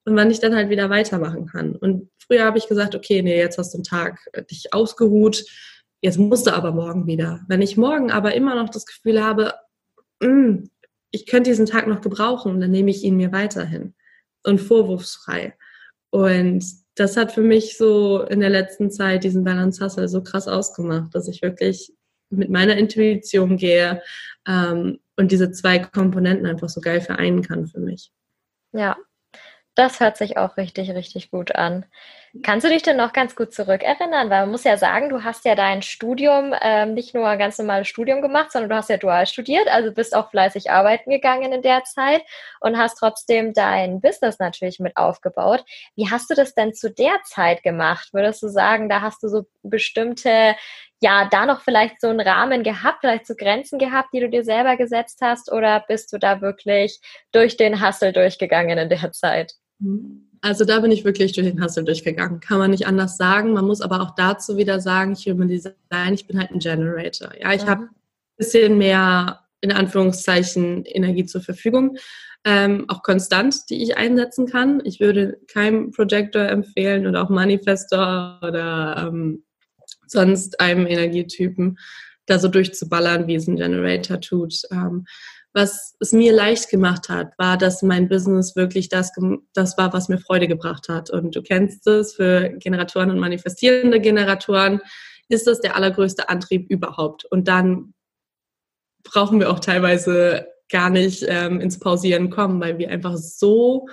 Und 0.07 0.16
wann 0.16 0.31
ich 0.31 0.40
dann 0.40 0.55
halt 0.55 0.71
wieder 0.71 0.88
weitermachen 0.88 1.47
kann. 1.47 1.75
Und 1.75 2.09
früher 2.19 2.45
habe 2.45 2.59
ich 2.59 2.69
gesagt, 2.69 2.95
okay, 2.95 3.23
nee, 3.23 3.37
jetzt 3.37 3.59
hast 3.59 3.75
du 3.75 3.79
einen 3.79 3.85
Tag 3.85 4.21
dich 4.51 4.73
ausgeruht, 4.73 5.45
jetzt 6.01 6.19
musst 6.19 6.47
du 6.47 6.55
aber 6.55 6.71
morgen 6.71 7.07
wieder. 7.07 7.40
Wenn 7.49 7.61
ich 7.61 7.77
morgen 7.77 8.12
aber 8.12 8.35
immer 8.35 8.55
noch 8.55 8.71
das 8.71 8.87
Gefühl 8.87 9.23
habe, 9.23 9.55
mm, 10.21 10.69
ich 11.11 11.27
könnte 11.27 11.51
diesen 11.51 11.66
Tag 11.66 11.88
noch 11.88 12.01
gebrauchen, 12.01 12.61
dann 12.61 12.71
nehme 12.71 12.90
ich 12.90 13.03
ihn 13.03 13.16
mir 13.16 13.33
weiterhin 13.33 13.95
und 14.45 14.61
vorwurfsfrei. 14.61 15.55
Und 16.11 16.64
das 16.95 17.16
hat 17.16 17.33
für 17.33 17.42
mich 17.42 17.77
so 17.77 18.23
in 18.23 18.40
der 18.40 18.51
letzten 18.51 18.90
Zeit 18.90 19.25
diesen 19.25 19.45
Balance 19.45 19.85
Hustle 19.85 20.09
so 20.09 20.23
krass 20.23 20.49
ausgemacht, 20.49 21.14
dass 21.14 21.29
ich 21.29 21.42
wirklich 21.42 21.92
mit 22.31 22.51
meiner 22.51 22.77
Intuition 22.77 23.57
gehe 23.57 24.03
ähm, 24.47 25.01
und 25.16 25.33
diese 25.33 25.51
zwei 25.53 25.79
Komponenten 25.79 26.47
einfach 26.47 26.69
so 26.69 26.81
geil 26.81 27.01
vereinen 27.01 27.42
kann 27.42 27.66
für 27.66 27.81
mich. 27.81 28.12
Ja, 28.73 28.97
das 29.77 30.01
hört 30.01 30.17
sich 30.17 30.39
auch 30.39 30.57
richtig, 30.57 30.91
richtig 30.91 31.31
gut 31.31 31.55
an. 31.55 31.85
Kannst 32.43 32.67
du 32.67 32.71
dich 32.71 32.83
denn 32.83 32.97
noch 32.97 33.12
ganz 33.12 33.37
gut 33.37 33.53
zurückerinnern? 33.53 34.31
Weil 34.31 34.43
man 34.43 34.51
muss 34.51 34.65
ja 34.65 34.77
sagen, 34.77 35.11
du 35.11 35.23
hast 35.23 35.45
ja 35.45 35.55
dein 35.55 35.83
Studium 35.83 36.55
ähm, 36.62 36.95
nicht 36.95 37.15
nur 37.15 37.29
ein 37.29 37.39
ganz 37.39 37.59
normales 37.59 37.87
Studium 37.89 38.23
gemacht, 38.23 38.53
sondern 38.53 38.71
du 38.71 38.77
hast 38.77 38.91
ja 38.91 38.97
dual 38.97 39.27
studiert, 39.27 39.69
also 39.69 39.93
bist 39.93 40.15
auch 40.15 40.31
fleißig 40.31 40.71
arbeiten 40.71 41.11
gegangen 41.11 41.53
in 41.53 41.62
der 41.62 41.85
Zeit 41.85 42.23
und 42.61 42.79
hast 42.79 42.97
trotzdem 42.99 43.53
dein 43.53 44.01
Business 44.01 44.39
natürlich 44.39 44.81
mit 44.81 44.97
aufgebaut. 44.97 45.65
Wie 45.95 46.11
hast 46.11 46.31
du 46.31 46.35
das 46.35 46.55
denn 46.55 46.75
zu 46.75 46.91
der 46.91 47.23
Zeit 47.25 47.62
gemacht? 47.62 48.09
Würdest 48.12 48.43
du 48.43 48.49
sagen, 48.49 48.89
da 48.89 49.03
hast 49.03 49.23
du 49.23 49.29
so 49.29 49.47
bestimmte, 49.62 50.57
ja, 51.01 51.29
da 51.31 51.47
noch 51.47 51.61
vielleicht 51.61 52.01
so 52.01 52.09
einen 52.09 52.21
Rahmen 52.21 52.62
gehabt, 52.62 52.99
vielleicht 53.01 53.27
so 53.27 53.35
Grenzen 53.35 53.79
gehabt, 53.79 54.09
die 54.15 54.21
du 54.21 54.29
dir 54.31 54.45
selber 54.45 54.77
gesetzt 54.77 55.21
hast? 55.23 55.53
Oder 55.53 55.85
bist 55.87 56.12
du 56.12 56.19
da 56.19 56.41
wirklich 56.41 57.01
durch 57.33 57.57
den 57.57 57.87
Hustle 57.87 58.12
durchgegangen 58.12 58.79
in 58.79 58.89
der 58.89 59.12
Zeit? 59.12 59.55
Also 60.41 60.65
da 60.65 60.81
bin 60.81 60.91
ich 60.91 61.05
wirklich 61.05 61.33
durch 61.33 61.47
den 61.47 61.62
Hustle 61.62 61.85
durchgegangen. 61.85 62.41
Kann 62.41 62.59
man 62.59 62.71
nicht 62.71 62.87
anders 62.87 63.17
sagen. 63.17 63.53
Man 63.53 63.67
muss 63.67 63.81
aber 63.81 64.01
auch 64.01 64.15
dazu 64.15 64.57
wieder 64.57 64.81
sagen, 64.81 65.12
ich 65.12 65.27
Human 65.27 65.49
Design, 65.49 66.15
ich 66.15 66.27
bin 66.27 66.39
halt 66.39 66.51
ein 66.51 66.59
Generator. 66.59 67.31
Ja, 67.41 67.53
ich 67.53 67.65
mhm. 67.65 67.69
habe 67.69 67.83
ein 67.83 67.91
bisschen 68.37 68.79
mehr 68.79 69.41
in 69.61 69.73
Anführungszeichen 69.73 70.85
Energie 70.85 71.25
zur 71.25 71.41
Verfügung, 71.41 71.97
ähm, 72.45 72.85
auch 72.89 73.03
konstant, 73.03 73.69
die 73.71 73.83
ich 73.83 73.97
einsetzen 73.97 74.47
kann. 74.47 74.81
Ich 74.85 75.01
würde 75.01 75.39
keinem 75.49 75.91
Projector 75.91 76.43
empfehlen 76.43 77.07
oder 77.07 77.25
auch 77.25 77.31
Manifestor 77.31 78.39
oder 78.43 79.09
ähm, 79.09 79.43
sonst 80.07 80.61
einem 80.61 80.87
Energietypen 80.87 81.79
da 82.27 82.39
so 82.39 82.49
durchzuballern, 82.49 83.27
wie 83.27 83.35
es 83.35 83.49
ein 83.49 83.57
Generator 83.57 84.21
tut. 84.21 84.55
Ähm, 84.71 85.07
was 85.57 85.97
es 86.01 86.12
mir 86.12 86.35
leicht 86.35 86.69
gemacht 86.69 87.09
hat, 87.09 87.33
war, 87.38 87.57
dass 87.57 87.81
mein 87.81 88.11
Business 88.11 88.57
wirklich 88.57 88.90
das, 88.90 89.11
das 89.55 89.79
war, 89.79 89.90
was 89.95 90.11
mir 90.11 90.19
Freude 90.19 90.49
gebracht 90.49 90.90
hat. 90.90 91.09
Und 91.09 91.35
du 91.35 91.42
kennst 91.42 91.87
es, 91.87 92.14
für 92.14 92.51
Generatoren 92.59 93.11
und 93.11 93.19
manifestierende 93.19 93.99
Generatoren 93.99 94.83
ist 95.31 95.47
das 95.47 95.62
der 95.62 95.75
allergrößte 95.75 96.29
Antrieb 96.29 96.71
überhaupt. 96.71 97.25
Und 97.25 97.49
dann 97.49 97.95
brauchen 99.03 99.40
wir 99.40 99.51
auch 99.51 99.61
teilweise 99.61 100.47
gar 100.71 100.90
nicht 100.90 101.25
ähm, 101.27 101.59
ins 101.62 101.81
Pausieren 101.81 102.29
kommen, 102.29 102.61
weil 102.61 102.77
wir 102.77 102.90
einfach 102.90 103.16
so 103.16 103.88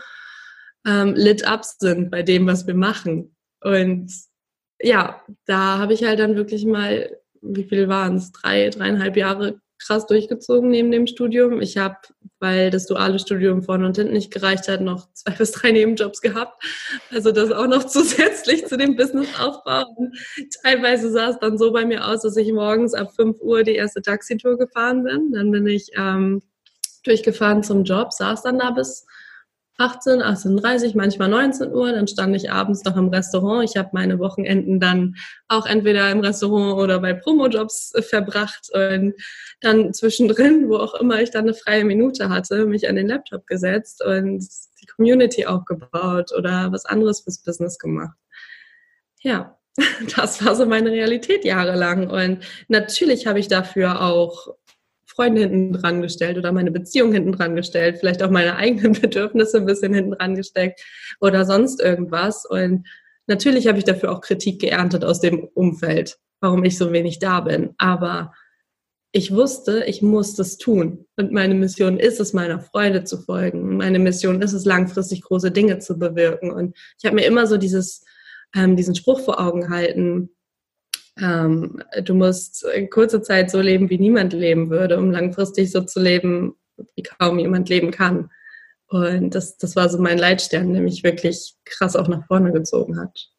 ähm, 0.85 1.13
lit 1.15 1.47
up 1.47 1.63
sind 1.63 2.11
bei 2.11 2.23
dem, 2.23 2.45
was 2.45 2.67
wir 2.67 2.75
machen. 2.75 3.37
Und 3.61 4.11
ja, 4.81 5.21
da 5.45 5.77
habe 5.77 5.93
ich 5.93 6.03
halt 6.03 6.19
dann 6.19 6.35
wirklich 6.35 6.65
mal, 6.65 7.15
wie 7.41 7.63
viel 7.63 7.87
waren 7.87 8.17
es, 8.17 8.33
drei, 8.33 8.69
dreieinhalb 8.69 9.15
Jahre 9.15 9.61
krass 9.85 10.05
durchgezogen 10.05 10.69
neben 10.69 10.91
dem 10.91 11.07
Studium. 11.07 11.61
Ich 11.61 11.77
habe, 11.77 11.97
weil 12.39 12.69
das 12.69 12.85
duale 12.87 13.19
Studium 13.19 13.63
vorne 13.63 13.85
und 13.85 13.97
hinten 13.97 14.13
nicht 14.13 14.31
gereicht 14.31 14.67
hat, 14.67 14.81
noch 14.81 15.11
zwei 15.13 15.31
bis 15.37 15.51
drei 15.51 15.71
Nebenjobs 15.71 16.21
gehabt. 16.21 16.63
Also 17.11 17.31
das 17.31 17.51
auch 17.51 17.67
noch 17.67 17.83
zusätzlich 17.87 18.65
zu 18.65 18.77
dem 18.77 18.95
Businessaufbau. 18.95 19.85
Und 19.95 20.15
teilweise 20.63 21.11
sah 21.11 21.29
es 21.29 21.39
dann 21.39 21.57
so 21.57 21.71
bei 21.71 21.85
mir 21.85 22.07
aus, 22.07 22.21
dass 22.21 22.37
ich 22.37 22.51
morgens 22.51 22.93
ab 22.93 23.13
5 23.15 23.39
Uhr 23.41 23.63
die 23.63 23.75
erste 23.75 24.01
Taxitour 24.01 24.57
gefahren 24.57 25.03
bin. 25.03 25.31
Dann 25.31 25.51
bin 25.51 25.67
ich 25.67 25.91
ähm, 25.95 26.41
durchgefahren 27.03 27.63
zum 27.63 27.83
Job, 27.83 28.13
saß 28.13 28.43
dann 28.43 28.59
da 28.59 28.71
bis 28.71 29.05
18, 29.77 30.21
18.30 30.21 30.95
manchmal 30.95 31.29
19 31.29 31.71
Uhr. 31.73 31.91
Dann 31.91 32.07
stand 32.07 32.35
ich 32.35 32.51
abends 32.51 32.83
noch 32.83 32.95
im 32.95 33.09
Restaurant. 33.09 33.67
Ich 33.69 33.77
habe 33.77 33.89
meine 33.93 34.19
Wochenenden 34.19 34.79
dann 34.79 35.15
auch 35.47 35.65
entweder 35.65 36.11
im 36.11 36.19
Restaurant 36.19 36.79
oder 36.79 36.99
bei 36.99 37.13
Promojobs 37.13 37.93
äh, 37.95 38.01
verbracht 38.01 38.69
und 38.73 39.13
dann 39.61 39.93
zwischendrin, 39.93 40.69
wo 40.69 40.77
auch 40.77 40.93
immer 40.95 41.21
ich 41.21 41.31
dann 41.31 41.45
eine 41.45 41.53
freie 41.53 41.85
Minute 41.85 42.29
hatte, 42.29 42.65
mich 42.65 42.87
an 42.87 42.95
den 42.95 43.07
Laptop 43.07 43.47
gesetzt 43.47 44.03
und 44.03 44.47
die 44.81 44.87
Community 44.87 45.45
aufgebaut 45.45 46.31
oder 46.37 46.71
was 46.71 46.85
anderes 46.85 47.21
fürs 47.21 47.41
Business 47.41 47.79
gemacht. 47.79 48.17
Ja, 49.21 49.57
das 50.15 50.45
war 50.45 50.55
so 50.55 50.65
meine 50.65 50.91
Realität 50.91 51.45
jahrelang. 51.45 52.09
Und 52.09 52.43
natürlich 52.67 53.25
habe 53.25 53.39
ich 53.39 53.47
dafür 53.47 54.01
auch 54.01 54.55
Freunde 55.13 55.41
hinten 55.41 55.73
dran 55.73 56.01
gestellt 56.01 56.37
oder 56.37 56.51
meine 56.51 56.71
Beziehung 56.71 57.13
hinten 57.13 57.31
dran 57.31 57.55
gestellt, 57.55 57.97
vielleicht 57.99 58.23
auch 58.23 58.29
meine 58.29 58.55
eigenen 58.55 58.93
Bedürfnisse 59.01 59.57
ein 59.57 59.65
bisschen 59.65 59.93
hinten 59.93 60.11
dran 60.11 60.35
gesteckt 60.35 60.81
oder 61.19 61.45
sonst 61.45 61.81
irgendwas. 61.81 62.45
Und 62.45 62.87
natürlich 63.27 63.67
habe 63.67 63.77
ich 63.77 63.83
dafür 63.83 64.11
auch 64.11 64.21
Kritik 64.21 64.59
geerntet 64.59 65.05
aus 65.05 65.19
dem 65.19 65.43
Umfeld, 65.53 66.17
warum 66.41 66.63
ich 66.63 66.77
so 66.77 66.91
wenig 66.91 67.19
da 67.19 67.41
bin. 67.41 67.73
Aber 67.77 68.33
ich 69.15 69.31
wusste, 69.31 69.83
ich 69.85 70.01
muss 70.01 70.33
das 70.33 70.57
tun. 70.57 71.05
Und 71.17 71.31
meine 71.31 71.53
Mission 71.53 71.99
ist 71.99 72.19
es, 72.19 72.33
meiner 72.33 72.59
Freude 72.59 73.03
zu 73.03 73.19
folgen. 73.19 73.77
Meine 73.77 73.99
Mission 73.99 74.41
ist 74.41 74.53
es, 74.53 74.65
langfristig 74.65 75.21
große 75.21 75.51
Dinge 75.51 75.77
zu 75.77 75.99
bewirken. 75.99 76.51
Und 76.51 76.75
ich 76.97 77.05
habe 77.05 77.15
mir 77.15 77.25
immer 77.25 77.45
so 77.45 77.57
dieses, 77.57 78.03
ähm, 78.55 78.75
diesen 78.75 78.95
Spruch 78.95 79.19
vor 79.19 79.39
Augen 79.39 79.69
halten, 79.69 80.31
ähm, 81.19 81.81
du 82.03 82.13
musst 82.15 82.65
in 82.65 82.89
kurzer 82.89 83.21
Zeit 83.21 83.51
so 83.51 83.61
leben, 83.61 83.89
wie 83.89 83.97
niemand 83.97 84.33
leben 84.33 84.69
würde, 84.69 84.97
um 84.97 85.11
langfristig 85.11 85.71
so 85.71 85.81
zu 85.81 85.99
leben, 85.99 86.55
wie 86.95 87.03
kaum 87.03 87.39
jemand 87.39 87.69
leben 87.69 87.91
kann. 87.91 88.29
Und 88.87 89.33
das, 89.35 89.57
das 89.57 89.75
war 89.75 89.89
so 89.89 89.99
mein 89.99 90.17
Leitstern, 90.17 90.73
der 90.73 90.81
mich 90.81 91.03
wirklich 91.03 91.55
krass 91.65 91.95
auch 91.95 92.07
nach 92.07 92.25
vorne 92.27 92.51
gezogen 92.51 92.99
hat. 92.99 93.32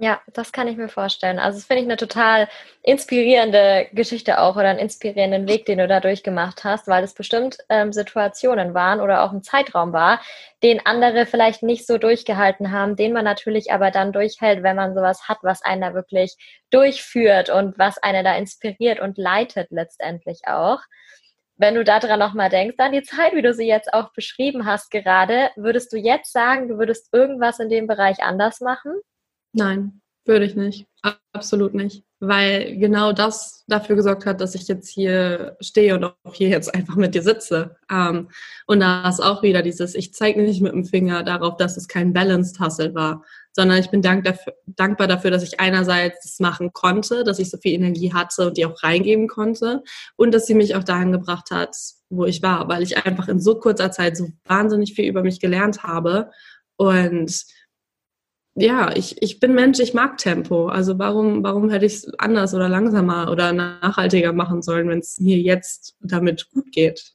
Ja, 0.00 0.20
das 0.32 0.52
kann 0.52 0.68
ich 0.68 0.76
mir 0.76 0.88
vorstellen. 0.88 1.40
Also 1.40 1.58
das 1.58 1.66
finde 1.66 1.82
ich 1.82 1.88
eine 1.88 1.96
total 1.96 2.46
inspirierende 2.84 3.88
Geschichte 3.92 4.38
auch 4.40 4.54
oder 4.54 4.68
einen 4.68 4.78
inspirierenden 4.78 5.48
Weg, 5.48 5.66
den 5.66 5.78
du 5.78 5.88
da 5.88 5.98
durchgemacht 5.98 6.62
hast, 6.62 6.86
weil 6.86 7.02
es 7.02 7.14
bestimmt 7.14 7.58
ähm, 7.68 7.92
Situationen 7.92 8.74
waren 8.74 9.00
oder 9.00 9.24
auch 9.24 9.32
ein 9.32 9.42
Zeitraum 9.42 9.92
war, 9.92 10.20
den 10.62 10.86
andere 10.86 11.26
vielleicht 11.26 11.64
nicht 11.64 11.84
so 11.84 11.98
durchgehalten 11.98 12.70
haben, 12.70 12.94
den 12.94 13.12
man 13.12 13.24
natürlich 13.24 13.72
aber 13.72 13.90
dann 13.90 14.12
durchhält, 14.12 14.62
wenn 14.62 14.76
man 14.76 14.94
sowas 14.94 15.26
hat, 15.26 15.38
was 15.42 15.62
einen 15.62 15.80
da 15.80 15.94
wirklich 15.94 16.36
durchführt 16.70 17.50
und 17.50 17.76
was 17.76 17.98
einen 17.98 18.24
da 18.24 18.36
inspiriert 18.36 19.00
und 19.00 19.18
leitet 19.18 19.66
letztendlich 19.72 20.42
auch. 20.46 20.78
Wenn 21.56 21.74
du 21.74 21.82
daran 21.82 22.20
nochmal 22.20 22.50
denkst, 22.50 22.76
an 22.78 22.92
die 22.92 23.02
Zeit, 23.02 23.32
wie 23.34 23.42
du 23.42 23.52
sie 23.52 23.66
jetzt 23.66 23.92
auch 23.92 24.12
beschrieben 24.12 24.64
hast 24.64 24.92
gerade, 24.92 25.50
würdest 25.56 25.92
du 25.92 25.96
jetzt 25.96 26.32
sagen, 26.32 26.68
du 26.68 26.78
würdest 26.78 27.08
irgendwas 27.12 27.58
in 27.58 27.68
dem 27.68 27.88
Bereich 27.88 28.22
anders 28.22 28.60
machen? 28.60 28.92
Nein, 29.52 30.00
würde 30.24 30.44
ich 30.44 30.54
nicht. 30.56 30.86
Absolut 31.32 31.74
nicht. 31.74 32.02
Weil 32.20 32.76
genau 32.78 33.12
das 33.12 33.64
dafür 33.68 33.94
gesorgt 33.94 34.26
hat, 34.26 34.40
dass 34.40 34.56
ich 34.56 34.66
jetzt 34.66 34.88
hier 34.88 35.56
stehe 35.60 35.94
und 35.94 36.04
auch 36.04 36.34
hier 36.34 36.48
jetzt 36.48 36.74
einfach 36.74 36.96
mit 36.96 37.14
dir 37.14 37.22
sitze. 37.22 37.76
Ähm, 37.90 38.28
und 38.66 38.80
da 38.80 39.08
ist 39.08 39.20
auch 39.22 39.42
wieder 39.42 39.62
dieses, 39.62 39.94
ich 39.94 40.12
zeige 40.12 40.42
nicht 40.42 40.60
mit 40.60 40.72
dem 40.72 40.84
Finger 40.84 41.22
darauf, 41.22 41.56
dass 41.56 41.76
es 41.76 41.86
kein 41.86 42.12
Balanced 42.12 42.58
Hustle 42.58 42.94
war, 42.94 43.24
sondern 43.52 43.78
ich 43.78 43.90
bin 43.90 44.02
dankbar 44.02 45.06
dafür, 45.06 45.30
dass 45.30 45.42
ich 45.44 45.60
einerseits 45.60 46.22
das 46.22 46.40
machen 46.40 46.72
konnte, 46.72 47.24
dass 47.24 47.38
ich 47.38 47.50
so 47.50 47.58
viel 47.58 47.74
Energie 47.74 48.12
hatte 48.12 48.48
und 48.48 48.56
die 48.56 48.66
auch 48.66 48.82
reingeben 48.82 49.28
konnte 49.28 49.82
und 50.16 50.32
dass 50.34 50.46
sie 50.46 50.54
mich 50.54 50.74
auch 50.74 50.84
dahin 50.84 51.12
gebracht 51.12 51.50
hat, 51.50 51.76
wo 52.10 52.24
ich 52.24 52.42
war, 52.42 52.68
weil 52.68 52.82
ich 52.82 53.04
einfach 53.04 53.28
in 53.28 53.40
so 53.40 53.58
kurzer 53.58 53.90
Zeit 53.92 54.16
so 54.16 54.28
wahnsinnig 54.44 54.94
viel 54.94 55.06
über 55.08 55.22
mich 55.22 55.40
gelernt 55.40 55.82
habe 55.84 56.30
und 56.76 57.44
ja, 58.60 58.90
ich, 58.94 59.22
ich 59.22 59.40
bin 59.40 59.54
Mensch, 59.54 59.78
ich 59.78 59.94
mag 59.94 60.18
Tempo. 60.18 60.66
Also 60.66 60.98
warum, 60.98 61.44
warum 61.44 61.70
hätte 61.70 61.86
ich 61.86 61.94
es 61.94 62.18
anders 62.18 62.54
oder 62.54 62.68
langsamer 62.68 63.30
oder 63.30 63.52
nachhaltiger 63.52 64.32
machen 64.32 64.62
sollen, 64.62 64.88
wenn 64.88 64.98
es 64.98 65.20
mir 65.20 65.38
jetzt 65.38 65.96
damit 66.00 66.50
gut 66.50 66.72
geht? 66.72 67.14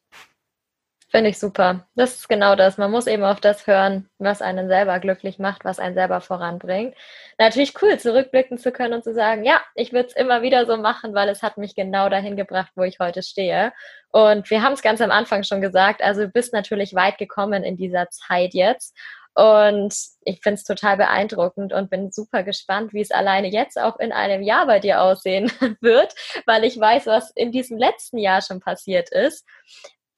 Finde 1.10 1.30
ich 1.30 1.38
super. 1.38 1.86
Das 1.94 2.16
ist 2.16 2.30
genau 2.30 2.56
das. 2.56 2.80
Man 2.80 2.90
muss 2.90 3.06
eben 3.06 3.24
auf 3.24 3.40
das 3.40 3.68
hören, 3.68 4.10
was 4.18 4.42
einen 4.42 4.68
selber 4.68 5.00
glücklich 5.00 5.38
macht, 5.38 5.64
was 5.64 5.78
einen 5.78 5.94
selber 5.94 6.22
voranbringt. 6.22 6.96
Natürlich 7.38 7.80
cool, 7.84 8.00
zurückblicken 8.00 8.58
zu 8.58 8.72
können 8.72 8.96
und 8.96 9.04
zu 9.04 9.14
sagen, 9.14 9.44
ja, 9.44 9.62
ich 9.76 9.94
würde 9.94 10.08
es 10.08 10.16
immer 10.16 10.42
wieder 10.42 10.66
so 10.66 10.76
machen, 10.76 11.14
weil 11.14 11.30
es 11.30 11.44
hat 11.44 11.60
mich 11.60 11.76
genau 11.76 12.10
dahin 12.10 12.36
gebracht, 12.36 12.72
wo 12.76 12.82
ich 12.82 12.98
heute 13.00 13.22
stehe. 13.22 13.74
Und 14.12 14.50
wir 14.50 14.64
haben 14.64 14.74
es 14.74 14.82
ganz 14.82 15.02
am 15.02 15.12
Anfang 15.12 15.44
schon 15.44 15.62
gesagt, 15.62 16.02
also 16.02 16.22
du 16.22 16.30
bist 16.30 16.52
natürlich 16.52 16.96
weit 16.96 17.20
gekommen 17.20 17.64
in 17.64 17.78
dieser 17.78 18.10
Zeit 18.10 18.56
jetzt. 18.56 18.98
Und 19.36 19.96
ich 20.22 20.42
finde 20.42 20.56
es 20.56 20.64
total 20.64 20.98
beeindruckend 20.98 21.74
und 21.74 21.90
bin 21.90 22.12
super 22.12 22.44
gespannt, 22.44 22.94
wie 22.94 23.02
es 23.02 23.12
alleine 23.12 23.48
jetzt 23.48 23.80
auch 23.80 24.00
in 24.00 24.12
einem 24.12 24.44
Jahr 24.44 24.68
bei 24.68 24.80
dir 24.80 25.02
aussehen 25.02 25.52
wird, 25.82 26.14
weil 26.46 26.64
ich 26.64 26.80
weiß, 26.80 27.08
was 27.08 27.32
in 27.32 27.52
diesem 27.52 27.78
letzten 27.78 28.18
Jahr 28.18 28.42
schon 28.42 28.60
passiert 28.60 29.10
ist 29.10 29.46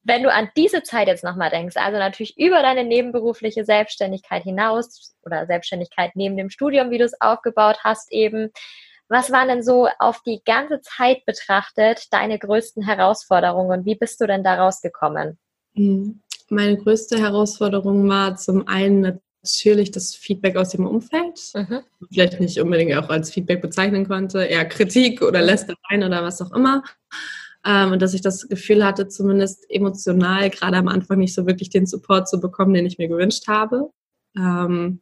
wenn 0.06 0.22
du 0.22 0.32
an 0.32 0.50
diese 0.56 0.84
Zeit 0.84 1.08
jetzt 1.08 1.24
nochmal 1.24 1.50
denkst, 1.50 1.76
also 1.78 1.98
natürlich 1.98 2.38
über 2.38 2.62
deine 2.62 2.84
nebenberufliche 2.84 3.66
Selbstständigkeit 3.66 4.44
hinaus 4.44 5.16
oder 5.24 5.48
Selbstständigkeit 5.48 6.12
neben 6.16 6.38
dem 6.38 6.52
Studium, 6.52 6.92
wie 6.92 7.00
du 7.00 7.06
es 7.06 7.20
aufgebaut 7.20 7.80
hast 7.84 8.12
eben, 8.12 8.52
was 9.10 9.32
waren 9.32 9.48
denn 9.48 9.64
so 9.64 9.88
auf 10.00 10.22
die 10.22 10.42
ganze 10.46 10.80
Zeit 10.82 11.26
betrachtet 11.26 12.14
deine 12.14 12.38
größten 12.38 12.84
Herausforderungen 12.84 13.80
und 13.80 13.86
wie 13.86 13.96
bist 13.96 14.22
du 14.22 14.28
denn 14.28 14.44
da 14.44 14.56
rausgekommen? 14.56 15.40
Hm. 15.74 16.22
Meine 16.50 16.78
größte 16.78 17.18
Herausforderung 17.18 18.08
war 18.08 18.36
zum 18.36 18.68
einen 18.68 19.20
natürlich 19.46 19.92
das 19.92 20.16
Feedback 20.16 20.56
aus 20.58 20.70
dem 20.70 20.86
Umfeld. 20.86 21.40
Mhm. 21.54 21.82
Vielleicht 22.12 22.40
nicht 22.40 22.60
unbedingt 22.60 22.96
auch 22.96 23.10
als 23.10 23.32
Feedback 23.32 23.62
bezeichnen 23.62 24.08
konnte, 24.08 24.44
eher 24.44 24.66
Kritik 24.66 25.22
oder 25.22 25.42
mhm. 25.42 25.46
Lästereien 25.48 26.04
oder 26.04 26.24
was 26.24 26.42
auch 26.42 26.52
immer. 26.52 26.84
Ähm, 27.66 27.94
und 27.94 28.02
dass 28.02 28.14
ich 28.14 28.22
das 28.22 28.48
Gefühl 28.48 28.86
hatte, 28.86 29.08
zumindest 29.08 29.66
emotional 29.70 30.50
gerade 30.50 30.78
am 30.78 30.88
Anfang 30.88 31.20
nicht 31.20 31.34
so 31.34 31.48
wirklich 31.48 31.70
den 31.70 31.88
Support 31.88 32.30
zu 32.30 32.40
bekommen, 32.40 32.74
den 32.74 32.86
ich 32.86 32.98
mir 32.98 33.08
gewünscht 33.08 33.48
habe. 33.48 33.90
Ähm, 34.38 35.00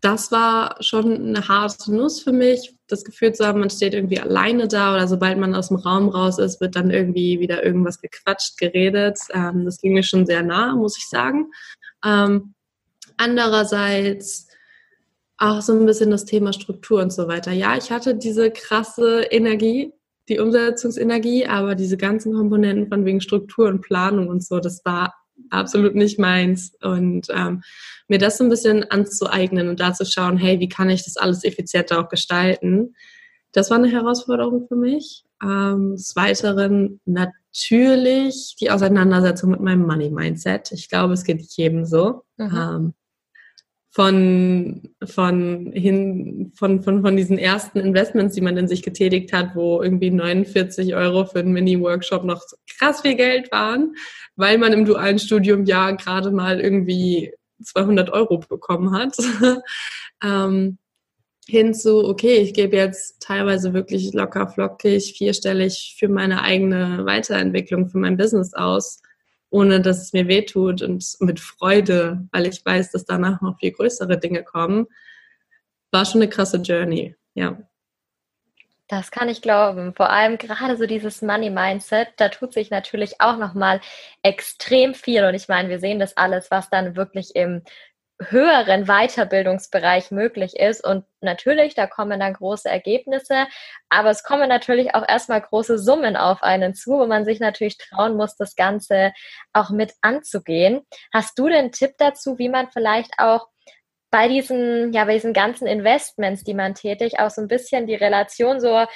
das 0.00 0.32
war 0.32 0.76
schon 0.80 1.28
eine 1.28 1.46
harte 1.48 1.94
Nuss 1.94 2.20
für 2.20 2.32
mich, 2.32 2.74
das 2.92 3.04
Gefühl 3.04 3.32
zu 3.32 3.46
haben, 3.46 3.60
man 3.60 3.70
steht 3.70 3.94
irgendwie 3.94 4.20
alleine 4.20 4.68
da 4.68 4.94
oder 4.94 5.08
sobald 5.08 5.38
man 5.38 5.54
aus 5.54 5.68
dem 5.68 5.78
Raum 5.78 6.08
raus 6.08 6.38
ist, 6.38 6.60
wird 6.60 6.76
dann 6.76 6.90
irgendwie 6.90 7.40
wieder 7.40 7.64
irgendwas 7.64 8.00
gequatscht, 8.00 8.58
geredet. 8.58 9.18
Ähm, 9.32 9.64
das 9.64 9.80
ging 9.80 9.94
mir 9.94 10.02
schon 10.02 10.26
sehr 10.26 10.42
nah, 10.42 10.76
muss 10.76 10.98
ich 10.98 11.08
sagen. 11.08 11.50
Ähm, 12.04 12.54
andererseits 13.16 14.48
auch 15.38 15.60
so 15.60 15.72
ein 15.72 15.86
bisschen 15.86 16.10
das 16.10 16.24
Thema 16.24 16.52
Struktur 16.52 17.02
und 17.02 17.12
so 17.12 17.26
weiter. 17.26 17.52
Ja, 17.52 17.76
ich 17.76 17.90
hatte 17.90 18.14
diese 18.14 18.50
krasse 18.50 19.22
Energie, 19.22 19.92
die 20.28 20.38
Umsetzungsenergie, 20.38 21.46
aber 21.46 21.74
diese 21.74 21.96
ganzen 21.96 22.32
Komponenten 22.34 22.88
von 22.88 23.04
wegen 23.04 23.20
Struktur 23.20 23.68
und 23.68 23.80
Planung 23.80 24.28
und 24.28 24.44
so, 24.44 24.60
das 24.60 24.84
war 24.84 25.14
absolut 25.50 25.94
nicht 25.94 26.18
meins. 26.18 26.72
Und 26.82 27.28
ähm, 27.30 27.62
mir 28.08 28.18
das 28.18 28.38
so 28.38 28.44
ein 28.44 28.50
bisschen 28.50 28.90
anzueignen 28.90 29.68
und 29.68 29.80
da 29.80 29.92
zu 29.92 30.04
schauen, 30.04 30.36
hey, 30.36 30.60
wie 30.60 30.68
kann 30.68 30.90
ich 30.90 31.04
das 31.04 31.16
alles 31.16 31.44
effizienter 31.44 32.00
auch 32.00 32.08
gestalten, 32.08 32.94
das 33.52 33.70
war 33.70 33.78
eine 33.78 33.90
Herausforderung 33.90 34.66
für 34.66 34.76
mich. 34.76 35.24
Ähm, 35.42 35.92
des 35.92 36.16
Weiteren 36.16 37.00
natürlich 37.04 38.56
die 38.58 38.70
Auseinandersetzung 38.70 39.50
mit 39.50 39.60
meinem 39.60 39.86
Money-Mindset. 39.86 40.72
Ich 40.72 40.88
glaube, 40.88 41.12
es 41.12 41.24
geht 41.24 41.42
jedem 41.56 41.84
so. 41.84 42.22
Mhm. 42.38 42.56
Ähm, 42.56 42.94
von, 43.94 44.88
von, 45.04 45.70
hin, 45.74 46.50
von, 46.54 46.82
von, 46.82 47.02
von 47.02 47.14
diesen 47.14 47.36
ersten 47.36 47.78
Investments, 47.78 48.34
die 48.34 48.40
man 48.40 48.56
in 48.56 48.66
sich 48.66 48.82
getätigt 48.82 49.34
hat, 49.34 49.54
wo 49.54 49.82
irgendwie 49.82 50.10
49 50.10 50.94
Euro 50.94 51.26
für 51.26 51.40
einen 51.40 51.52
Mini-Workshop 51.52 52.24
noch 52.24 52.42
krass 52.78 53.02
viel 53.02 53.16
Geld 53.16 53.52
waren, 53.52 53.94
weil 54.34 54.56
man 54.56 54.72
im 54.72 54.86
dualen 54.86 55.18
Studium 55.18 55.66
ja 55.66 55.90
gerade 55.90 56.30
mal 56.30 56.58
irgendwie 56.58 57.34
200 57.62 58.08
Euro 58.10 58.38
bekommen 58.38 58.96
hat. 58.96 59.14
ähm, 60.24 60.78
hin 61.46 61.74
zu, 61.74 62.02
okay, 62.08 62.36
ich 62.36 62.54
gebe 62.54 62.76
jetzt 62.76 63.20
teilweise 63.20 63.74
wirklich 63.74 64.14
locker 64.14 64.48
flockig, 64.48 65.16
vierstellig 65.18 65.96
für 65.98 66.08
meine 66.08 66.40
eigene 66.40 67.04
Weiterentwicklung, 67.04 67.90
für 67.90 67.98
mein 67.98 68.16
Business 68.16 68.54
aus 68.54 69.02
ohne 69.52 69.82
dass 69.82 70.00
es 70.00 70.12
mir 70.14 70.28
wehtut 70.28 70.80
und 70.82 71.04
mit 71.20 71.38
Freude, 71.38 72.26
weil 72.32 72.46
ich 72.46 72.64
weiß, 72.64 72.90
dass 72.90 73.04
danach 73.04 73.42
noch 73.42 73.58
viel 73.58 73.70
größere 73.70 74.18
Dinge 74.18 74.42
kommen, 74.42 74.86
war 75.90 76.06
schon 76.06 76.22
eine 76.22 76.30
krasse 76.30 76.56
Journey, 76.56 77.14
ja. 77.34 77.58
Das 78.88 79.10
kann 79.10 79.28
ich 79.28 79.40
glauben. 79.40 79.94
Vor 79.94 80.10
allem 80.10 80.38
gerade 80.38 80.76
so 80.76 80.86
dieses 80.86 81.22
Money 81.22 81.50
Mindset, 81.50 82.08
da 82.16 82.28
tut 82.28 82.52
sich 82.52 82.70
natürlich 82.70 83.20
auch 83.20 83.38
noch 83.38 83.54
mal 83.54 83.80
extrem 84.22 84.94
viel. 84.94 85.24
Und 85.24 85.34
ich 85.34 85.48
meine, 85.48 85.70
wir 85.70 85.78
sehen 85.78 85.98
das 85.98 86.16
alles, 86.16 86.50
was 86.50 86.68
dann 86.68 86.94
wirklich 86.96 87.34
im 87.34 87.62
höheren 88.30 88.86
Weiterbildungsbereich 88.86 90.10
möglich 90.10 90.56
ist. 90.56 90.84
Und 90.84 91.04
natürlich, 91.20 91.74
da 91.74 91.86
kommen 91.86 92.20
dann 92.20 92.34
große 92.34 92.68
Ergebnisse, 92.68 93.46
aber 93.88 94.10
es 94.10 94.22
kommen 94.22 94.48
natürlich 94.48 94.94
auch 94.94 95.06
erstmal 95.08 95.40
große 95.40 95.78
Summen 95.78 96.16
auf 96.16 96.42
einen 96.42 96.74
zu, 96.74 96.92
wo 96.92 97.06
man 97.06 97.24
sich 97.24 97.40
natürlich 97.40 97.78
trauen 97.78 98.16
muss, 98.16 98.36
das 98.36 98.56
Ganze 98.56 99.12
auch 99.52 99.70
mit 99.70 99.92
anzugehen. 100.00 100.82
Hast 101.12 101.38
du 101.38 101.48
den 101.48 101.72
Tipp 101.72 101.92
dazu, 101.98 102.38
wie 102.38 102.48
man 102.48 102.70
vielleicht 102.70 103.12
auch 103.18 103.48
bei 104.10 104.28
diesen, 104.28 104.92
ja, 104.92 105.06
bei 105.06 105.14
diesen 105.14 105.32
ganzen 105.32 105.66
Investments, 105.66 106.44
die 106.44 106.54
man 106.54 106.74
tätigt, 106.74 107.18
auch 107.18 107.30
so 107.30 107.40
ein 107.40 107.48
bisschen 107.48 107.86
die 107.86 107.94
Relation 107.94 108.60
so 108.60 108.86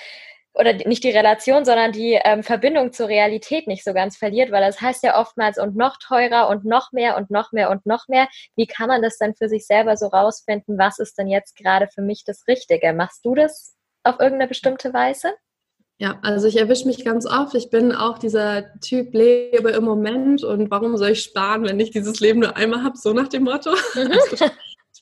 oder 0.59 0.73
nicht 0.73 1.05
die 1.05 1.11
Relation, 1.11 1.65
sondern 1.65 1.93
die 1.93 2.19
ähm, 2.25 2.43
Verbindung 2.43 2.93
zur 2.93 3.09
Realität 3.09 3.67
nicht 3.67 3.85
so 3.85 3.93
ganz 3.93 4.17
verliert, 4.17 4.51
weil 4.51 4.63
das 4.63 4.81
heißt 4.81 5.03
ja 5.03 5.21
oftmals 5.21 5.59
und 5.59 5.77
noch 5.77 5.99
teurer 5.99 6.49
und 6.49 6.65
noch 6.65 6.93
mehr 6.93 7.17
und 7.17 7.31
noch 7.31 7.53
mehr 7.53 7.71
und 7.71 7.85
noch 7.85 8.09
mehr. 8.09 8.27
Wie 8.57 8.67
kann 8.67 8.89
man 8.89 9.03
das 9.03 9.19
dann 9.19 9.35
für 9.35 9.49
sich 9.49 9.67
selber 9.67 9.97
so 9.97 10.07
rausfinden? 10.07 10.79
Was 10.79 10.99
ist 10.99 11.19
denn 11.19 11.29
jetzt 11.29 11.57
gerade 11.57 11.89
für 11.93 12.03
mich 12.03 12.25
das 12.25 12.47
Richtige? 12.49 12.93
Machst 12.95 13.25
du 13.25 13.35
das 13.35 13.77
auf 14.03 14.19
irgendeine 14.19 14.49
bestimmte 14.49 14.95
Weise? 14.95 15.35
Ja, 15.99 16.19
also 16.23 16.47
ich 16.47 16.59
erwische 16.59 16.87
mich 16.87 17.05
ganz 17.05 17.27
oft. 17.27 17.55
Ich 17.55 17.71
bin 17.71 17.93
auch 17.93 18.19
dieser 18.19 18.79
Typ, 18.81 19.15
lebe 19.15 19.71
im 19.71 19.85
Moment 19.85 20.45
und 20.45 20.71
warum 20.71 20.97
soll 20.99 21.11
ich 21.11 21.23
sparen, 21.23 21.65
wenn 21.65 21.81
ich 21.81 21.91
dieses 21.91 22.21
Leben 22.21 22.41
nur 22.41 22.57
einmal 22.57 22.83
habe, 22.83 22.99
so 22.99 23.13
nach 23.13 23.29
dem 23.29 23.45
Motto. 23.45 23.75
Also 23.95 24.47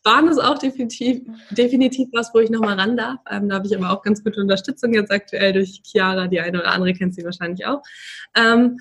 Sparen 0.06 0.28
ist 0.28 0.38
auch 0.38 0.58
definitiv, 0.58 1.22
definitiv 1.50 2.10
was, 2.12 2.34
wo 2.34 2.38
ich 2.38 2.50
nochmal 2.50 2.78
ran 2.78 2.94
darf. 2.94 3.20
Ähm, 3.30 3.48
da 3.48 3.54
habe 3.54 3.66
ich 3.66 3.74
aber 3.74 3.90
auch 3.90 4.02
ganz 4.02 4.22
gute 4.22 4.38
Unterstützung 4.38 4.92
jetzt 4.92 5.10
aktuell 5.10 5.54
durch 5.54 5.80
Chiara. 5.82 6.26
Die 6.26 6.40
eine 6.40 6.60
oder 6.60 6.72
andere 6.72 6.92
kennt 6.92 7.14
sie 7.14 7.24
wahrscheinlich 7.24 7.64
auch. 7.64 7.80
Ähm, 8.36 8.76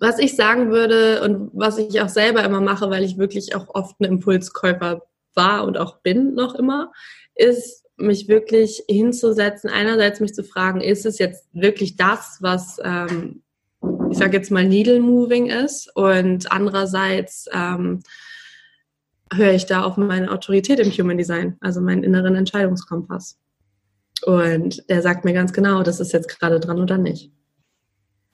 was 0.00 0.18
ich 0.18 0.34
sagen 0.34 0.70
würde 0.70 1.20
und 1.22 1.50
was 1.52 1.76
ich 1.76 2.00
auch 2.00 2.08
selber 2.08 2.42
immer 2.42 2.62
mache, 2.62 2.88
weil 2.88 3.04
ich 3.04 3.18
wirklich 3.18 3.54
auch 3.54 3.66
oft 3.74 4.00
ein 4.00 4.04
Impulskäufer 4.04 5.02
war 5.34 5.64
und 5.64 5.76
auch 5.76 5.98
bin 5.98 6.32
noch 6.32 6.54
immer, 6.54 6.90
ist 7.34 7.84
mich 7.96 8.28
wirklich 8.28 8.82
hinzusetzen, 8.88 9.68
einerseits 9.68 10.20
mich 10.20 10.32
zu 10.32 10.42
fragen, 10.42 10.80
ist 10.80 11.04
es 11.04 11.18
jetzt 11.18 11.48
wirklich 11.52 11.96
das, 11.96 12.38
was 12.40 12.78
ähm, 12.82 13.42
ich 14.10 14.16
sage 14.16 14.38
jetzt 14.38 14.50
mal 14.50 14.64
Needle 14.64 15.00
Moving 15.00 15.50
ist 15.50 15.94
und 15.94 16.50
andererseits 16.50 17.46
ähm, 17.52 18.00
höre 19.34 19.52
ich 19.52 19.66
da 19.66 19.82
auf 19.82 19.96
meine 19.96 20.30
Autorität 20.30 20.78
im 20.78 20.90
Human 20.90 21.18
Design, 21.18 21.56
also 21.60 21.80
meinen 21.80 22.02
inneren 22.02 22.34
Entscheidungskompass. 22.34 23.38
Und 24.24 24.88
der 24.88 25.02
sagt 25.02 25.24
mir 25.24 25.32
ganz 25.32 25.52
genau, 25.52 25.82
das 25.82 26.00
ist 26.00 26.12
jetzt 26.12 26.28
gerade 26.28 26.60
dran 26.60 26.80
oder 26.80 26.98
nicht. 26.98 27.32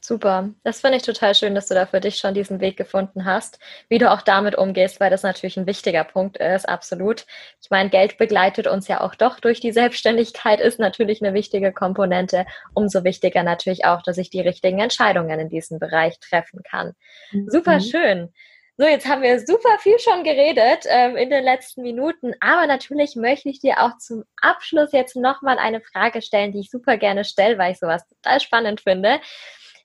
Super. 0.00 0.48
Das 0.62 0.80
finde 0.80 0.96
ich 0.96 1.02
total 1.02 1.34
schön, 1.34 1.54
dass 1.54 1.66
du 1.66 1.74
da 1.74 1.84
für 1.84 2.00
dich 2.00 2.16
schon 2.16 2.32
diesen 2.32 2.60
Weg 2.60 2.78
gefunden 2.78 3.26
hast, 3.26 3.58
wie 3.90 3.98
du 3.98 4.10
auch 4.10 4.22
damit 4.22 4.56
umgehst, 4.56 5.00
weil 5.00 5.10
das 5.10 5.22
natürlich 5.22 5.58
ein 5.58 5.66
wichtiger 5.66 6.02
Punkt 6.02 6.38
ist, 6.38 6.66
absolut. 6.66 7.26
Ich 7.60 7.68
meine, 7.68 7.90
Geld 7.90 8.16
begleitet 8.16 8.66
uns 8.66 8.88
ja 8.88 9.02
auch 9.02 9.14
doch 9.14 9.38
durch 9.38 9.60
die 9.60 9.72
Selbstständigkeit, 9.72 10.60
ist 10.60 10.78
natürlich 10.78 11.22
eine 11.22 11.34
wichtige 11.34 11.72
Komponente. 11.72 12.46
Umso 12.72 13.04
wichtiger 13.04 13.42
natürlich 13.42 13.84
auch, 13.84 14.00
dass 14.00 14.16
ich 14.16 14.30
die 14.30 14.40
richtigen 14.40 14.78
Entscheidungen 14.78 15.40
in 15.40 15.50
diesem 15.50 15.78
Bereich 15.78 16.18
treffen 16.20 16.62
kann. 16.62 16.92
Mhm. 17.32 17.50
Super 17.50 17.80
schön. 17.80 18.32
So, 18.80 18.86
jetzt 18.86 19.08
haben 19.08 19.22
wir 19.22 19.44
super 19.44 19.76
viel 19.80 19.98
schon 19.98 20.22
geredet 20.22 20.84
ähm, 20.86 21.16
in 21.16 21.30
den 21.30 21.42
letzten 21.42 21.82
Minuten, 21.82 22.32
aber 22.38 22.68
natürlich 22.68 23.16
möchte 23.16 23.48
ich 23.48 23.58
dir 23.58 23.82
auch 23.82 23.98
zum 23.98 24.22
Abschluss 24.40 24.92
jetzt 24.92 25.16
nochmal 25.16 25.58
eine 25.58 25.80
Frage 25.80 26.22
stellen, 26.22 26.52
die 26.52 26.60
ich 26.60 26.70
super 26.70 26.96
gerne 26.96 27.24
stelle, 27.24 27.58
weil 27.58 27.72
ich 27.72 27.80
sowas 27.80 28.06
total 28.06 28.38
spannend 28.38 28.82
finde. 28.82 29.18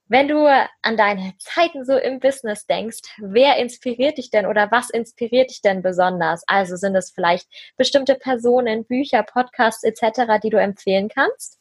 Wenn 0.09 0.27
du 0.27 0.45
an 0.45 0.95
deine 0.95 1.33
Zeiten 1.39 1.85
so 1.85 1.97
im 1.97 2.19
Business 2.19 2.67
denkst, 2.67 3.01
wer 3.17 3.57
inspiriert 3.57 4.19
dich 4.19 4.29
denn 4.29 4.45
oder 4.45 4.69
was 4.69 4.91
inspiriert 4.91 5.49
dich 5.49 5.63
denn 5.63 5.81
besonders? 5.81 6.43
Also 6.45 6.75
sind 6.75 6.95
es 6.95 7.09
vielleicht 7.09 7.47
bestimmte 7.77 8.13
Personen, 8.13 8.85
Bücher, 8.85 9.23
Podcasts 9.23 9.83
etc., 9.83 10.39
die 10.43 10.51
du 10.51 10.57
empfehlen 10.57 11.09
kannst? 11.09 11.57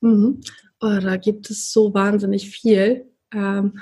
Mhm. 0.00 0.40
Oh, 0.80 1.00
da 1.00 1.16
gibt 1.16 1.50
es 1.50 1.72
so 1.72 1.92
wahnsinnig 1.92 2.50
viel. 2.50 3.10
Ähm, 3.34 3.80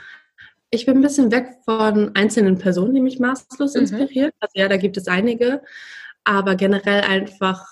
ich 0.70 0.86
bin 0.86 0.98
ein 0.98 1.02
bisschen 1.02 1.32
weg 1.32 1.58
von 1.64 2.14
einzelnen 2.14 2.58
Personen, 2.58 2.94
die 2.94 3.00
mich 3.00 3.18
maßlos 3.18 3.74
mhm. 3.74 3.80
inspirieren. 3.80 4.30
Also 4.40 4.52
ja, 4.54 4.68
da 4.68 4.76
gibt 4.76 4.96
es 4.96 5.08
einige, 5.08 5.62
aber 6.24 6.54
generell 6.54 7.02
einfach 7.02 7.66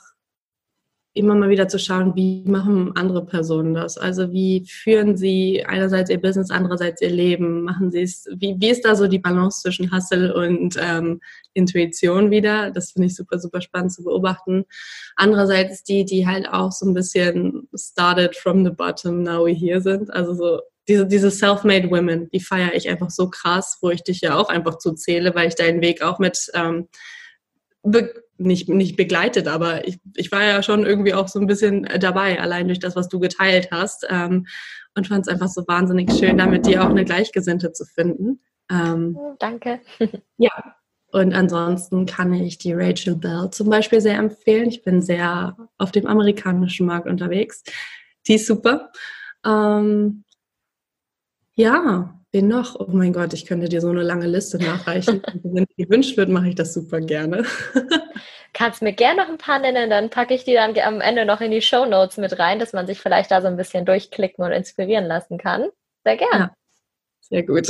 immer 1.15 1.35
mal 1.35 1.49
wieder 1.49 1.69
zu 1.69 1.79
schauen, 1.79 2.15
wie 2.15 2.45
machen 2.47 2.93
andere 2.97 3.25
Personen 3.27 3.75
das? 3.75 3.99
Also 3.99 4.31
wie 4.33 4.65
führen 4.69 5.17
sie 5.17 5.65
einerseits 5.67 6.11
ihr 6.11 6.21
Business, 6.21 6.51
andererseits 6.51 7.03
ihr 7.03 7.11
Leben? 7.11 7.63
Machen 7.63 7.91
sie 7.91 8.03
es, 8.03 8.27
wie, 8.37 8.57
wie 8.59 8.71
ist 8.71 8.85
da 8.85 8.95
so 8.95 9.09
die 9.09 9.19
Balance 9.19 9.63
zwischen 9.63 9.91
Hustle 9.93 10.33
und 10.35 10.77
ähm, 10.81 11.21
Intuition 11.55 12.31
wieder? 12.31 12.71
Das 12.71 12.93
finde 12.93 13.07
ich 13.07 13.17
super, 13.17 13.39
super 13.39 13.61
spannend 13.61 13.93
zu 13.93 14.05
beobachten. 14.05 14.65
Andererseits 15.17 15.83
die, 15.83 16.05
die 16.05 16.27
halt 16.27 16.49
auch 16.49 16.71
so 16.71 16.87
ein 16.87 16.95
bisschen 16.95 17.69
started 17.75 18.37
from 18.37 18.65
the 18.65 18.71
bottom, 18.71 19.23
now 19.23 19.45
we 19.45 19.53
here 19.53 19.81
sind. 19.81 20.13
Also 20.13 20.35
so 20.35 20.61
diese, 20.89 21.07
diese 21.07 21.31
self-made 21.31 21.91
women, 21.91 22.29
die 22.31 22.41
feiere 22.41 22.75
ich 22.75 22.89
einfach 22.89 23.11
so 23.11 23.29
krass, 23.29 23.79
wo 23.83 23.91
ich 23.91 24.03
dich 24.03 24.21
ja 24.23 24.37
auch 24.37 24.49
einfach 24.49 24.79
zu 24.79 24.95
zähle, 24.95 25.35
weil 25.35 25.49
ich 25.49 25.55
deinen 25.55 25.83
Weg 25.83 26.03
auch 26.03 26.19
mit 26.19 26.51
ähm, 26.55 26.89
nicht, 28.39 28.69
nicht 28.69 28.97
begleitet, 28.97 29.49
aber 29.49 29.87
ich, 29.87 29.99
ich 30.15 30.33
war 30.33 30.45
ja 30.45 30.63
schon 30.63 30.87
irgendwie 30.87 31.15
auch 31.15 31.29
so 31.29 31.41
ein 31.41 31.47
bisschen 31.47 31.89
dabei, 32.01 32.41
allein 32.41 32.69
durch 32.69 32.79
das, 32.79 32.97
was 32.97 33.09
du 33.09 33.19
geteilt 33.19 33.71
hast. 33.71 34.07
Ähm, 34.09 34.47
und 34.95 35.07
fand 35.07 35.27
es 35.27 35.33
einfach 35.33 35.49
so 35.49 35.65
wahnsinnig 35.67 36.13
schön, 36.13 36.39
da 36.39 36.47
mit 36.47 36.67
dir 36.67 36.83
auch 36.83 36.91
eine 36.91 37.05
Gleichgesinnte 37.05 37.73
zu 37.73 37.85
finden. 37.85 38.41
Ähm, 38.71 39.17
oh, 39.19 39.35
Danke. 39.39 39.81
ja. 40.39 40.51
Und 41.11 41.35
ansonsten 41.35 42.05
kann 42.05 42.35
ich 42.35 42.59
die 42.59 42.75
Rachel 42.75 43.17
Bell 43.17 43.49
zum 43.51 43.71
Beispiel 43.71 44.01
sehr 44.01 44.19
empfehlen. 44.19 44.69
Ich 44.69 44.83
bin 44.83 45.01
sehr 45.01 45.57
auf 45.79 45.91
dem 45.91 46.07
amerikanischen 46.07 46.87
Markt 46.87 47.07
unterwegs. 47.07 47.63
Die 48.27 48.35
ist 48.35 48.47
super. 48.47 48.93
Ähm, 49.45 50.25
ja, 51.59 52.19
Wen 52.31 52.47
noch? 52.47 52.79
Oh 52.79 52.89
mein 52.89 53.15
Gott, 53.15 53.33
ich 53.33 53.47
könnte 53.47 53.71
dir 53.71 53.81
so 53.81 53.89
eine 53.89 54.03
lange 54.03 54.27
Liste 54.27 54.59
nachreichen. 54.63 55.23
Wenn 55.43 55.67
gewünscht 55.79 56.19
wird, 56.19 56.29
mache 56.29 56.49
ich 56.49 56.55
das 56.55 56.75
super 56.75 57.01
gerne. 57.01 57.45
Kannst 58.53 58.83
mir 58.83 58.93
gerne 58.93 59.23
noch 59.23 59.31
ein 59.31 59.39
paar 59.39 59.59
nennen, 59.59 59.89
dann 59.89 60.11
packe 60.11 60.35
ich 60.35 60.45
die 60.45 60.53
dann 60.53 60.79
am 60.79 61.01
Ende 61.01 61.25
noch 61.25 61.41
in 61.41 61.51
die 61.51 61.63
Show 61.63 61.87
Notes 61.87 62.19
mit 62.19 62.39
rein, 62.39 62.59
dass 62.59 62.75
man 62.75 62.87
sich 62.87 63.01
vielleicht 63.01 63.31
da 63.31 63.41
so 63.41 63.47
ein 63.47 63.57
bisschen 63.57 63.87
durchklicken 63.87 64.45
und 64.45 64.53
inspirieren 64.53 65.07
lassen 65.07 65.39
kann. 65.39 65.69
Sehr 66.05 66.19
gerne. 66.19 66.39
Ja, 66.39 66.55
sehr 67.21 67.43
gut. 67.45 67.67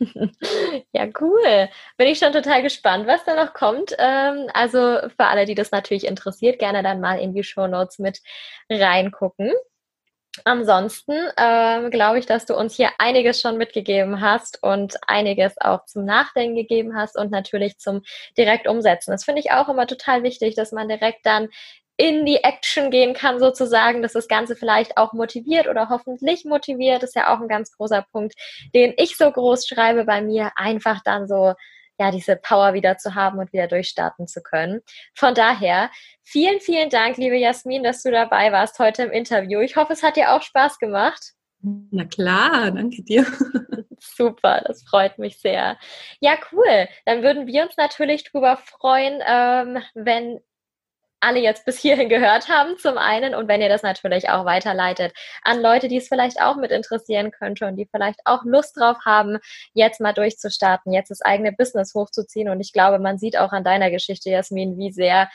ja, 0.92 1.06
cool. 1.20 1.68
Bin 1.96 2.08
ich 2.08 2.18
schon 2.18 2.32
total 2.32 2.62
gespannt, 2.62 3.06
was 3.06 3.24
da 3.24 3.36
noch 3.36 3.54
kommt. 3.54 3.94
Ähm, 3.98 4.48
also 4.54 4.78
für 4.78 5.26
alle, 5.26 5.44
die 5.44 5.54
das 5.54 5.70
natürlich 5.70 6.06
interessiert, 6.06 6.58
gerne 6.58 6.82
dann 6.82 7.00
mal 7.00 7.20
in 7.20 7.32
die 7.32 7.44
Show 7.44 7.68
Notes 7.68 8.00
mit 8.00 8.22
reingucken. 8.68 9.52
Ansonsten 10.44 11.14
ähm, 11.36 11.90
glaube 11.90 12.18
ich, 12.18 12.26
dass 12.26 12.44
du 12.44 12.56
uns 12.56 12.74
hier 12.74 12.90
einiges 12.98 13.40
schon 13.40 13.56
mitgegeben 13.56 14.20
hast 14.20 14.62
und 14.62 14.96
einiges 15.06 15.54
auch 15.60 15.84
zum 15.84 16.04
Nachdenken 16.04 16.56
gegeben 16.56 16.96
hast 16.96 17.16
und 17.16 17.30
natürlich 17.30 17.78
zum 17.78 18.02
direkt 18.36 18.66
umsetzen. 18.66 19.12
Das 19.12 19.24
finde 19.24 19.40
ich 19.40 19.52
auch 19.52 19.68
immer 19.68 19.86
total 19.86 20.22
wichtig, 20.24 20.56
dass 20.56 20.72
man 20.72 20.88
direkt 20.88 21.24
dann 21.24 21.48
in 21.96 22.26
die 22.26 22.42
Action 22.42 22.90
gehen 22.90 23.14
kann, 23.14 23.38
sozusagen, 23.38 24.02
dass 24.02 24.14
das 24.14 24.26
Ganze 24.26 24.56
vielleicht 24.56 24.96
auch 24.96 25.12
motiviert 25.12 25.68
oder 25.68 25.88
hoffentlich 25.88 26.44
motiviert. 26.44 27.04
Ist 27.04 27.14
ja 27.14 27.32
auch 27.32 27.40
ein 27.40 27.48
ganz 27.48 27.70
großer 27.76 28.04
Punkt, 28.10 28.34
den 28.74 28.94
ich 28.96 29.16
so 29.16 29.30
groß 29.30 29.66
schreibe 29.68 30.04
bei 30.04 30.20
mir. 30.20 30.50
Einfach 30.56 31.00
dann 31.04 31.28
so 31.28 31.54
ja, 31.98 32.10
diese 32.10 32.36
Power 32.36 32.74
wieder 32.74 32.98
zu 32.98 33.14
haben 33.14 33.38
und 33.38 33.52
wieder 33.52 33.68
durchstarten 33.68 34.26
zu 34.26 34.42
können. 34.42 34.80
Von 35.14 35.34
daher, 35.34 35.90
vielen, 36.22 36.60
vielen 36.60 36.90
Dank, 36.90 37.16
liebe 37.16 37.36
Jasmin, 37.36 37.82
dass 37.82 38.02
du 38.02 38.10
dabei 38.10 38.52
warst 38.52 38.78
heute 38.78 39.04
im 39.04 39.10
Interview. 39.10 39.60
Ich 39.60 39.76
hoffe, 39.76 39.92
es 39.92 40.02
hat 40.02 40.16
dir 40.16 40.32
auch 40.32 40.42
Spaß 40.42 40.78
gemacht. 40.78 41.32
Na 41.90 42.04
klar, 42.04 42.70
danke 42.70 43.02
dir. 43.02 43.24
Super, 43.98 44.62
das 44.66 44.82
freut 44.82 45.18
mich 45.18 45.38
sehr. 45.38 45.78
Ja, 46.20 46.36
cool. 46.52 46.88
Dann 47.06 47.22
würden 47.22 47.46
wir 47.46 47.64
uns 47.64 47.76
natürlich 47.76 48.24
drüber 48.24 48.58
freuen, 48.58 49.22
ähm, 49.26 49.82
wenn 49.94 50.40
alle 51.24 51.40
jetzt 51.40 51.64
bis 51.64 51.78
hierhin 51.78 52.08
gehört 52.08 52.48
haben, 52.48 52.76
zum 52.78 52.98
einen. 52.98 53.34
Und 53.34 53.48
wenn 53.48 53.62
ihr 53.62 53.68
das 53.68 53.82
natürlich 53.82 54.28
auch 54.28 54.44
weiterleitet 54.44 55.12
an 55.42 55.60
Leute, 55.60 55.88
die 55.88 55.96
es 55.96 56.08
vielleicht 56.08 56.40
auch 56.40 56.56
mit 56.56 56.70
interessieren 56.70 57.30
könnte 57.30 57.66
und 57.66 57.76
die 57.76 57.88
vielleicht 57.90 58.20
auch 58.24 58.44
Lust 58.44 58.76
drauf 58.76 58.98
haben, 59.04 59.38
jetzt 59.72 60.00
mal 60.00 60.12
durchzustarten, 60.12 60.92
jetzt 60.92 61.10
das 61.10 61.22
eigene 61.22 61.52
Business 61.52 61.94
hochzuziehen. 61.94 62.48
Und 62.48 62.60
ich 62.60 62.72
glaube, 62.72 62.98
man 62.98 63.18
sieht 63.18 63.38
auch 63.38 63.52
an 63.52 63.64
deiner 63.64 63.90
Geschichte, 63.90 64.30
Jasmin, 64.30 64.78
wie 64.78 64.92
sehr 64.92 65.28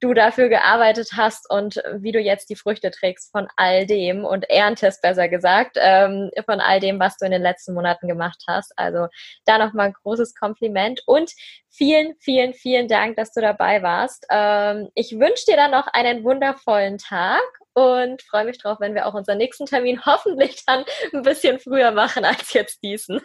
du 0.00 0.12
dafür 0.12 0.48
gearbeitet 0.48 1.10
hast 1.16 1.48
und 1.50 1.82
wie 1.96 2.12
du 2.12 2.20
jetzt 2.20 2.50
die 2.50 2.56
Früchte 2.56 2.90
trägst 2.90 3.30
von 3.32 3.48
all 3.56 3.86
dem 3.86 4.24
und 4.24 4.48
erntest, 4.50 5.02
besser 5.02 5.28
gesagt, 5.28 5.76
ähm, 5.80 6.30
von 6.44 6.60
all 6.60 6.80
dem, 6.80 7.00
was 7.00 7.16
du 7.16 7.24
in 7.24 7.32
den 7.32 7.42
letzten 7.42 7.74
Monaten 7.74 8.08
gemacht 8.08 8.42
hast. 8.46 8.72
Also 8.76 9.06
da 9.44 9.58
nochmal 9.58 9.86
ein 9.86 9.92
großes 9.92 10.34
Kompliment 10.34 11.00
und 11.06 11.32
vielen, 11.70 12.14
vielen, 12.20 12.54
vielen 12.54 12.88
Dank, 12.88 13.16
dass 13.16 13.32
du 13.32 13.40
dabei 13.40 13.82
warst. 13.82 14.26
Ähm, 14.30 14.88
ich 14.94 15.18
wünsche 15.18 15.44
dir 15.46 15.56
dann 15.56 15.70
noch 15.70 15.86
einen 15.88 16.24
wundervollen 16.24 16.98
Tag 16.98 17.42
und 17.72 18.22
freue 18.22 18.44
mich 18.44 18.58
drauf, 18.58 18.78
wenn 18.80 18.94
wir 18.94 19.06
auch 19.06 19.14
unseren 19.14 19.38
nächsten 19.38 19.66
Termin 19.66 20.04
hoffentlich 20.04 20.64
dann 20.66 20.84
ein 21.12 21.22
bisschen 21.22 21.58
früher 21.58 21.90
machen 21.90 22.24
als 22.24 22.52
jetzt 22.52 22.82
diesen. 22.82 23.20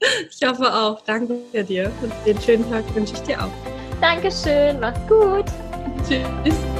ich 0.30 0.46
hoffe 0.46 0.72
auch. 0.72 1.02
Danke 1.02 1.64
dir 1.64 1.92
und 2.02 2.12
den 2.26 2.40
schönen 2.40 2.70
Tag 2.70 2.82
wünsche 2.94 3.14
ich 3.14 3.22
dir 3.22 3.42
auch. 3.42 3.85
Dankeschön, 4.00 4.78
mach's 4.80 5.00
gut. 5.08 5.46
Tschüss. 6.06 6.75